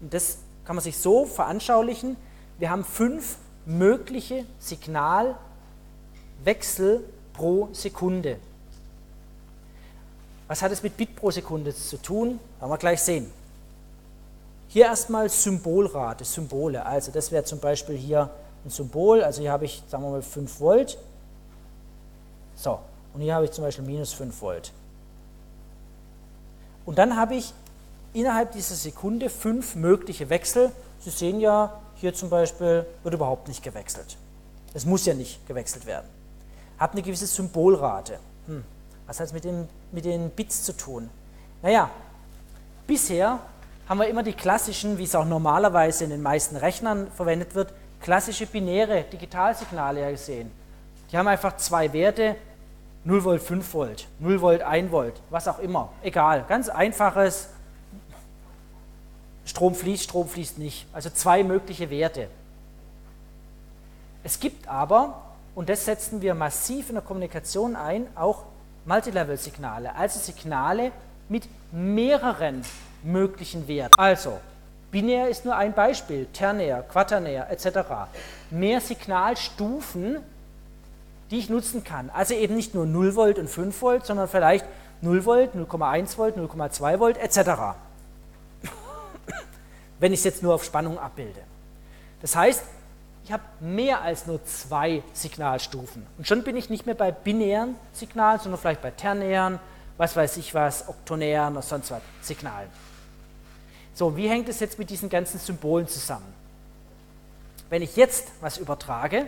[0.00, 2.16] das kann man sich so veranschaulichen.
[2.58, 8.38] Wir haben fünf mögliche Signalwechsel pro Sekunde.
[10.48, 12.38] Was hat es mit Bit pro Sekunde zu tun?
[12.58, 13.30] Werden wir gleich sehen.
[14.68, 16.84] Hier erstmal Symbolrate, Symbole.
[16.84, 18.30] Also das wäre zum Beispiel hier
[18.64, 19.22] ein Symbol.
[19.22, 20.98] Also hier habe ich, sagen wir mal, 5 Volt.
[22.56, 22.80] So,
[23.14, 24.72] und hier habe ich zum Beispiel minus 5 Volt.
[26.86, 27.54] Und dann habe ich
[28.12, 30.70] innerhalb dieser Sekunde fünf mögliche Wechsel.
[31.00, 34.16] Sie sehen ja, hier zum Beispiel wird überhaupt nicht gewechselt.
[34.72, 36.06] Es muss ja nicht gewechselt werden.
[36.78, 38.18] Habe eine gewisse Symbolrate.
[38.46, 38.64] Hm.
[39.06, 41.08] Was hat es mit den, mit den Bits zu tun?
[41.62, 41.88] Naja,
[42.86, 43.38] bisher
[43.88, 47.72] haben wir immer die klassischen, wie es auch normalerweise in den meisten Rechnern verwendet wird,
[48.00, 50.50] klassische binäre Digitalsignale gesehen.
[51.10, 52.36] Die haben einfach zwei Werte,
[53.04, 56.44] 0 Volt, 5 Volt, 0 Volt, 1 Volt, was auch immer, egal.
[56.48, 57.48] Ganz einfaches,
[59.44, 60.86] Strom fließt, Strom fließt nicht.
[60.92, 62.28] Also zwei mögliche Werte.
[64.22, 65.22] Es gibt aber,
[65.54, 68.44] und das setzen wir massiv in der Kommunikation ein, auch
[68.86, 70.92] Multilevel-Signale, also Signale
[71.28, 72.62] mit mehreren
[73.02, 73.94] möglichen Werten.
[73.98, 74.40] Also,
[74.90, 77.78] binär ist nur ein Beispiel, ternär, quaternär etc.
[78.50, 80.18] Mehr Signalstufen
[81.30, 82.10] die ich nutzen kann.
[82.10, 84.64] Also eben nicht nur 0 Volt und 5 Volt, sondern vielleicht
[85.00, 87.38] 0 Volt, 0,1 Volt, 0,2 Volt etc.
[89.98, 91.40] Wenn ich es jetzt nur auf Spannung abbilde.
[92.20, 92.62] Das heißt,
[93.24, 96.06] ich habe mehr als nur zwei Signalstufen.
[96.18, 99.58] Und schon bin ich nicht mehr bei binären Signalen, sondern vielleicht bei ternären,
[99.96, 102.68] was weiß ich was, oktonären oder sonst was Signalen.
[103.94, 106.34] So, wie hängt es jetzt mit diesen ganzen Symbolen zusammen?
[107.70, 109.26] Wenn ich jetzt was übertrage,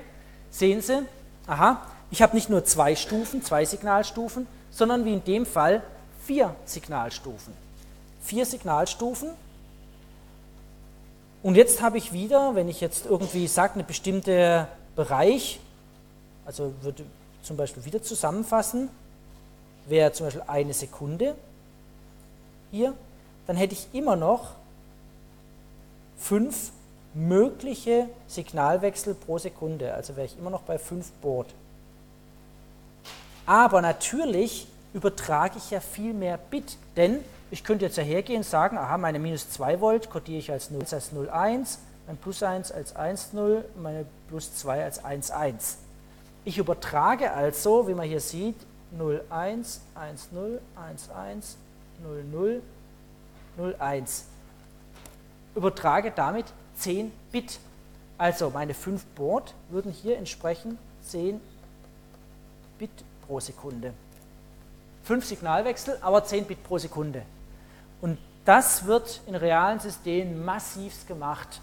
[0.51, 1.03] sehen Sie,
[1.47, 5.83] aha, ich habe nicht nur zwei Stufen, zwei Signalstufen, sondern wie in dem Fall
[6.27, 7.55] vier Signalstufen.
[8.23, 9.31] Vier Signalstufen.
[11.47, 14.67] Und jetzt habe ich wieder, wenn ich jetzt irgendwie sage, eine bestimmte
[14.97, 15.61] Bereich,
[16.45, 17.05] also würde
[17.45, 18.91] zum Beispiel wieder zusammenfassen,
[19.87, 21.37] wäre zum Beispiel eine Sekunde
[22.73, 22.95] hier,
[23.47, 24.55] dann hätte ich immer noch
[26.19, 26.73] fünf
[27.15, 29.95] mögliche Signalwechsel pro Sekunde.
[29.95, 31.47] Also wäre ich immer noch bei 5 Baud.
[33.47, 38.77] Aber natürlich übertrage ich ja viel mehr Bit, denn ich könnte jetzt hergehen und sagen,
[38.77, 42.97] aha, meine minus 2 Volt kodiere ich als 0, als 0,1, mein plus 1 als
[42.97, 45.77] 1,0, meine plus 2 als 1,1.
[46.45, 48.57] Ich übertrage also, wie man hier sieht,
[48.97, 51.57] 0,1, 1,0, 1,1,
[52.05, 52.61] 0,0,
[53.59, 54.23] 0,1.
[55.55, 56.47] Übertrage damit
[56.77, 57.59] 10 Bit.
[58.19, 61.41] Also meine 5 Baud würden hier entsprechen 10
[62.79, 62.91] Bit
[63.27, 63.93] pro Sekunde.
[65.05, 67.23] 5 Signalwechsel, aber 10 Bit pro Sekunde.
[68.01, 71.61] Und das wird in realen Systemen massivst gemacht.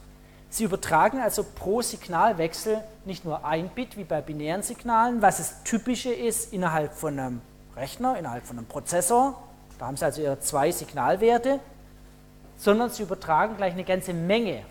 [0.49, 5.63] Sie übertragen also pro Signalwechsel nicht nur ein Bit wie bei binären Signalen, was das
[5.63, 7.41] Typische ist innerhalb von einem
[7.75, 9.41] Rechner, innerhalb von einem Prozessor.
[9.79, 11.59] Da haben Sie also Ihre zwei Signalwerte,
[12.57, 14.63] sondern sie übertragen gleich eine ganze Menge.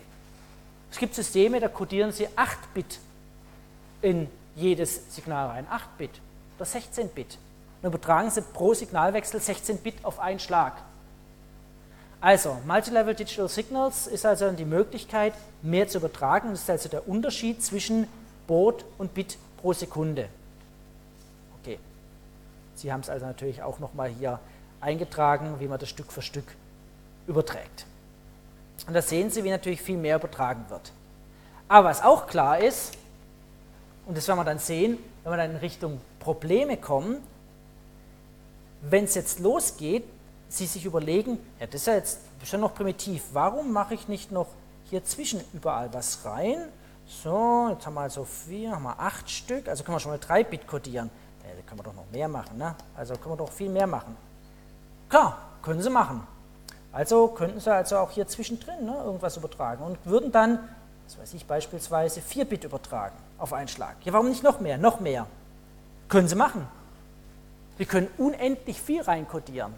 [0.91, 2.99] Es gibt Systeme, da codieren sie 8 Bit
[4.01, 6.21] in jedes Signal rein, 8 Bit
[6.57, 7.37] oder 16 Bit.
[7.81, 10.73] Und übertragen sie pro Signalwechsel 16 Bit auf einen Schlag.
[12.23, 16.51] Also, Multilevel Digital Signals ist also die Möglichkeit, mehr zu übertragen.
[16.51, 18.07] Das ist also der Unterschied zwischen
[18.47, 20.29] Baud und Bit pro Sekunde.
[21.59, 21.79] Okay.
[22.75, 24.39] Sie haben es also natürlich auch nochmal hier
[24.79, 26.45] eingetragen, wie man das Stück für Stück
[27.27, 27.85] überträgt.
[28.87, 30.93] Und da sehen Sie, wie natürlich viel mehr übertragen wird.
[31.67, 32.93] Aber was auch klar ist,
[34.05, 37.17] und das werden wir dann sehen, wenn wir dann in Richtung Probleme kommen,
[38.81, 40.05] wenn es jetzt losgeht,
[40.53, 44.31] Sie sich überlegen, ja, das ist ja jetzt schon noch primitiv, warum mache ich nicht
[44.31, 44.47] noch
[44.89, 46.57] hier zwischen überall was rein?
[47.07, 50.19] So, jetzt haben wir also vier, haben wir acht Stück, also können wir schon mal
[50.19, 51.09] drei Bit codieren.
[51.43, 52.75] Ja, da können wir doch noch mehr machen, ne?
[52.95, 54.15] Also können wir doch viel mehr machen.
[55.09, 56.25] Klar, können Sie machen.
[56.91, 60.59] Also könnten Sie also auch hier zwischendrin ne, irgendwas übertragen und würden dann,
[61.05, 63.95] was weiß ich, beispielsweise 4 Bit übertragen auf einen Schlag.
[64.03, 64.77] Ja, warum nicht noch mehr?
[64.77, 65.25] Noch mehr.
[66.07, 66.67] Können Sie machen.
[67.77, 69.73] Wir können unendlich viel reinkodieren.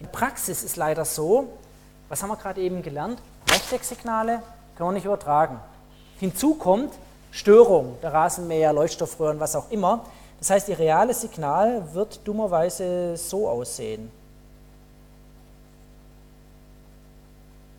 [0.00, 1.48] In Praxis ist leider so,
[2.08, 3.20] was haben wir gerade eben gelernt?
[3.48, 4.42] Rechtecksignale
[4.76, 5.60] können wir nicht übertragen.
[6.18, 6.92] Hinzu kommt
[7.30, 10.04] Störung der Rasenmäher, Leuchtstoffröhren, was auch immer.
[10.38, 14.10] Das heißt, Ihr reales Signal wird dummerweise so aussehen.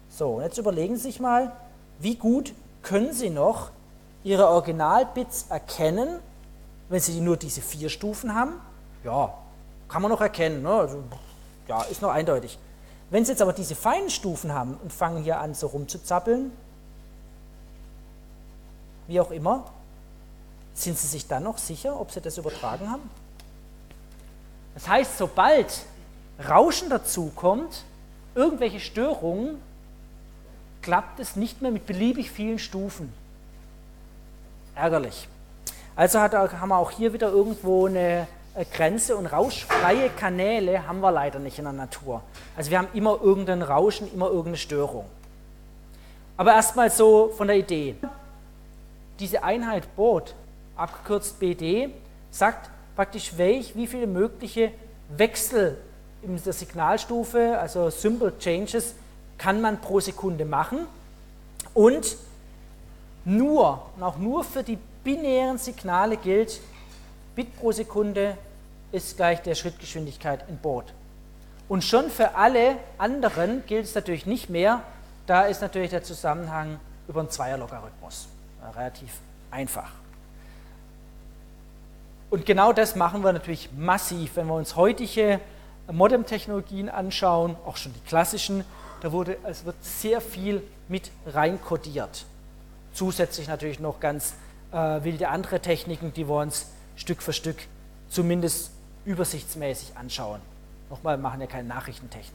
[0.09, 1.51] So, und jetzt überlegen Sie sich mal,
[1.99, 2.53] wie gut
[2.83, 3.71] können Sie noch
[4.23, 6.19] Ihre Originalbits erkennen,
[6.89, 8.53] wenn Sie nur diese vier Stufen haben?
[9.03, 9.33] Ja,
[9.87, 10.61] kann man noch erkennen.
[10.61, 10.69] Ne?
[10.69, 11.03] Also,
[11.71, 12.59] ja, ist noch eindeutig.
[13.09, 16.51] Wenn Sie jetzt aber diese feinen Stufen haben und fangen hier an, so rumzuzappeln,
[19.07, 19.71] wie auch immer,
[20.73, 23.09] sind Sie sich dann noch sicher, ob Sie das übertragen haben?
[24.73, 25.85] Das heißt, sobald
[26.49, 27.85] Rauschen dazu kommt,
[28.35, 29.61] irgendwelche Störungen,
[30.81, 33.13] klappt es nicht mehr mit beliebig vielen Stufen.
[34.75, 35.29] Ärgerlich.
[35.95, 38.27] Also hat, haben wir auch hier wieder irgendwo eine
[38.73, 42.21] Grenze und rauschfreie Kanäle haben wir leider nicht in der Natur.
[42.55, 45.05] Also wir haben immer irgendein Rauschen, immer irgendeine Störung.
[46.35, 47.95] Aber erstmal so von der Idee.
[49.19, 50.33] Diese Einheit Boot,
[50.75, 51.89] abgekürzt BD,
[52.29, 54.71] sagt praktisch, welch, wie viele mögliche
[55.15, 55.77] Wechsel
[56.21, 58.95] in der Signalstufe, also Symbol Changes,
[59.37, 60.87] kann man pro Sekunde machen.
[61.73, 62.17] Und
[63.23, 66.59] nur, und auch nur für die binären Signale gilt,
[67.35, 68.37] Bit pro Sekunde
[68.91, 70.93] ist gleich der Schrittgeschwindigkeit in Boot.
[71.69, 74.81] Und schon für alle anderen gilt es natürlich nicht mehr.
[75.25, 78.27] Da ist natürlich der Zusammenhang über einen Zweierlogarithmus.
[78.75, 79.11] Relativ
[79.49, 79.91] einfach.
[82.29, 85.39] Und genau das machen wir natürlich massiv, wenn wir uns heutige
[85.91, 88.63] Modem-Technologien anschauen, auch schon die klassischen.
[89.01, 92.25] Da wurde, es wird sehr viel mit reinkodiert.
[92.93, 94.33] Zusätzlich natürlich noch ganz
[94.71, 97.57] äh, wilde andere Techniken, die wir uns Stück für Stück
[98.09, 98.71] zumindest
[99.05, 100.41] übersichtsmäßig anschauen.
[100.89, 102.33] Nochmal, wir machen ja keine Nachrichtentechnik.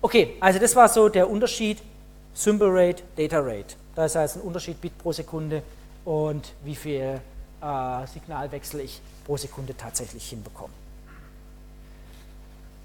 [0.00, 1.78] Okay, also das war so der Unterschied
[2.34, 3.74] Symbol Rate, Data Rate.
[3.94, 5.62] Da ist also ein Unterschied Bit pro Sekunde
[6.04, 7.20] und wie viel
[7.60, 10.72] äh, Signalwechsel ich pro Sekunde tatsächlich hinbekomme.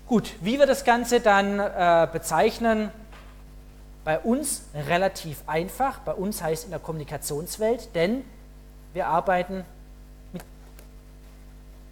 [0.07, 2.91] Gut, wie wir das Ganze dann äh, bezeichnen,
[4.03, 5.99] bei uns relativ einfach.
[5.99, 8.25] Bei uns heißt in der Kommunikationswelt, denn
[8.93, 9.63] wir arbeiten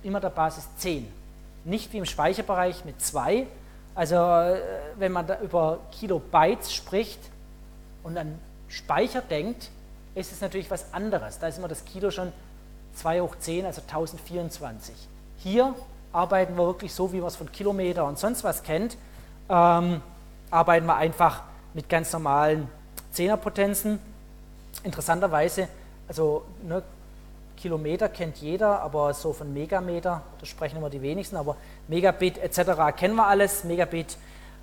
[0.03, 1.07] immer der Basis 10.
[1.63, 3.47] Nicht wie im Speicherbereich mit 2.
[3.93, 4.59] Also äh,
[4.97, 7.19] wenn man da über Kilobytes spricht
[8.03, 9.69] und an Speicher denkt,
[10.15, 11.39] ist es natürlich was anderes.
[11.39, 12.31] Da ist immer das Kilo schon
[12.95, 14.95] 2 hoch 10, also 1024.
[15.37, 15.73] Hier
[16.13, 18.97] arbeiten wir wirklich so, wie man es von Kilometer und sonst was kennt.
[19.49, 20.01] Ähm,
[20.49, 22.67] arbeiten wir einfach mit ganz normalen
[23.11, 23.99] Zehnerpotenzen.
[24.83, 25.67] Interessanterweise,
[26.07, 26.83] also ne,
[27.61, 31.55] Kilometer kennt jeder, aber so von Megameter, das sprechen immer die wenigsten, aber
[31.87, 32.95] Megabit etc.
[32.95, 34.17] kennen wir alles, Megabit,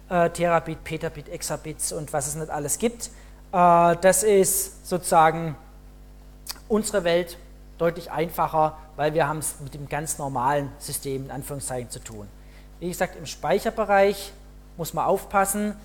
[0.08, 3.10] äh, Terabit, Petabit, Exabits und was es nicht alles gibt.
[3.52, 5.56] Äh, das ist sozusagen
[6.68, 7.38] unsere Welt
[7.78, 12.26] deutlich einfacher, weil wir haben es mit dem ganz normalen System in Anführungszeichen zu tun.
[12.80, 14.32] Wie gesagt, im Speicherbereich
[14.76, 15.76] muss man aufpassen,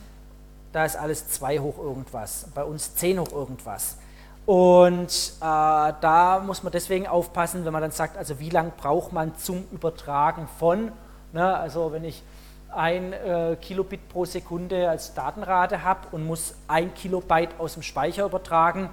[0.71, 3.97] da ist alles 2 hoch irgendwas, bei uns 10 hoch irgendwas.
[4.45, 9.13] Und äh, da muss man deswegen aufpassen, wenn man dann sagt, also wie lange braucht
[9.13, 10.91] man zum Übertragen von,
[11.31, 12.23] ne, also wenn ich
[12.69, 18.25] ein äh, Kilobit pro Sekunde als Datenrate habe und muss ein Kilobyte aus dem Speicher
[18.25, 18.89] übertragen,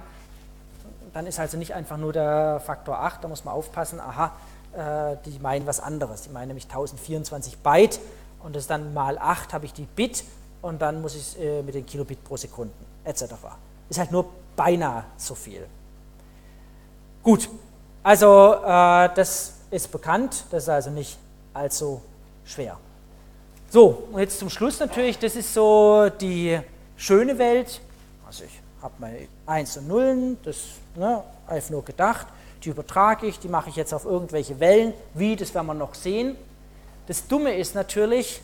[1.13, 4.31] dann ist also nicht einfach nur der Faktor 8, da muss man aufpassen, aha,
[4.71, 7.99] äh, die meinen was anderes, die meinen nämlich 1024 Byte
[8.43, 10.23] und das dann mal 8 habe ich die Bit
[10.61, 13.23] und dann muss ich äh, mit den Kilobit pro Sekunden etc.
[13.89, 14.25] Ist halt nur
[14.61, 15.65] beinahe so viel.
[17.23, 17.49] Gut,
[18.03, 21.17] also äh, das ist bekannt, das ist also nicht
[21.51, 21.99] allzu
[22.45, 22.77] schwer.
[23.71, 26.59] So, und jetzt zum Schluss natürlich, das ist so die
[26.95, 27.81] schöne Welt.
[28.27, 30.57] Also ich habe meine 1 und Nullen, das
[30.95, 32.27] ne, einfach nur gedacht,
[32.63, 34.93] die übertrage ich, die mache ich jetzt auf irgendwelche Wellen.
[35.15, 36.35] Wie, das werden wir noch sehen.
[37.07, 38.43] Das Dumme ist natürlich,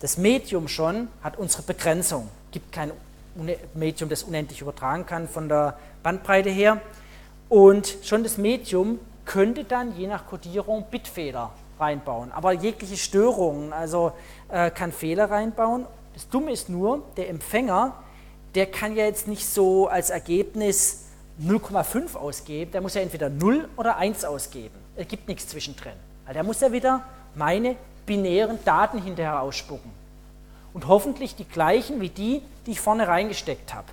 [0.00, 2.28] das Medium schon hat unsere Begrenzung.
[2.50, 2.92] Gibt kein
[3.74, 6.80] Medium, das unendlich übertragen kann von der Bandbreite her.
[7.48, 12.32] Und schon das Medium könnte dann je nach Codierung Bitfehler reinbauen.
[12.32, 14.12] Aber jegliche Störungen, also
[14.48, 15.86] äh, kann Fehler reinbauen.
[16.14, 17.94] Das Dumme ist nur, der Empfänger,
[18.54, 21.06] der kann ja jetzt nicht so als Ergebnis
[21.42, 24.74] 0,5 ausgeben, der muss ja entweder 0 oder 1 ausgeben.
[24.96, 25.92] Es gibt nichts zwischendrin.
[26.24, 27.02] Also der muss ja wieder
[27.34, 27.76] meine
[28.06, 29.90] binären Daten hinterher ausspucken.
[30.76, 33.86] Und hoffentlich die gleichen wie die, die ich vorne reingesteckt habe.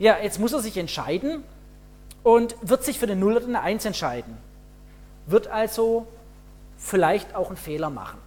[0.00, 1.44] Ja, jetzt muss er sich entscheiden
[2.24, 4.36] und wird sich für den 0 oder eine 1 entscheiden.
[5.26, 6.08] Wird also
[6.78, 8.18] vielleicht auch einen Fehler machen.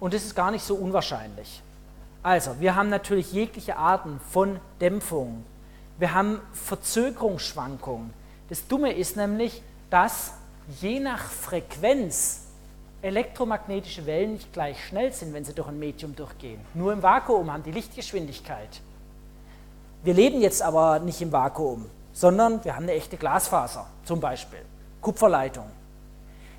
[0.00, 1.62] Und das ist gar nicht so unwahrscheinlich.
[2.22, 5.46] Also, wir haben natürlich jegliche Arten von Dämpfung.
[5.96, 8.12] Wir haben Verzögerungsschwankungen.
[8.50, 10.34] Das Dumme ist nämlich, dass
[10.82, 12.49] je nach Frequenz
[13.02, 16.60] elektromagnetische Wellen nicht gleich schnell sind, wenn sie durch ein Medium durchgehen.
[16.74, 18.80] Nur im Vakuum haben die Lichtgeschwindigkeit.
[20.02, 24.60] Wir leben jetzt aber nicht im Vakuum, sondern wir haben eine echte Glasfaser, zum Beispiel
[25.00, 25.66] Kupferleitung.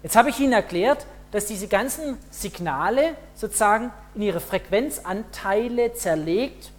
[0.04, 6.72] Jetzt habe ich Ihnen erklärt, dass diese ganzen Signale sozusagen in ihre Frequenzanteile zerlegt,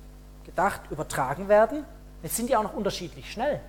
[0.45, 1.85] gedacht, übertragen werden.
[2.23, 3.61] Jetzt sind die auch noch unterschiedlich schnell.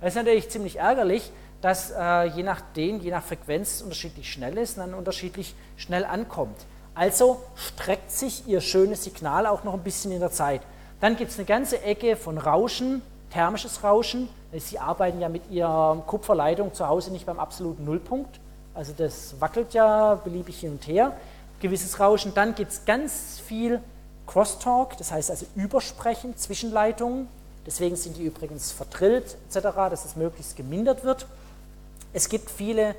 [0.00, 4.78] Das ist natürlich ziemlich ärgerlich, dass äh, je nachdem, je nach Frequenz unterschiedlich schnell ist
[4.78, 6.56] und dann unterschiedlich schnell ankommt.
[6.94, 10.62] Also streckt sich Ihr schönes Signal auch noch ein bisschen in der Zeit.
[11.00, 14.28] Dann gibt es eine ganze Ecke von Rauschen, thermisches Rauschen.
[14.52, 18.40] Sie arbeiten ja mit Ihrer Kupferleitung zu Hause nicht beim absoluten Nullpunkt.
[18.74, 21.16] Also das wackelt ja beliebig hin und her.
[21.60, 22.34] Gewisses Rauschen.
[22.34, 23.80] Dann gibt es ganz viel
[24.26, 27.28] Crosstalk, das heißt also Übersprechen, Zwischenleitungen.
[27.66, 31.26] Deswegen sind die übrigens verdrillt etc., dass es möglichst gemindert wird.
[32.12, 32.94] Es gibt viele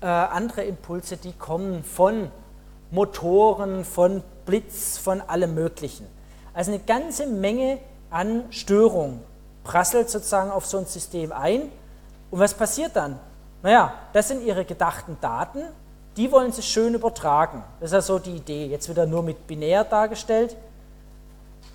[0.00, 2.30] äh, andere Impulse, die kommen von
[2.90, 6.06] Motoren, von Blitz, von allem Möglichen.
[6.52, 7.78] Also eine ganze Menge
[8.10, 9.20] an Störung
[9.64, 11.62] prasselt sozusagen auf so ein System ein.
[12.30, 13.18] Und was passiert dann?
[13.62, 15.62] Naja, das sind ihre gedachten Daten,
[16.16, 17.64] die wollen sie schön übertragen.
[17.80, 18.66] Das ist ja so die Idee.
[18.66, 20.56] Jetzt wieder nur mit binär dargestellt.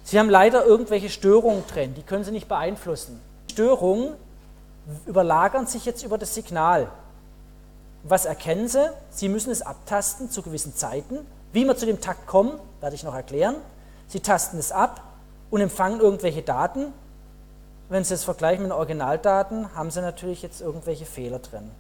[0.03, 3.22] Sie haben leider irgendwelche Störungen drin, die können Sie nicht beeinflussen.
[3.52, 4.14] Störungen
[5.06, 6.90] überlagern sich jetzt über das Signal.
[8.03, 8.90] Was erkennen Sie?
[9.10, 11.20] Sie müssen es abtasten zu gewissen Zeiten.
[11.52, 13.56] Wie wir zu dem Takt kommen, werde ich noch erklären.
[14.07, 15.03] Sie tasten es ab
[15.49, 16.94] und empfangen irgendwelche Daten.
[17.90, 21.72] Wenn Sie es vergleichen mit den Originaldaten, haben Sie natürlich jetzt irgendwelche Fehler drin.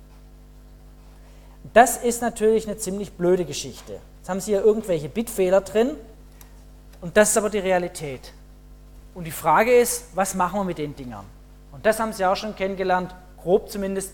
[1.73, 3.99] Das ist natürlich eine ziemlich blöde Geschichte.
[4.17, 5.91] Jetzt haben Sie hier irgendwelche Bitfehler drin
[7.01, 8.33] und das ist aber die Realität.
[9.13, 11.25] Und die Frage ist, was machen wir mit den Dingern?
[11.71, 14.13] Und das haben Sie auch schon kennengelernt, grob zumindest.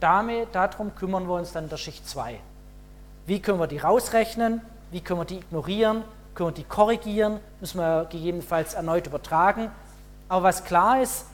[0.00, 2.38] Damit, darum kümmern wir uns dann in der Schicht 2.
[3.26, 4.60] Wie können wir die rausrechnen?
[4.90, 6.04] Wie können wir die ignorieren?
[6.34, 7.40] Können wir die korrigieren?
[7.60, 9.70] Müssen wir gegebenenfalls erneut übertragen?
[10.28, 11.26] Aber was klar ist,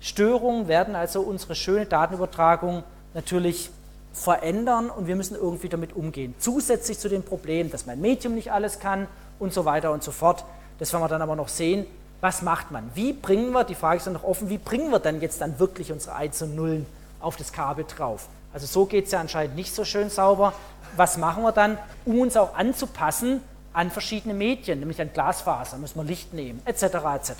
[0.00, 2.84] Störungen werden also unsere schöne Datenübertragung
[3.14, 3.70] natürlich
[4.12, 6.34] verändern und wir müssen irgendwie damit umgehen.
[6.38, 9.06] Zusätzlich zu dem Problem, dass mein Medium nicht alles kann
[9.38, 10.44] und so weiter und so fort.
[10.78, 11.86] Das werden wir dann aber noch sehen,
[12.22, 12.88] was macht man?
[12.94, 15.58] Wie bringen wir, die Frage ist dann noch offen, wie bringen wir dann jetzt dann
[15.58, 16.86] wirklich unsere 1 und Nullen
[17.18, 18.28] auf das Kabel drauf?
[18.54, 20.52] Also so geht es ja anscheinend nicht so schön sauber.
[20.96, 23.42] Was machen wir dann, um uns auch anzupassen
[23.72, 26.82] an verschiedene Medien, nämlich an Glasfaser, müssen wir Licht nehmen, etc.
[26.84, 27.32] etc.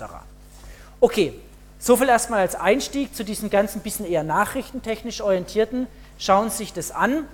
[0.99, 1.33] Okay,
[1.79, 5.87] soviel erstmal als Einstieg zu diesem ganzen bisschen eher nachrichtentechnisch orientierten.
[6.17, 7.25] Schauen Sie sich das an.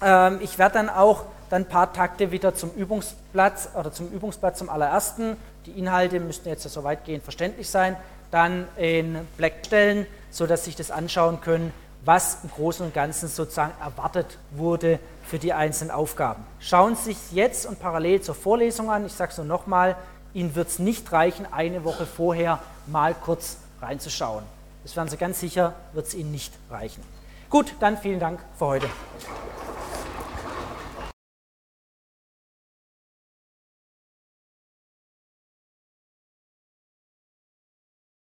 [0.00, 4.58] Ähm, ich werde dann auch dann ein paar Takte wieder zum Übungsplatz oder zum Übungsplatz
[4.58, 5.36] zum allerersten
[5.66, 7.96] die Inhalte müssten jetzt so weitgehend verständlich sein,
[8.30, 11.72] dann in Black stellen, sodass Sie sich das anschauen können,
[12.04, 16.44] was im Großen und Ganzen sozusagen erwartet wurde für die einzelnen Aufgaben.
[16.58, 19.04] Schauen Sie sich jetzt und parallel zur Vorlesung an.
[19.04, 19.96] Ich sage es nur nochmal,
[20.32, 24.44] Ihnen wird es nicht reichen, eine Woche vorher mal kurz reinzuschauen.
[24.84, 27.02] Das werden Sie ganz sicher, wird es Ihnen nicht reichen.
[27.50, 28.86] Gut, dann vielen Dank für heute.